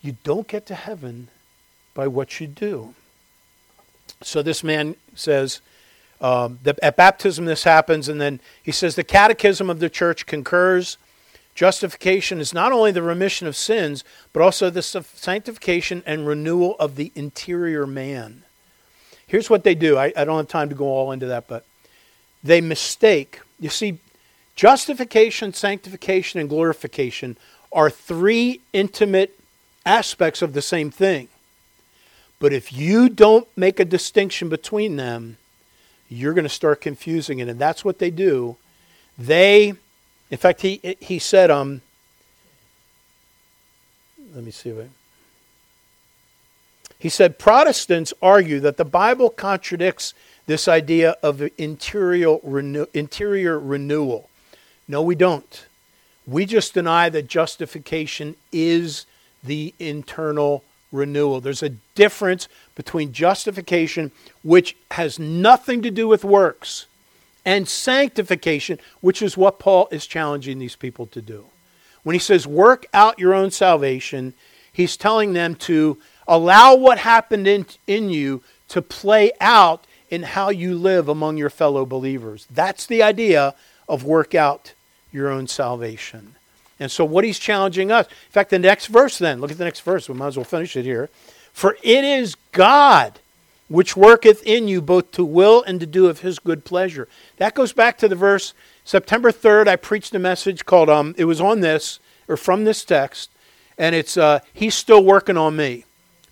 You 0.00 0.16
don't 0.22 0.46
get 0.46 0.64
to 0.66 0.76
heaven 0.76 1.28
by 1.92 2.06
what 2.06 2.40
you 2.40 2.46
do. 2.46 2.94
So 4.22 4.42
this 4.42 4.62
man 4.62 4.94
says, 5.16 5.60
um, 6.20 6.58
that 6.62 6.78
at 6.82 6.96
baptism 6.96 7.44
this 7.44 7.64
happens, 7.64 8.08
and 8.08 8.20
then 8.20 8.40
he 8.62 8.72
says 8.72 8.94
the 8.94 9.04
catechism 9.04 9.70
of 9.70 9.80
the 9.80 9.90
church 9.90 10.26
concurs. 10.26 10.98
Justification 11.54 12.40
is 12.40 12.54
not 12.54 12.72
only 12.72 12.92
the 12.92 13.02
remission 13.02 13.46
of 13.46 13.56
sins, 13.56 14.04
but 14.32 14.42
also 14.42 14.70
the 14.70 14.82
sanctification 14.82 16.02
and 16.06 16.26
renewal 16.26 16.76
of 16.78 16.96
the 16.96 17.12
interior 17.14 17.86
man. 17.86 18.44
Here's 19.26 19.50
what 19.50 19.64
they 19.64 19.74
do. 19.74 19.96
I, 19.96 20.12
I 20.16 20.24
don't 20.24 20.36
have 20.38 20.48
time 20.48 20.68
to 20.70 20.74
go 20.74 20.86
all 20.86 21.12
into 21.12 21.26
that, 21.26 21.48
but 21.48 21.64
they 22.42 22.60
mistake. 22.60 23.40
You 23.58 23.68
see, 23.68 23.98
justification, 24.56 25.52
sanctification, 25.52 26.40
and 26.40 26.48
glorification 26.48 27.36
are 27.72 27.90
three 27.90 28.60
intimate 28.72 29.38
aspects 29.86 30.42
of 30.42 30.52
the 30.52 30.62
same 30.62 30.90
thing. 30.90 31.28
But 32.38 32.52
if 32.52 32.72
you 32.72 33.08
don't 33.08 33.46
make 33.56 33.78
a 33.78 33.84
distinction 33.84 34.48
between 34.48 34.96
them, 34.96 35.36
you're 36.10 36.34
going 36.34 36.44
to 36.44 36.50
start 36.50 36.80
confusing 36.80 37.38
it. 37.38 37.48
And 37.48 37.58
that's 37.58 37.84
what 37.84 37.98
they 37.98 38.10
do. 38.10 38.56
They, 39.16 39.74
in 40.30 40.38
fact, 40.38 40.60
he, 40.60 40.96
he 41.00 41.18
said, 41.18 41.50
um, 41.50 41.80
let 44.34 44.44
me 44.44 44.50
see 44.50 44.72
I. 44.72 44.90
He 46.98 47.08
said 47.08 47.38
Protestants 47.38 48.12
argue 48.20 48.60
that 48.60 48.76
the 48.76 48.84
Bible 48.84 49.30
contradicts 49.30 50.12
this 50.46 50.68
idea 50.68 51.16
of 51.22 51.42
interior, 51.56 52.38
renew, 52.42 52.86
interior 52.92 53.58
renewal. 53.58 54.28
No, 54.86 55.00
we 55.00 55.14
don't. 55.14 55.66
We 56.26 56.44
just 56.44 56.74
deny 56.74 57.08
that 57.08 57.26
justification 57.26 58.36
is 58.52 59.06
the 59.42 59.72
internal 59.78 60.62
renewal. 60.92 61.40
There's 61.40 61.62
a 61.62 61.70
difference 61.94 62.48
between 62.74 63.12
justification, 63.12 64.12
which 64.42 64.76
has 64.92 65.18
nothing 65.18 65.82
to 65.82 65.90
do 65.90 66.08
with 66.08 66.24
works, 66.24 66.86
and 67.44 67.68
sanctification, 67.68 68.78
which 69.00 69.22
is 69.22 69.36
what 69.36 69.58
Paul 69.58 69.88
is 69.90 70.06
challenging 70.06 70.58
these 70.58 70.76
people 70.76 71.06
to 71.06 71.22
do. 71.22 71.46
When 72.02 72.14
he 72.14 72.20
says, 72.20 72.46
work 72.46 72.86
out 72.92 73.18
your 73.18 73.34
own 73.34 73.50
salvation, 73.50 74.34
he's 74.72 74.96
telling 74.96 75.32
them 75.32 75.54
to 75.56 75.98
Allow 76.30 76.76
what 76.76 76.98
happened 76.98 77.48
in, 77.48 77.66
in 77.88 78.08
you 78.08 78.40
to 78.68 78.80
play 78.80 79.32
out 79.40 79.84
in 80.10 80.22
how 80.22 80.50
you 80.50 80.76
live 80.76 81.08
among 81.08 81.36
your 81.36 81.50
fellow 81.50 81.84
believers. 81.84 82.46
That's 82.48 82.86
the 82.86 83.02
idea 83.02 83.56
of 83.88 84.04
work 84.04 84.32
out 84.32 84.72
your 85.10 85.28
own 85.28 85.48
salvation. 85.48 86.36
And 86.80 86.90
so, 86.90 87.04
what 87.04 87.24
he's 87.24 87.38
challenging 87.38 87.92
us, 87.92 88.06
in 88.06 88.32
fact, 88.32 88.50
the 88.50 88.58
next 88.58 88.86
verse 88.86 89.18
then, 89.18 89.40
look 89.40 89.52
at 89.52 89.58
the 89.58 89.64
next 89.64 89.80
verse, 89.80 90.08
we 90.08 90.14
might 90.14 90.28
as 90.28 90.36
well 90.36 90.44
finish 90.44 90.76
it 90.76 90.84
here. 90.84 91.10
For 91.52 91.76
it 91.82 92.04
is 92.04 92.36
God 92.52 93.20
which 93.68 93.96
worketh 93.96 94.42
in 94.44 94.66
you 94.66 94.80
both 94.80 95.12
to 95.12 95.24
will 95.24 95.62
and 95.62 95.78
to 95.78 95.86
do 95.86 96.06
of 96.06 96.20
his 96.20 96.40
good 96.40 96.64
pleasure. 96.64 97.06
That 97.36 97.54
goes 97.54 97.72
back 97.72 97.98
to 97.98 98.08
the 98.08 98.16
verse 98.16 98.54
September 98.84 99.30
3rd, 99.30 99.68
I 99.68 99.76
preached 99.76 100.14
a 100.14 100.18
message 100.18 100.66
called, 100.66 100.90
um, 100.90 101.14
it 101.16 101.26
was 101.26 101.40
on 101.40 101.60
this, 101.60 102.00
or 102.26 102.36
from 102.36 102.64
this 102.64 102.84
text, 102.84 103.30
and 103.78 103.94
it's, 103.94 104.16
uh, 104.16 104.40
He's 104.52 104.74
still 104.74 105.04
working 105.04 105.36
on 105.36 105.54
me. 105.54 105.84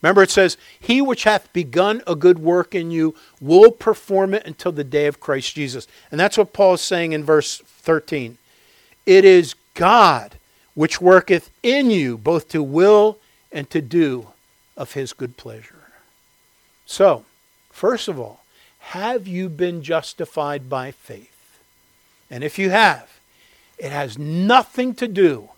Remember, 0.02 0.22
it 0.22 0.30
says, 0.30 0.56
He 0.80 1.00
which 1.00 1.24
hath 1.24 1.52
begun 1.52 2.02
a 2.06 2.16
good 2.16 2.38
work 2.38 2.74
in 2.74 2.90
you 2.90 3.14
will 3.40 3.70
perform 3.70 4.34
it 4.34 4.46
until 4.46 4.72
the 4.72 4.82
day 4.82 5.06
of 5.06 5.20
Christ 5.20 5.54
Jesus. 5.54 5.86
And 6.10 6.18
that's 6.18 6.38
what 6.38 6.52
Paul 6.52 6.74
is 6.74 6.80
saying 6.80 7.12
in 7.12 7.22
verse 7.22 7.58
13. 7.58 8.38
It 9.06 9.24
is 9.24 9.54
God 9.74 10.37
which 10.78 11.00
worketh 11.00 11.50
in 11.64 11.90
you 11.90 12.16
both 12.16 12.48
to 12.48 12.62
will 12.62 13.18
and 13.50 13.68
to 13.68 13.80
do 13.80 14.28
of 14.76 14.92
his 14.92 15.12
good 15.12 15.36
pleasure. 15.36 15.90
So, 16.86 17.24
first 17.68 18.06
of 18.06 18.20
all, 18.20 18.44
have 18.78 19.26
you 19.26 19.48
been 19.48 19.82
justified 19.82 20.70
by 20.70 20.92
faith? 20.92 21.58
And 22.30 22.44
if 22.44 22.60
you 22.60 22.70
have, 22.70 23.18
it 23.76 23.90
has 23.90 24.18
nothing 24.18 24.94
to 24.94 25.08
do 25.08 25.48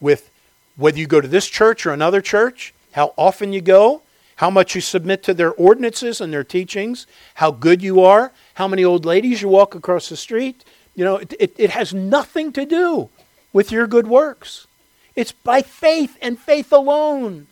with 0.00 0.30
whether 0.76 0.98
you 0.98 1.06
go 1.06 1.20
to 1.20 1.28
this 1.28 1.48
church 1.48 1.84
or 1.84 1.92
another 1.92 2.22
church 2.22 2.72
how 2.92 3.12
often 3.18 3.52
you 3.52 3.60
go, 3.60 4.00
how 4.36 4.48
much 4.48 4.74
you 4.74 4.80
submit 4.80 5.22
to 5.24 5.34
their 5.34 5.52
ordinances 5.52 6.18
and 6.18 6.32
their 6.32 6.44
teachings, 6.44 7.06
how 7.34 7.50
good 7.50 7.82
you 7.82 8.00
are, 8.00 8.32
how 8.54 8.68
many 8.68 8.84
old 8.84 9.04
ladies 9.04 9.42
you 9.42 9.48
walk 9.48 9.74
across 9.74 10.08
the 10.08 10.16
street, 10.16 10.64
You 10.94 11.04
know, 11.04 11.16
it, 11.16 11.34
it, 11.38 11.54
it 11.58 11.70
has 11.70 11.92
nothing 11.92 12.52
to 12.52 12.64
do 12.64 13.10
with 13.52 13.70
your 13.70 13.86
good 13.86 14.06
works. 14.06 14.66
It's 15.14 15.32
by 15.32 15.62
faith 15.62 16.16
and 16.22 16.38
faith 16.38 16.72
alone. 16.72 17.46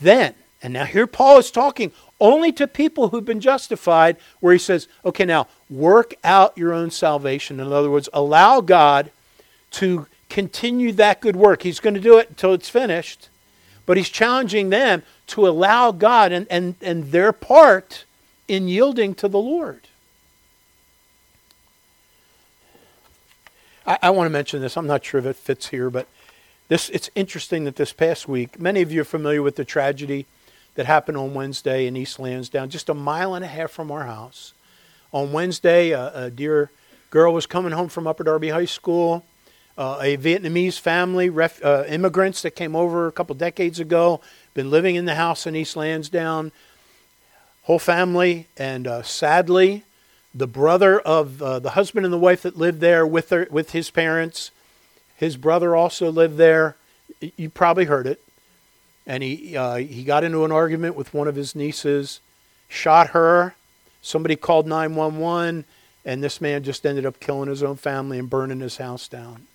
Then, 0.00 0.34
and 0.62 0.72
now 0.72 0.84
here 0.84 1.06
Paul 1.06 1.38
is 1.38 1.50
talking 1.50 1.92
only 2.20 2.52
to 2.52 2.66
people 2.66 3.08
who've 3.08 3.24
been 3.24 3.40
justified, 3.40 4.16
where 4.40 4.52
he 4.52 4.58
says, 4.58 4.88
okay, 5.04 5.24
now 5.24 5.48
work 5.70 6.14
out 6.22 6.56
your 6.56 6.72
own 6.72 6.90
salvation. 6.90 7.60
In 7.60 7.72
other 7.72 7.90
words, 7.90 8.08
allow 8.12 8.60
God 8.60 9.10
to 9.72 10.06
continue 10.28 10.92
that 10.92 11.20
good 11.20 11.36
work. 11.36 11.62
He's 11.62 11.80
going 11.80 11.94
to 11.94 12.00
do 12.00 12.18
it 12.18 12.28
until 12.28 12.52
it's 12.52 12.68
finished, 12.68 13.28
but 13.86 13.96
he's 13.96 14.08
challenging 14.08 14.70
them 14.70 15.02
to 15.28 15.48
allow 15.48 15.92
God 15.92 16.32
and, 16.32 16.46
and, 16.50 16.74
and 16.82 17.10
their 17.10 17.32
part 17.32 18.04
in 18.48 18.68
yielding 18.68 19.14
to 19.14 19.28
the 19.28 19.38
Lord. 19.38 19.88
I, 23.86 23.98
I 24.02 24.10
want 24.10 24.26
to 24.26 24.30
mention 24.30 24.60
this. 24.60 24.76
I'm 24.76 24.86
not 24.86 25.04
sure 25.04 25.20
if 25.20 25.26
it 25.26 25.36
fits 25.36 25.68
here, 25.68 25.90
but 25.90 26.06
this 26.68 26.88
it's 26.90 27.10
interesting 27.14 27.64
that 27.64 27.76
this 27.76 27.92
past 27.92 28.28
week, 28.28 28.60
many 28.60 28.82
of 28.82 28.92
you 28.92 29.00
are 29.02 29.04
familiar 29.04 29.42
with 29.42 29.56
the 29.56 29.64
tragedy 29.64 30.26
that 30.74 30.86
happened 30.86 31.16
on 31.16 31.34
Wednesday 31.34 31.86
in 31.86 31.96
East 31.96 32.18
Lansdowne, 32.18 32.70
just 32.70 32.88
a 32.88 32.94
mile 32.94 33.34
and 33.34 33.44
a 33.44 33.48
half 33.48 33.70
from 33.70 33.90
our 33.90 34.04
house. 34.04 34.52
On 35.12 35.32
Wednesday, 35.32 35.90
a, 35.90 36.26
a 36.26 36.30
dear 36.30 36.70
girl 37.10 37.34
was 37.34 37.46
coming 37.46 37.72
home 37.72 37.88
from 37.88 38.06
Upper 38.06 38.22
Darby 38.22 38.50
High 38.50 38.66
School. 38.66 39.24
Uh, 39.76 39.98
a 40.02 40.16
Vietnamese 40.16 40.78
family, 40.78 41.30
ref, 41.30 41.64
uh, 41.64 41.84
immigrants 41.88 42.42
that 42.42 42.50
came 42.50 42.76
over 42.76 43.06
a 43.06 43.12
couple 43.12 43.34
decades 43.34 43.80
ago, 43.80 44.20
been 44.52 44.70
living 44.70 44.94
in 44.94 45.06
the 45.06 45.14
house 45.14 45.46
in 45.46 45.56
East 45.56 45.74
Lansdowne. 45.74 46.52
Whole 47.62 47.78
family, 47.78 48.46
and 48.56 48.86
uh, 48.86 49.02
sadly, 49.02 49.84
the 50.34 50.46
brother 50.46 51.00
of 51.00 51.42
uh, 51.42 51.58
the 51.58 51.70
husband 51.70 52.06
and 52.06 52.12
the 52.12 52.18
wife 52.18 52.42
that 52.42 52.56
lived 52.56 52.80
there 52.80 53.06
with 53.06 53.28
their, 53.30 53.46
with 53.50 53.72
his 53.72 53.90
parents. 53.90 54.50
His 55.16 55.36
brother 55.36 55.74
also 55.74 56.10
lived 56.10 56.36
there. 56.36 56.76
You 57.36 57.50
probably 57.50 57.86
heard 57.86 58.06
it. 58.06 58.22
And 59.06 59.22
he 59.22 59.56
uh, 59.56 59.76
he 59.76 60.04
got 60.04 60.24
into 60.24 60.44
an 60.44 60.52
argument 60.52 60.94
with 60.94 61.12
one 61.12 61.26
of 61.26 61.34
his 61.34 61.56
nieces, 61.56 62.20
shot 62.68 63.08
her. 63.08 63.54
Somebody 64.02 64.36
called 64.36 64.66
911, 64.66 65.64
and 66.04 66.22
this 66.22 66.40
man 66.40 66.62
just 66.62 66.86
ended 66.86 67.04
up 67.04 67.20
killing 67.20 67.48
his 67.48 67.62
own 67.62 67.76
family 67.76 68.18
and 68.18 68.30
burning 68.30 68.60
his 68.60 68.76
house 68.76 69.08
down. 69.08 69.46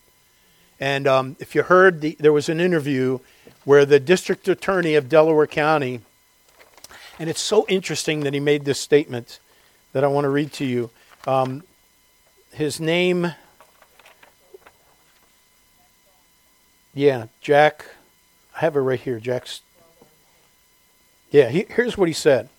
And 0.79 1.07
um, 1.07 1.35
if 1.39 1.55
you 1.55 1.63
heard, 1.63 2.01
the, 2.01 2.17
there 2.19 2.33
was 2.33 2.49
an 2.49 2.59
interview 2.59 3.19
where 3.63 3.85
the 3.85 3.99
district 3.99 4.47
attorney 4.47 4.95
of 4.95 5.09
Delaware 5.09 5.47
County, 5.47 6.01
and 7.17 7.29
it's 7.29 7.41
so 7.41 7.65
interesting 7.67 8.19
that 8.21 8.33
he 8.33 8.39
made 8.39 8.65
this 8.65 8.79
statement 8.79 9.39
that 9.95 10.03
I 10.03 10.07
want 10.07 10.25
to 10.25 10.29
read 10.29 10.51
to 10.51 10.65
you. 10.65 10.89
Um, 11.25 11.63
his 12.51 12.81
name, 12.81 13.33
yeah, 16.93 17.27
Jack. 17.39 17.85
I 18.53 18.59
have 18.59 18.75
it 18.75 18.81
right 18.81 18.99
here. 18.99 19.21
Jack's. 19.21 19.61
Yeah, 21.31 21.47
he, 21.47 21.65
here's 21.69 21.97
what 21.97 22.09
he 22.09 22.13
said. 22.13 22.49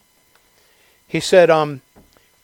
He 1.06 1.20
said, 1.20 1.50
um, 1.50 1.82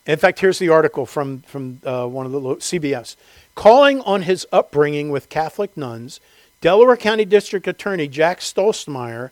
in 0.05 0.19
fact, 0.19 0.41
here's 0.41 0.59
the 0.59 0.69
article 0.69 1.07
from 1.07 1.41
from 1.41 1.81
uh, 1.87 2.07
one 2.07 2.27
of 2.27 2.33
the 2.33 2.41
CBS. 2.41 3.17
Calling 3.55 4.03
on 4.03 4.23
his 4.23 4.47
upbringing 4.53 5.09
with 5.09 5.31
Catholic 5.31 5.75
nuns, 5.75 6.21
Delaware 6.61 6.99
County 6.99 7.25
District 7.25 7.67
Attorney 7.67 8.09
Jack 8.09 8.41
Stollsteimer 8.41 9.31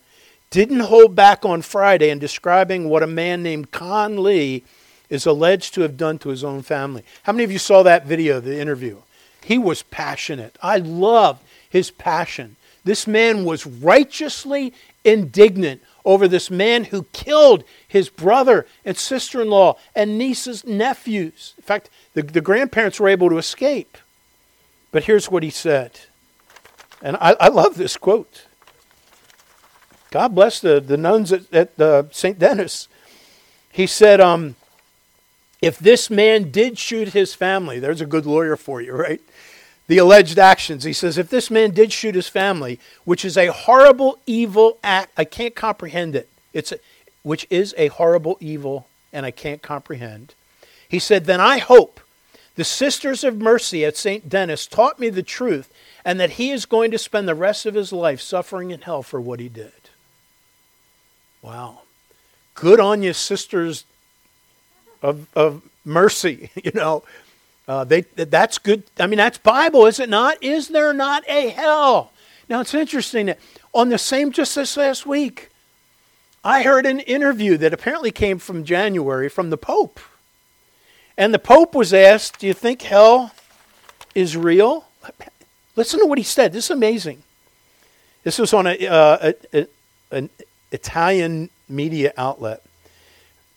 didn't 0.49 0.81
hold 0.81 1.15
back 1.15 1.45
on 1.45 1.61
Friday 1.61 2.09
in 2.09 2.19
describing 2.19 2.89
what 2.89 3.03
a 3.03 3.07
man 3.07 3.43
named 3.43 3.73
Canh 3.73 4.19
Le 4.19 4.63
is 5.11 5.27
alleged 5.27 5.75
to 5.75 5.83
have 5.83 5.97
done 5.97 6.19
to 6.21 6.31
his 6.31 6.43
own 6.45 6.63
family. 6.63 7.05
How 7.25 7.33
many 7.33 7.45
of 7.45 7.53
you 7.53 7.59
saw 7.59 7.83
that 7.83 8.07
video, 8.07 8.41
the 8.41 8.59
interview? 8.59 8.99
He 9.43 9.59
was 9.59 9.83
passionate. 9.83 10.57
I 10.63 10.79
love 10.79 11.41
his 11.69 11.91
passion. 11.91 12.57
This 12.85 13.07
man 13.07 13.45
was 13.45 13.67
righteously 13.67 14.73
indignant 15.05 15.83
over 16.05 16.29
this 16.29 16.51
man 16.51 16.85
who 16.85 17.05
killed 17.13 17.65
his 17.87 18.09
brother 18.09 18.67
and 18.85 18.97
sister 18.97 19.43
in 19.43 19.51
law 19.51 19.77
and 19.95 20.17
nieces, 20.17 20.65
nephews. 20.65 21.55
In 21.59 21.65
fact, 21.65 21.91
the, 22.15 22.23
the 22.23 22.41
grandparents 22.41 22.99
were 22.99 23.09
able 23.09 23.29
to 23.29 23.39
escape. 23.39 23.99
But 24.93 25.05
here's 25.05 25.31
what 25.31 25.43
he 25.43 25.51
said. 25.51 26.01
And 27.03 27.17
I, 27.21 27.37
I 27.41 27.49
love 27.49 27.77
this 27.77 27.97
quote. 27.97 28.47
God 30.11 30.35
bless 30.35 30.61
the, 30.61 30.81
the 30.81 30.97
nuns 30.97 31.33
at, 31.33 31.53
at 31.53 31.81
uh, 31.81 32.05
St. 32.11 32.39
Denis. 32.39 32.89
He 33.71 33.87
said, 33.87 34.21
um, 34.21 34.57
if 35.63 35.79
this 35.79 36.09
man 36.11 36.51
did 36.51 36.79
shoot 36.79 37.09
his 37.09 37.35
family, 37.35 37.79
there's 37.79 38.01
a 38.01 38.07
good 38.07 38.27
lawyer 38.27 38.57
for 38.57 38.81
you, 38.81 38.95
right? 38.95 39.21
The 39.87 39.99
alleged 39.99 40.39
actions. 40.39 40.85
He 40.85 40.93
says, 40.93 41.19
if 41.19 41.29
this 41.29 41.51
man 41.51 41.73
did 41.73 41.93
shoot 41.93 42.15
his 42.15 42.29
family, 42.29 42.79
which 43.05 43.25
is 43.25 43.37
a 43.37 43.49
horrible, 43.49 44.19
evil 44.27 44.79
act, 44.83 45.13
I 45.17 45.25
can't 45.25 45.55
comprehend 45.55 46.15
it. 46.15 46.29
It's 46.53 46.73
a, 46.73 46.79
which 47.23 47.47
is 47.51 47.75
a 47.77 47.89
horrible 47.89 48.39
evil, 48.41 48.87
and 49.13 49.27
I 49.27 49.31
can't 49.31 49.63
comprehend. 49.63 50.35
He 50.89 50.99
said, 50.99 51.27
then 51.27 51.41
I 51.41 51.59
hope 51.59 52.01
the 52.57 52.65
Sisters 52.65 53.25
of 53.25 53.39
Mercy 53.39 53.85
at 53.85 53.97
St. 53.97 54.29
Denis 54.29 54.67
taught 54.67 54.99
me 54.99 55.09
the 55.09 55.23
truth 55.23 55.73
and 56.05 56.19
that 56.19 56.31
he 56.33 56.51
is 56.51 56.67
going 56.67 56.91
to 56.91 56.99
spend 56.99 57.29
the 57.29 57.35
rest 57.35 57.67
of 57.67 57.75
his 57.75 57.93
life 57.93 58.21
suffering 58.21 58.71
in 58.71 58.81
hell 58.81 59.03
for 59.03 59.21
what 59.21 59.41
he 59.41 59.49
did. 59.49 59.73
Wow. 61.43 61.83
Good 62.55 62.81
on 62.81 63.03
you, 63.03 63.13
Sisters 63.13 63.85
of, 65.03 65.27
of 65.35 65.63
mercy, 65.85 66.51
you 66.65 66.73
know. 66.75 67.03
Uh, 67.69 67.85
they, 67.85 68.01
that's 68.01 68.59
good. 68.59 68.83
I 68.99 69.07
mean, 69.07 69.19
that's 69.19 69.39
Bible, 69.39 69.87
is 69.87 70.01
it 70.01 70.09
not? 70.09 70.43
Is 70.43 70.69
there 70.69 70.93
not 70.93 71.23
a 71.29 71.51
hell? 71.51 72.11
Now, 72.49 72.61
it's 72.61 72.75
interesting 72.75 73.27
that 73.27 73.39
on 73.73 73.91
the 73.91 73.99
same, 73.99 74.33
just 74.33 74.57
this 74.57 74.77
last 74.77 75.07
week, 75.07 75.51
I 76.43 76.63
heard 76.63 76.85
an 76.87 77.01
interview 77.01 77.57
that 77.59 77.73
apparently 77.73 78.11
came 78.11 78.39
from 78.39 78.65
January 78.65 79.29
from 79.29 79.51
the 79.51 79.57
Pope. 79.57 80.01
And 81.17 81.33
the 81.33 81.39
Pope 81.39 81.75
was 81.75 81.95
asked, 81.95 82.41
Do 82.41 82.47
you 82.47 82.55
think 82.55 82.83
hell 82.83 83.33
is 84.15 84.37
real? 84.37 84.87
Listen 85.77 86.01
to 86.01 86.07
what 86.07 86.19
he 86.19 86.25
said. 86.25 86.53
This 86.53 86.65
is 86.65 86.71
amazing. 86.71 87.23
This 88.25 88.39
was 88.39 88.53
on 88.53 88.67
a, 88.67 88.87
uh, 88.87 89.33
a, 89.53 89.61
a 89.61 89.67
an 90.11 90.31
Italian 90.73 91.51
media 91.69 92.13
outlet. 92.17 92.63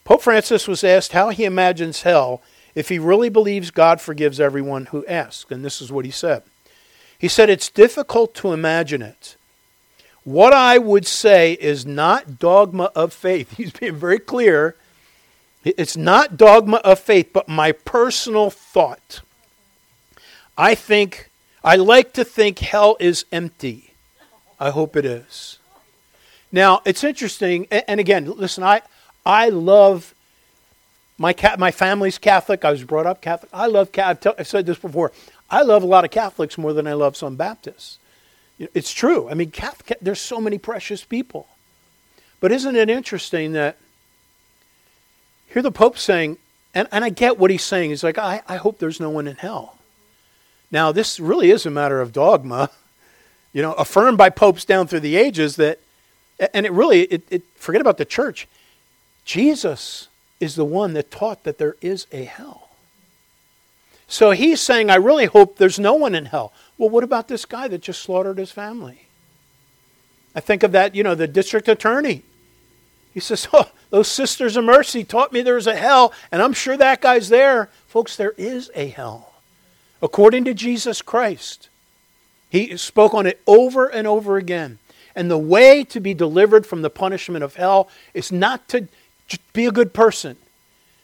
Pope 0.03 0.21
Francis 0.21 0.67
was 0.67 0.83
asked 0.83 1.13
how 1.13 1.29
he 1.29 1.45
imagines 1.45 2.01
hell 2.01 2.41
if 2.75 2.89
he 2.89 2.99
really 2.99 3.29
believes 3.29 3.71
God 3.71 4.01
forgives 4.01 4.39
everyone 4.39 4.87
who 4.87 5.05
asks. 5.05 5.51
And 5.51 5.63
this 5.63 5.81
is 5.81 5.91
what 5.91 6.05
he 6.05 6.11
said. 6.11 6.43
He 7.17 7.27
said, 7.27 7.49
It's 7.49 7.69
difficult 7.69 8.33
to 8.35 8.51
imagine 8.51 9.01
it. 9.01 9.37
What 10.23 10.53
I 10.53 10.77
would 10.77 11.05
say 11.05 11.53
is 11.53 11.85
not 11.85 12.39
dogma 12.39 12.91
of 12.95 13.13
faith. 13.13 13.51
He's 13.57 13.71
being 13.71 13.95
very 13.95 14.19
clear. 14.19 14.75
It's 15.63 15.95
not 15.95 16.35
dogma 16.35 16.77
of 16.77 16.99
faith, 16.99 17.29
but 17.31 17.47
my 17.47 17.71
personal 17.71 18.49
thought. 18.49 19.21
I 20.57 20.75
think, 20.75 21.29
I 21.63 21.77
like 21.77 22.11
to 22.13 22.25
think 22.25 22.59
hell 22.59 22.97
is 22.99 23.25
empty. 23.31 23.93
I 24.59 24.71
hope 24.71 24.97
it 24.97 25.05
is. 25.05 25.59
Now, 26.51 26.81
it's 26.85 27.03
interesting, 27.03 27.67
and 27.71 27.99
again, 27.99 28.25
listen, 28.25 28.63
I, 28.63 28.81
I 29.25 29.49
love 29.49 30.13
my 31.17 31.35
my 31.57 31.71
family's 31.71 32.17
Catholic. 32.17 32.65
I 32.65 32.71
was 32.71 32.83
brought 32.83 33.05
up 33.05 33.21
Catholic. 33.21 33.49
I 33.53 33.67
love 33.67 33.91
Catholic. 33.91 34.35
I've 34.37 34.47
said 34.47 34.65
this 34.65 34.77
before. 34.77 35.11
I 35.49 35.61
love 35.61 35.83
a 35.83 35.87
lot 35.87 36.03
of 36.03 36.11
Catholics 36.11 36.57
more 36.57 36.73
than 36.73 36.87
I 36.87 36.93
love 36.93 37.15
some 37.15 37.35
Baptists. 37.35 37.99
It's 38.59 38.93
true. 38.93 39.29
I 39.29 39.33
mean, 39.33 39.51
Catholic, 39.51 39.99
there's 40.01 40.21
so 40.21 40.39
many 40.39 40.57
precious 40.57 41.03
people. 41.03 41.47
But 42.39 42.51
isn't 42.51 42.75
it 42.75 42.89
interesting 42.89 43.53
that 43.53 43.77
here 45.47 45.61
the 45.61 45.71
Pope 45.71 45.97
saying, 45.97 46.37
and, 46.73 46.87
and 46.91 47.03
I 47.03 47.09
get 47.09 47.37
what 47.37 47.51
he's 47.51 47.63
saying. 47.63 47.91
He's 47.91 48.03
like, 48.03 48.17
I, 48.17 48.41
I 48.47 48.55
hope 48.57 48.79
there's 48.79 48.99
no 48.99 49.11
one 49.11 49.27
in 49.27 49.35
hell. 49.35 49.77
Now, 50.71 50.91
this 50.91 51.19
really 51.19 51.51
is 51.51 51.65
a 51.67 51.69
matter 51.69 52.01
of 52.01 52.11
dogma, 52.11 52.71
you 53.53 53.61
know, 53.61 53.73
affirmed 53.73 54.17
by 54.17 54.31
popes 54.31 54.65
down 54.65 54.87
through 54.87 55.01
the 55.01 55.15
ages 55.15 55.57
that, 55.57 55.79
and 56.53 56.65
it 56.65 56.71
really, 56.71 57.01
it, 57.03 57.27
it 57.29 57.43
forget 57.55 57.79
about 57.79 57.97
the 57.97 58.05
church. 58.05 58.47
Jesus 59.25 60.07
is 60.39 60.55
the 60.55 60.65
one 60.65 60.93
that 60.93 61.11
taught 61.11 61.43
that 61.43 61.57
there 61.57 61.75
is 61.81 62.07
a 62.11 62.25
hell. 62.25 62.69
So 64.07 64.31
he's 64.31 64.61
saying, 64.61 64.89
I 64.89 64.95
really 64.95 65.25
hope 65.25 65.57
there's 65.57 65.79
no 65.79 65.93
one 65.93 66.13
in 66.13 66.25
hell. 66.25 66.53
Well, 66.77 66.89
what 66.89 67.03
about 67.03 67.27
this 67.27 67.45
guy 67.45 67.67
that 67.69 67.81
just 67.81 68.01
slaughtered 68.01 68.37
his 68.37 68.51
family? 68.51 69.07
I 70.35 70.39
think 70.39 70.63
of 70.63 70.71
that, 70.73 70.95
you 70.95 71.03
know, 71.03 71.15
the 71.15 71.27
district 71.27 71.67
attorney. 71.67 72.23
He 73.13 73.19
says, 73.19 73.47
Oh, 73.53 73.71
those 73.89 74.07
sisters 74.07 74.57
of 74.57 74.65
mercy 74.65 75.03
taught 75.03 75.31
me 75.31 75.41
there's 75.41 75.67
a 75.67 75.75
hell, 75.75 76.13
and 76.31 76.41
I'm 76.41 76.53
sure 76.53 76.75
that 76.77 77.01
guy's 77.01 77.29
there. 77.29 77.69
Folks, 77.87 78.15
there 78.15 78.33
is 78.37 78.71
a 78.75 78.87
hell. 78.87 79.33
According 80.01 80.45
to 80.45 80.53
Jesus 80.53 81.01
Christ, 81.01 81.69
he 82.49 82.75
spoke 82.77 83.13
on 83.13 83.25
it 83.25 83.41
over 83.47 83.87
and 83.87 84.05
over 84.05 84.37
again. 84.37 84.79
And 85.15 85.29
the 85.29 85.37
way 85.37 85.83
to 85.85 85.99
be 85.99 86.13
delivered 86.13 86.65
from 86.65 86.81
the 86.81 86.89
punishment 86.89 87.43
of 87.43 87.55
hell 87.55 87.87
is 88.13 88.31
not 88.31 88.67
to 88.69 88.87
just 89.33 89.53
be 89.53 89.65
a 89.65 89.71
good 89.71 89.93
person. 89.93 90.37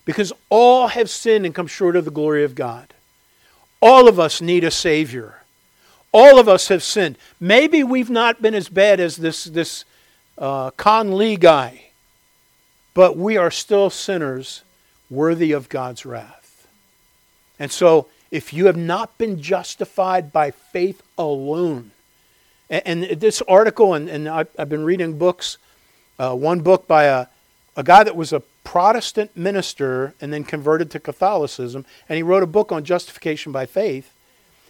Because 0.06 0.34
all 0.50 0.88
have 0.88 1.10
sinned 1.10 1.46
and 1.46 1.54
come 1.54 1.68
short 1.68 1.96
of 1.96 2.06
the 2.06 2.12
glory 2.12 2.44
of 2.44 2.56
God. 2.56 2.94
All 3.82 4.08
of 4.08 4.20
us 4.20 4.42
need 4.42 4.64
a 4.64 4.72
Savior. 4.72 5.44
All 6.12 6.40
of 6.40 6.50
us 6.50 6.68
have 6.70 6.82
sinned. 6.82 7.18
Maybe 7.40 7.84
we've 7.84 8.10
not 8.10 8.42
been 8.42 8.56
as 8.56 8.70
bad 8.70 9.00
as 9.00 9.18
this, 9.18 9.44
this 9.44 9.86
uh, 10.38 10.72
Canh 10.72 11.14
Le 11.14 11.36
guy, 11.36 11.90
but 12.94 13.16
we 13.16 13.38
are 13.38 13.52
still 13.52 13.90
sinners 13.90 14.64
worthy 15.10 15.52
of 15.52 15.70
God's 15.70 16.06
wrath. 16.06 16.68
And 17.60 17.72
so, 17.72 18.08
if 18.32 18.54
you 18.54 18.66
have 18.68 18.78
not 18.78 19.18
been 19.18 19.42
justified 19.42 20.32
by 20.32 20.52
faith 20.52 21.02
alone, 21.18 21.92
and, 22.70 23.04
and 23.04 23.20
this 23.20 23.42
article, 23.44 23.94
and, 23.94 24.10
and 24.10 24.28
I've, 24.28 24.48
I've, 24.58 24.70
been 24.70 24.84
reading 24.84 25.18
books, 25.18 25.58
uh, 26.18 26.36
one 26.36 26.62
book 26.62 26.88
by 26.88 27.06
a, 27.06 27.28
a 27.80 27.84
guy 27.84 28.04
that 28.04 28.18
was 28.18 28.34
a 28.34 28.42
Protestant 28.66 29.38
minister 29.38 30.14
and 30.20 30.34
then 30.34 30.44
converted 30.44 30.92
to 30.92 31.00
Catholicism, 31.00 31.86
and 32.10 32.18
he 32.18 32.24
wrote 32.24 32.44
a 32.44 32.46
book 32.46 32.74
on 32.74 32.84
justification 32.84 33.54
by 33.54 33.66
faith. 33.66 34.14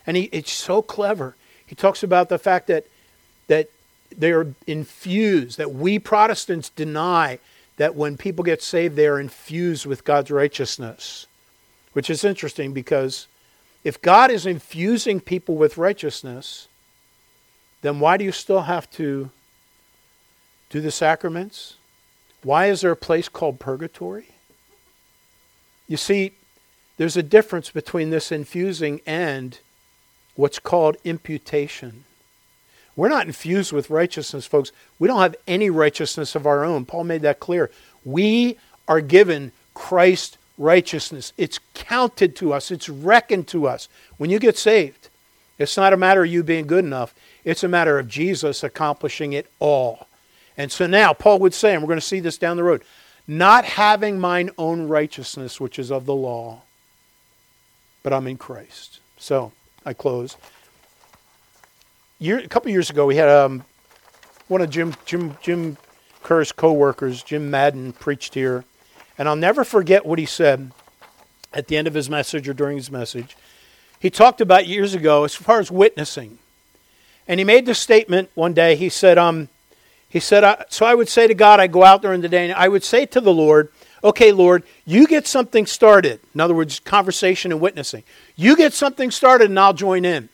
And 0.06 0.16
he, 0.16 0.30
it's 0.32 0.52
so 0.52 0.84
clever. 0.84 1.36
He 1.66 1.74
talks 1.74 2.04
about 2.04 2.30
the 2.30 2.38
fact 2.38 2.68
that, 2.68 2.86
that 3.48 3.72
they 4.16 4.32
are 4.32 4.54
infused, 4.68 5.58
that 5.58 5.74
we 5.74 5.98
Protestants 5.98 6.70
deny 6.70 7.40
that 7.78 7.96
when 7.96 8.16
people 8.16 8.44
get 8.44 8.62
saved, 8.62 8.96
they 8.96 9.08
are 9.08 9.20
infused 9.20 9.88
with 9.88 10.06
God's 10.06 10.30
righteousness, 10.30 11.26
which 11.94 12.12
is 12.12 12.24
interesting 12.24 12.74
because 12.74 13.26
if 13.84 14.00
God 14.04 14.30
is 14.30 14.46
infusing 14.46 15.20
people 15.20 15.56
with 15.56 15.80
righteousness, 15.80 16.68
then 17.82 18.00
why 18.00 18.18
do 18.18 18.24
you 18.24 18.32
still 18.32 18.62
have 18.62 18.88
to 18.92 19.32
do 20.70 20.80
the 20.80 20.92
sacraments? 20.92 21.74
Why 22.44 22.68
is 22.68 22.82
there 22.82 22.92
a 22.92 22.96
place 22.96 23.30
called 23.30 23.60
purgatory? 23.60 24.30
You 25.88 25.98
see, 25.98 26.34
there's 26.98 27.18
a 27.18 27.24
difference 27.24 27.72
between 27.72 28.10
this 28.10 28.32
infusing 28.32 29.02
and 29.06 29.58
what's 30.36 30.60
called 30.60 30.98
imputation. 31.04 32.06
We're 32.96 33.10
not 33.10 33.28
infused 33.28 33.72
with 33.72 33.90
righteousness, 33.90 34.46
folks. 34.46 34.72
We 35.00 35.08
don't 35.08 35.22
have 35.22 35.36
any 35.48 35.70
righteousness 35.70 36.36
of 36.36 36.46
our 36.46 36.66
own. 36.66 36.86
Paul 36.86 37.06
made 37.06 37.22
that 37.22 37.40
clear. 37.40 37.72
We 38.04 38.58
are 38.88 39.00
given 39.00 39.54
Christ's 39.74 40.38
righteousness. 40.58 41.32
It's 41.38 41.60
counted 41.74 42.36
to 42.36 42.52
us, 42.54 42.70
it's 42.70 42.90
reckoned 42.90 43.48
to 43.48 43.68
us. 43.68 43.88
When 44.18 44.30
you 44.30 44.38
get 44.38 44.58
saved, 44.58 45.08
it's 45.58 45.78
not 45.78 45.94
a 45.94 45.98
matter 45.98 46.24
of 46.24 46.30
you 46.30 46.44
being 46.44 46.68
good 46.68 46.84
enough, 46.84 47.16
it's 47.46 47.64
a 47.64 47.70
matter 47.70 47.98
of 47.98 48.10
Jesus 48.10 48.64
accomplishing 48.64 49.32
it 49.32 49.50
all. 49.60 50.09
And 50.60 50.72
so 50.72 50.86
now, 50.86 51.14
Paul 51.14 51.40
would 51.40 51.56
say, 51.56 51.74
and 51.74 51.82
we're 51.82 51.88
going 51.88 52.00
to 52.00 52.06
see 52.06 52.20
this 52.20 52.38
down 52.38 52.56
the 52.58 52.64
road, 52.64 52.84
not 53.28 53.66
having 53.66 54.20
mine 54.20 54.52
own 54.60 54.88
righteousness, 54.88 55.60
which 55.60 55.80
is 55.80 55.92
of 55.92 56.06
the 56.06 56.14
law, 56.14 56.62
but 58.04 58.14
I'm 58.14 58.28
in 58.28 58.38
Christ. 58.38 59.00
So, 59.18 59.52
I 59.84 59.94
close 59.94 60.36
year, 62.20 62.38
a 62.38 62.48
couple 62.48 62.72
years 62.72 62.90
ago, 62.90 63.06
we 63.06 63.16
had 63.16 63.30
um, 63.30 63.64
one 64.48 64.62
of 64.62 64.70
Jim 64.70 64.94
Jim 65.06 65.38
Jim 65.42 65.78
Kerr's 66.22 66.52
co-workers, 66.52 67.24
Jim 67.24 67.50
Madden, 67.50 67.94
preached 67.94 68.34
here, 68.34 68.66
and 69.18 69.28
I'll 69.28 69.36
never 69.36 69.64
forget 69.64 70.06
what 70.06 70.20
he 70.20 70.26
said 70.26 70.72
at 71.54 71.68
the 71.68 71.78
end 71.78 71.88
of 71.88 71.94
his 71.94 72.10
message 72.10 72.48
or 72.48 72.54
during 72.54 72.78
his 72.78 72.92
message. 72.92 73.36
He 74.00 74.10
talked 74.10 74.42
about 74.42 74.68
years 74.68 74.94
ago 74.94 75.24
as 75.24 75.36
far 75.36 75.60
as 75.60 75.72
witnessing, 75.72 76.38
and 77.28 77.40
he 77.40 77.44
made 77.44 77.66
the 77.66 77.74
statement 77.74 78.30
one 78.36 78.54
day. 78.54 78.76
He 78.76 78.90
said, 78.90 79.18
um, 79.18 79.48
he 80.10 80.20
said, 80.20 80.66
so 80.70 80.86
I 80.86 80.96
would 80.96 81.08
say 81.08 81.28
to 81.28 81.36
God, 81.36 81.60
I 81.60 81.68
go 81.68 81.84
out 81.84 82.02
during 82.02 82.22
the 82.22 82.30
day, 82.30 82.50
and 82.50 82.54
I 82.54 82.68
would 82.68 82.84
say 82.84 83.06
to 83.06 83.22
the 83.22 83.34
Lord, 83.34 83.72
okay, 84.04 84.32
Lord, 84.32 84.64
you 84.86 85.06
get 85.06 85.28
something 85.28 85.66
started. 85.66 86.20
In 86.34 86.42
other 86.42 86.56
words, 86.56 86.80
conversation 86.80 87.52
and 87.52 87.62
witnessing. 87.62 88.04
You 88.36 88.56
get 88.56 88.74
something 88.74 89.12
started, 89.12 89.50
and 89.50 89.60
I'll 89.60 89.74
join 89.74 90.06
in. 90.06 90.30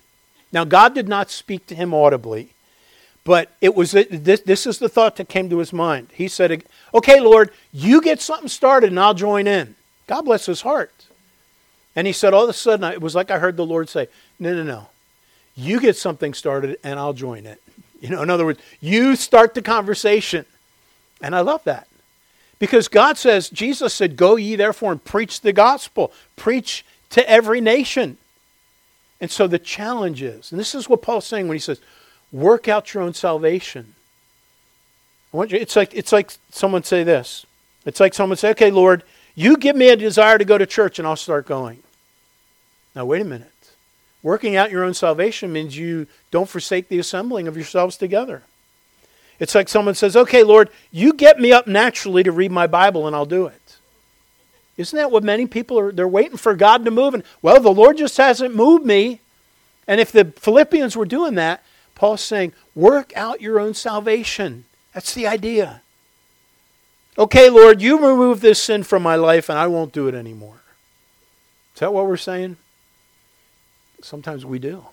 Now, 0.52 0.64
God 0.64 0.96
did 0.96 1.10
not 1.10 1.30
speak 1.30 1.68
to 1.68 1.76
him 1.76 1.94
audibly, 1.94 2.50
but 3.26 3.52
it 3.60 3.76
was 3.76 3.92
this, 3.92 4.42
this 4.42 4.66
is 4.66 4.80
the 4.80 4.88
thought 4.88 5.18
that 5.18 5.28
came 5.28 5.50
to 5.50 5.58
his 5.58 5.74
mind. 5.74 6.08
He 6.14 6.30
said, 6.30 6.64
Okay, 6.94 7.20
Lord, 7.20 7.52
you 7.74 8.00
get 8.00 8.22
something 8.22 8.48
started 8.48 8.92
and 8.92 9.00
I'll 9.00 9.16
join 9.16 9.48
in. 9.48 9.76
God 10.08 10.22
bless 10.22 10.46
his 10.46 10.62
heart. 10.62 11.08
And 11.96 12.08
he 12.08 12.14
said, 12.14 12.34
All 12.34 12.44
of 12.44 12.50
a 12.50 12.54
sudden, 12.54 12.90
it 12.94 13.02
was 13.02 13.16
like 13.16 13.32
I 13.32 13.40
heard 13.40 13.58
the 13.58 13.66
Lord 13.66 13.90
say, 13.90 14.08
No, 14.40 14.54
no, 14.54 14.64
no. 14.64 14.88
You 15.56 15.80
get 15.82 15.98
something 15.98 16.34
started 16.34 16.78
and 16.84 17.00
I'll 17.00 17.14
join 17.14 17.46
it. 17.46 17.62
You 18.06 18.12
know, 18.12 18.22
in 18.22 18.30
other 18.30 18.45
words, 18.45 18.60
you 18.80 19.16
start 19.16 19.56
the 19.56 19.64
conversation. 19.64 20.45
And 21.22 21.36
I 21.36 21.41
love 21.41 21.64
that. 21.64 21.88
Because 22.60 22.88
God 22.88 23.18
says, 23.18 23.49
Jesus 23.49 23.95
said, 23.95 24.16
Go 24.16 24.36
ye 24.36 24.56
therefore 24.56 24.91
and 24.91 25.03
preach 25.03 25.41
the 25.41 25.51
gospel, 25.51 26.14
preach 26.36 26.86
to 27.10 27.28
every 27.28 27.62
nation. 27.62 28.18
And 29.20 29.32
so 29.32 29.47
the 29.47 29.58
challenge 29.58 30.22
is, 30.22 30.51
and 30.51 30.60
this 30.60 30.76
is 30.76 30.88
what 30.88 31.01
Paul's 31.01 31.26
saying 31.26 31.47
when 31.47 31.56
he 31.56 31.60
says, 31.60 31.82
work 32.32 32.68
out 32.68 32.93
your 32.93 33.01
own 33.01 33.16
salvation. 33.16 33.95
You, 35.34 35.47
it's 35.49 35.76
like 35.76 35.95
it's 35.95 36.12
like 36.12 36.32
someone 36.51 36.84
say 36.84 37.03
this. 37.03 37.47
It's 37.88 37.99
like 37.99 38.14
someone 38.14 38.38
say, 38.38 38.51
Okay, 38.51 38.70
Lord, 38.70 39.01
you 39.34 39.58
give 39.58 39.76
me 39.76 39.89
a 39.89 39.95
desire 39.95 40.38
to 40.38 40.45
go 40.45 40.60
to 40.60 40.68
church 40.68 40.99
and 40.99 41.08
I'll 41.08 41.16
start 41.16 41.47
going. 41.47 41.82
Now 42.95 43.06
wait 43.06 43.22
a 43.22 43.26
minute. 43.26 43.51
Working 44.26 44.56
out 44.56 44.72
your 44.72 44.84
own 44.84 44.96
salvation 44.96 45.54
means 45.54 45.78
you 45.78 46.08
don't 46.32 46.50
forsake 46.50 46.88
the 46.88 46.98
assembling 46.98 47.48
of 47.48 47.56
yourselves 47.56 47.96
together. 47.96 48.42
It's 49.40 49.54
like 49.54 49.70
someone 49.70 49.94
says, 49.94 50.16
Okay, 50.18 50.42
Lord, 50.42 50.72
you 50.92 51.14
get 51.14 51.40
me 51.40 51.52
up 51.52 51.68
naturally 51.68 52.24
to 52.24 52.32
read 52.32 52.52
my 52.52 52.66
Bible 52.66 53.06
and 53.06 53.16
I'll 53.16 53.28
do 53.28 53.46
it. 53.46 53.78
Isn't 54.78 54.98
that 54.98 55.12
what 55.12 55.24
many 55.24 55.46
people 55.46 55.78
are? 55.78 55.92
They're 55.92 56.08
waiting 56.08 56.38
for 56.38 56.56
God 56.56 56.86
to 56.86 56.92
move. 56.92 57.14
And, 57.14 57.24
well, 57.44 57.62
the 57.62 57.70
Lord 57.70 57.98
just 57.98 58.18
hasn't 58.18 58.56
moved 58.56 58.84
me. 58.84 59.22
And 59.88 60.02
if 60.02 60.12
the 60.12 60.26
Philippians 60.26 60.98
were 60.98 61.06
doing 61.06 61.36
that, 61.36 61.64
Paul's 61.94 62.22
saying, 62.22 62.54
work 62.74 63.16
out 63.16 63.42
your 63.42 63.60
own 63.60 63.76
salvation. 63.76 64.66
That's 64.96 65.14
the 65.14 65.28
idea. 65.28 65.84
Okay, 67.16 67.52
Lord, 67.52 67.80
you 67.80 68.00
remove 68.00 68.42
this 68.42 68.64
sin 68.64 68.82
from 68.82 69.04
my 69.04 69.18
life 69.18 69.50
and 69.50 69.60
I 69.60 69.68
won't 69.68 69.94
do 69.94 70.08
it 70.08 70.16
anymore. 70.16 70.62
Is 71.76 71.82
that 71.82 71.94
what 71.94 72.08
we're 72.08 72.18
saying? 72.18 72.58
Sometimes 74.06 74.45
we 74.45 74.60
do. 74.60 74.86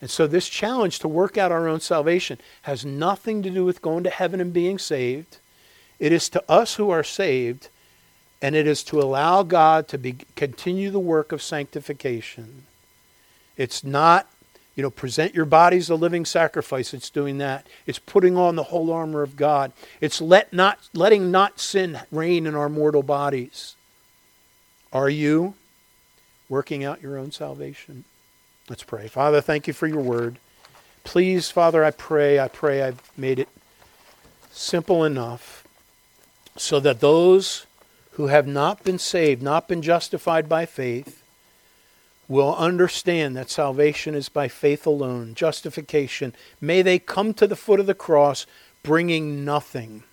And 0.00 0.10
so, 0.10 0.26
this 0.26 0.48
challenge 0.48 0.98
to 1.00 1.08
work 1.08 1.36
out 1.36 1.52
our 1.52 1.68
own 1.68 1.80
salvation 1.80 2.38
has 2.62 2.84
nothing 2.84 3.42
to 3.42 3.50
do 3.50 3.64
with 3.64 3.82
going 3.82 4.04
to 4.04 4.10
heaven 4.10 4.40
and 4.40 4.52
being 4.52 4.78
saved. 4.78 5.38
It 5.98 6.12
is 6.12 6.28
to 6.30 6.42
us 6.50 6.76
who 6.76 6.90
are 6.90 7.04
saved 7.04 7.68
and 8.42 8.54
it 8.54 8.66
is 8.66 8.82
to 8.84 9.00
allow 9.00 9.42
God 9.42 9.86
to 9.88 9.98
be, 9.98 10.16
continue 10.34 10.90
the 10.90 10.98
work 10.98 11.32
of 11.32 11.42
sanctification. 11.42 12.64
It's 13.56 13.84
not, 13.84 14.30
you 14.74 14.82
know, 14.82 14.90
present 14.90 15.34
your 15.34 15.44
bodies 15.44 15.90
a 15.90 15.94
living 15.94 16.24
sacrifice. 16.24 16.94
It's 16.94 17.10
doing 17.10 17.38
that. 17.38 17.66
It's 17.86 17.98
putting 17.98 18.38
on 18.38 18.56
the 18.56 18.64
whole 18.64 18.90
armor 18.90 19.22
of 19.22 19.36
God. 19.36 19.72
It's 20.00 20.22
let 20.22 20.52
not, 20.54 20.78
letting 20.94 21.30
not 21.30 21.60
sin 21.60 22.00
reign 22.10 22.46
in 22.46 22.54
our 22.54 22.70
mortal 22.70 23.02
bodies. 23.02 23.76
Are 24.90 25.10
you 25.10 25.54
working 26.48 26.82
out 26.82 27.02
your 27.02 27.18
own 27.18 27.32
salvation? 27.32 28.04
Let's 28.70 28.84
pray. 28.84 29.08
Father, 29.08 29.40
thank 29.40 29.66
you 29.66 29.72
for 29.72 29.88
your 29.88 30.00
word. 30.00 30.38
Please, 31.02 31.50
Father, 31.50 31.84
I 31.84 31.90
pray, 31.90 32.38
I 32.38 32.46
pray 32.46 32.82
I've 32.82 33.02
made 33.18 33.40
it 33.40 33.48
simple 34.52 35.04
enough 35.04 35.66
so 36.56 36.78
that 36.78 37.00
those 37.00 37.66
who 38.12 38.28
have 38.28 38.46
not 38.46 38.84
been 38.84 39.00
saved, 39.00 39.42
not 39.42 39.66
been 39.66 39.82
justified 39.82 40.48
by 40.48 40.66
faith, 40.66 41.24
will 42.28 42.54
understand 42.54 43.36
that 43.36 43.50
salvation 43.50 44.14
is 44.14 44.28
by 44.28 44.46
faith 44.46 44.86
alone, 44.86 45.34
justification. 45.34 46.32
May 46.60 46.80
they 46.80 47.00
come 47.00 47.34
to 47.34 47.48
the 47.48 47.56
foot 47.56 47.80
of 47.80 47.86
the 47.86 47.94
cross 47.94 48.46
bringing 48.84 49.44
nothing, 49.44 50.04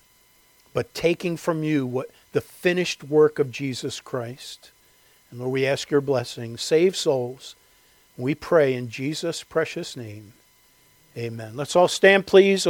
but 0.74 0.94
taking 0.94 1.36
from 1.36 1.62
you 1.62 1.86
what 1.86 2.10
the 2.32 2.40
finished 2.40 3.04
work 3.04 3.38
of 3.38 3.52
Jesus 3.52 4.00
Christ. 4.00 4.72
And 5.30 5.38
Lord, 5.38 5.52
we 5.52 5.64
ask 5.64 5.92
your 5.92 6.00
blessing. 6.00 6.56
Save 6.56 6.96
souls. 6.96 7.54
We 8.18 8.34
pray 8.34 8.74
in 8.74 8.90
Jesus' 8.90 9.44
precious 9.44 9.96
name. 9.96 10.34
Amen. 11.16 11.56
Let's 11.56 11.76
all 11.76 11.88
stand, 11.88 12.26
please. 12.26 12.66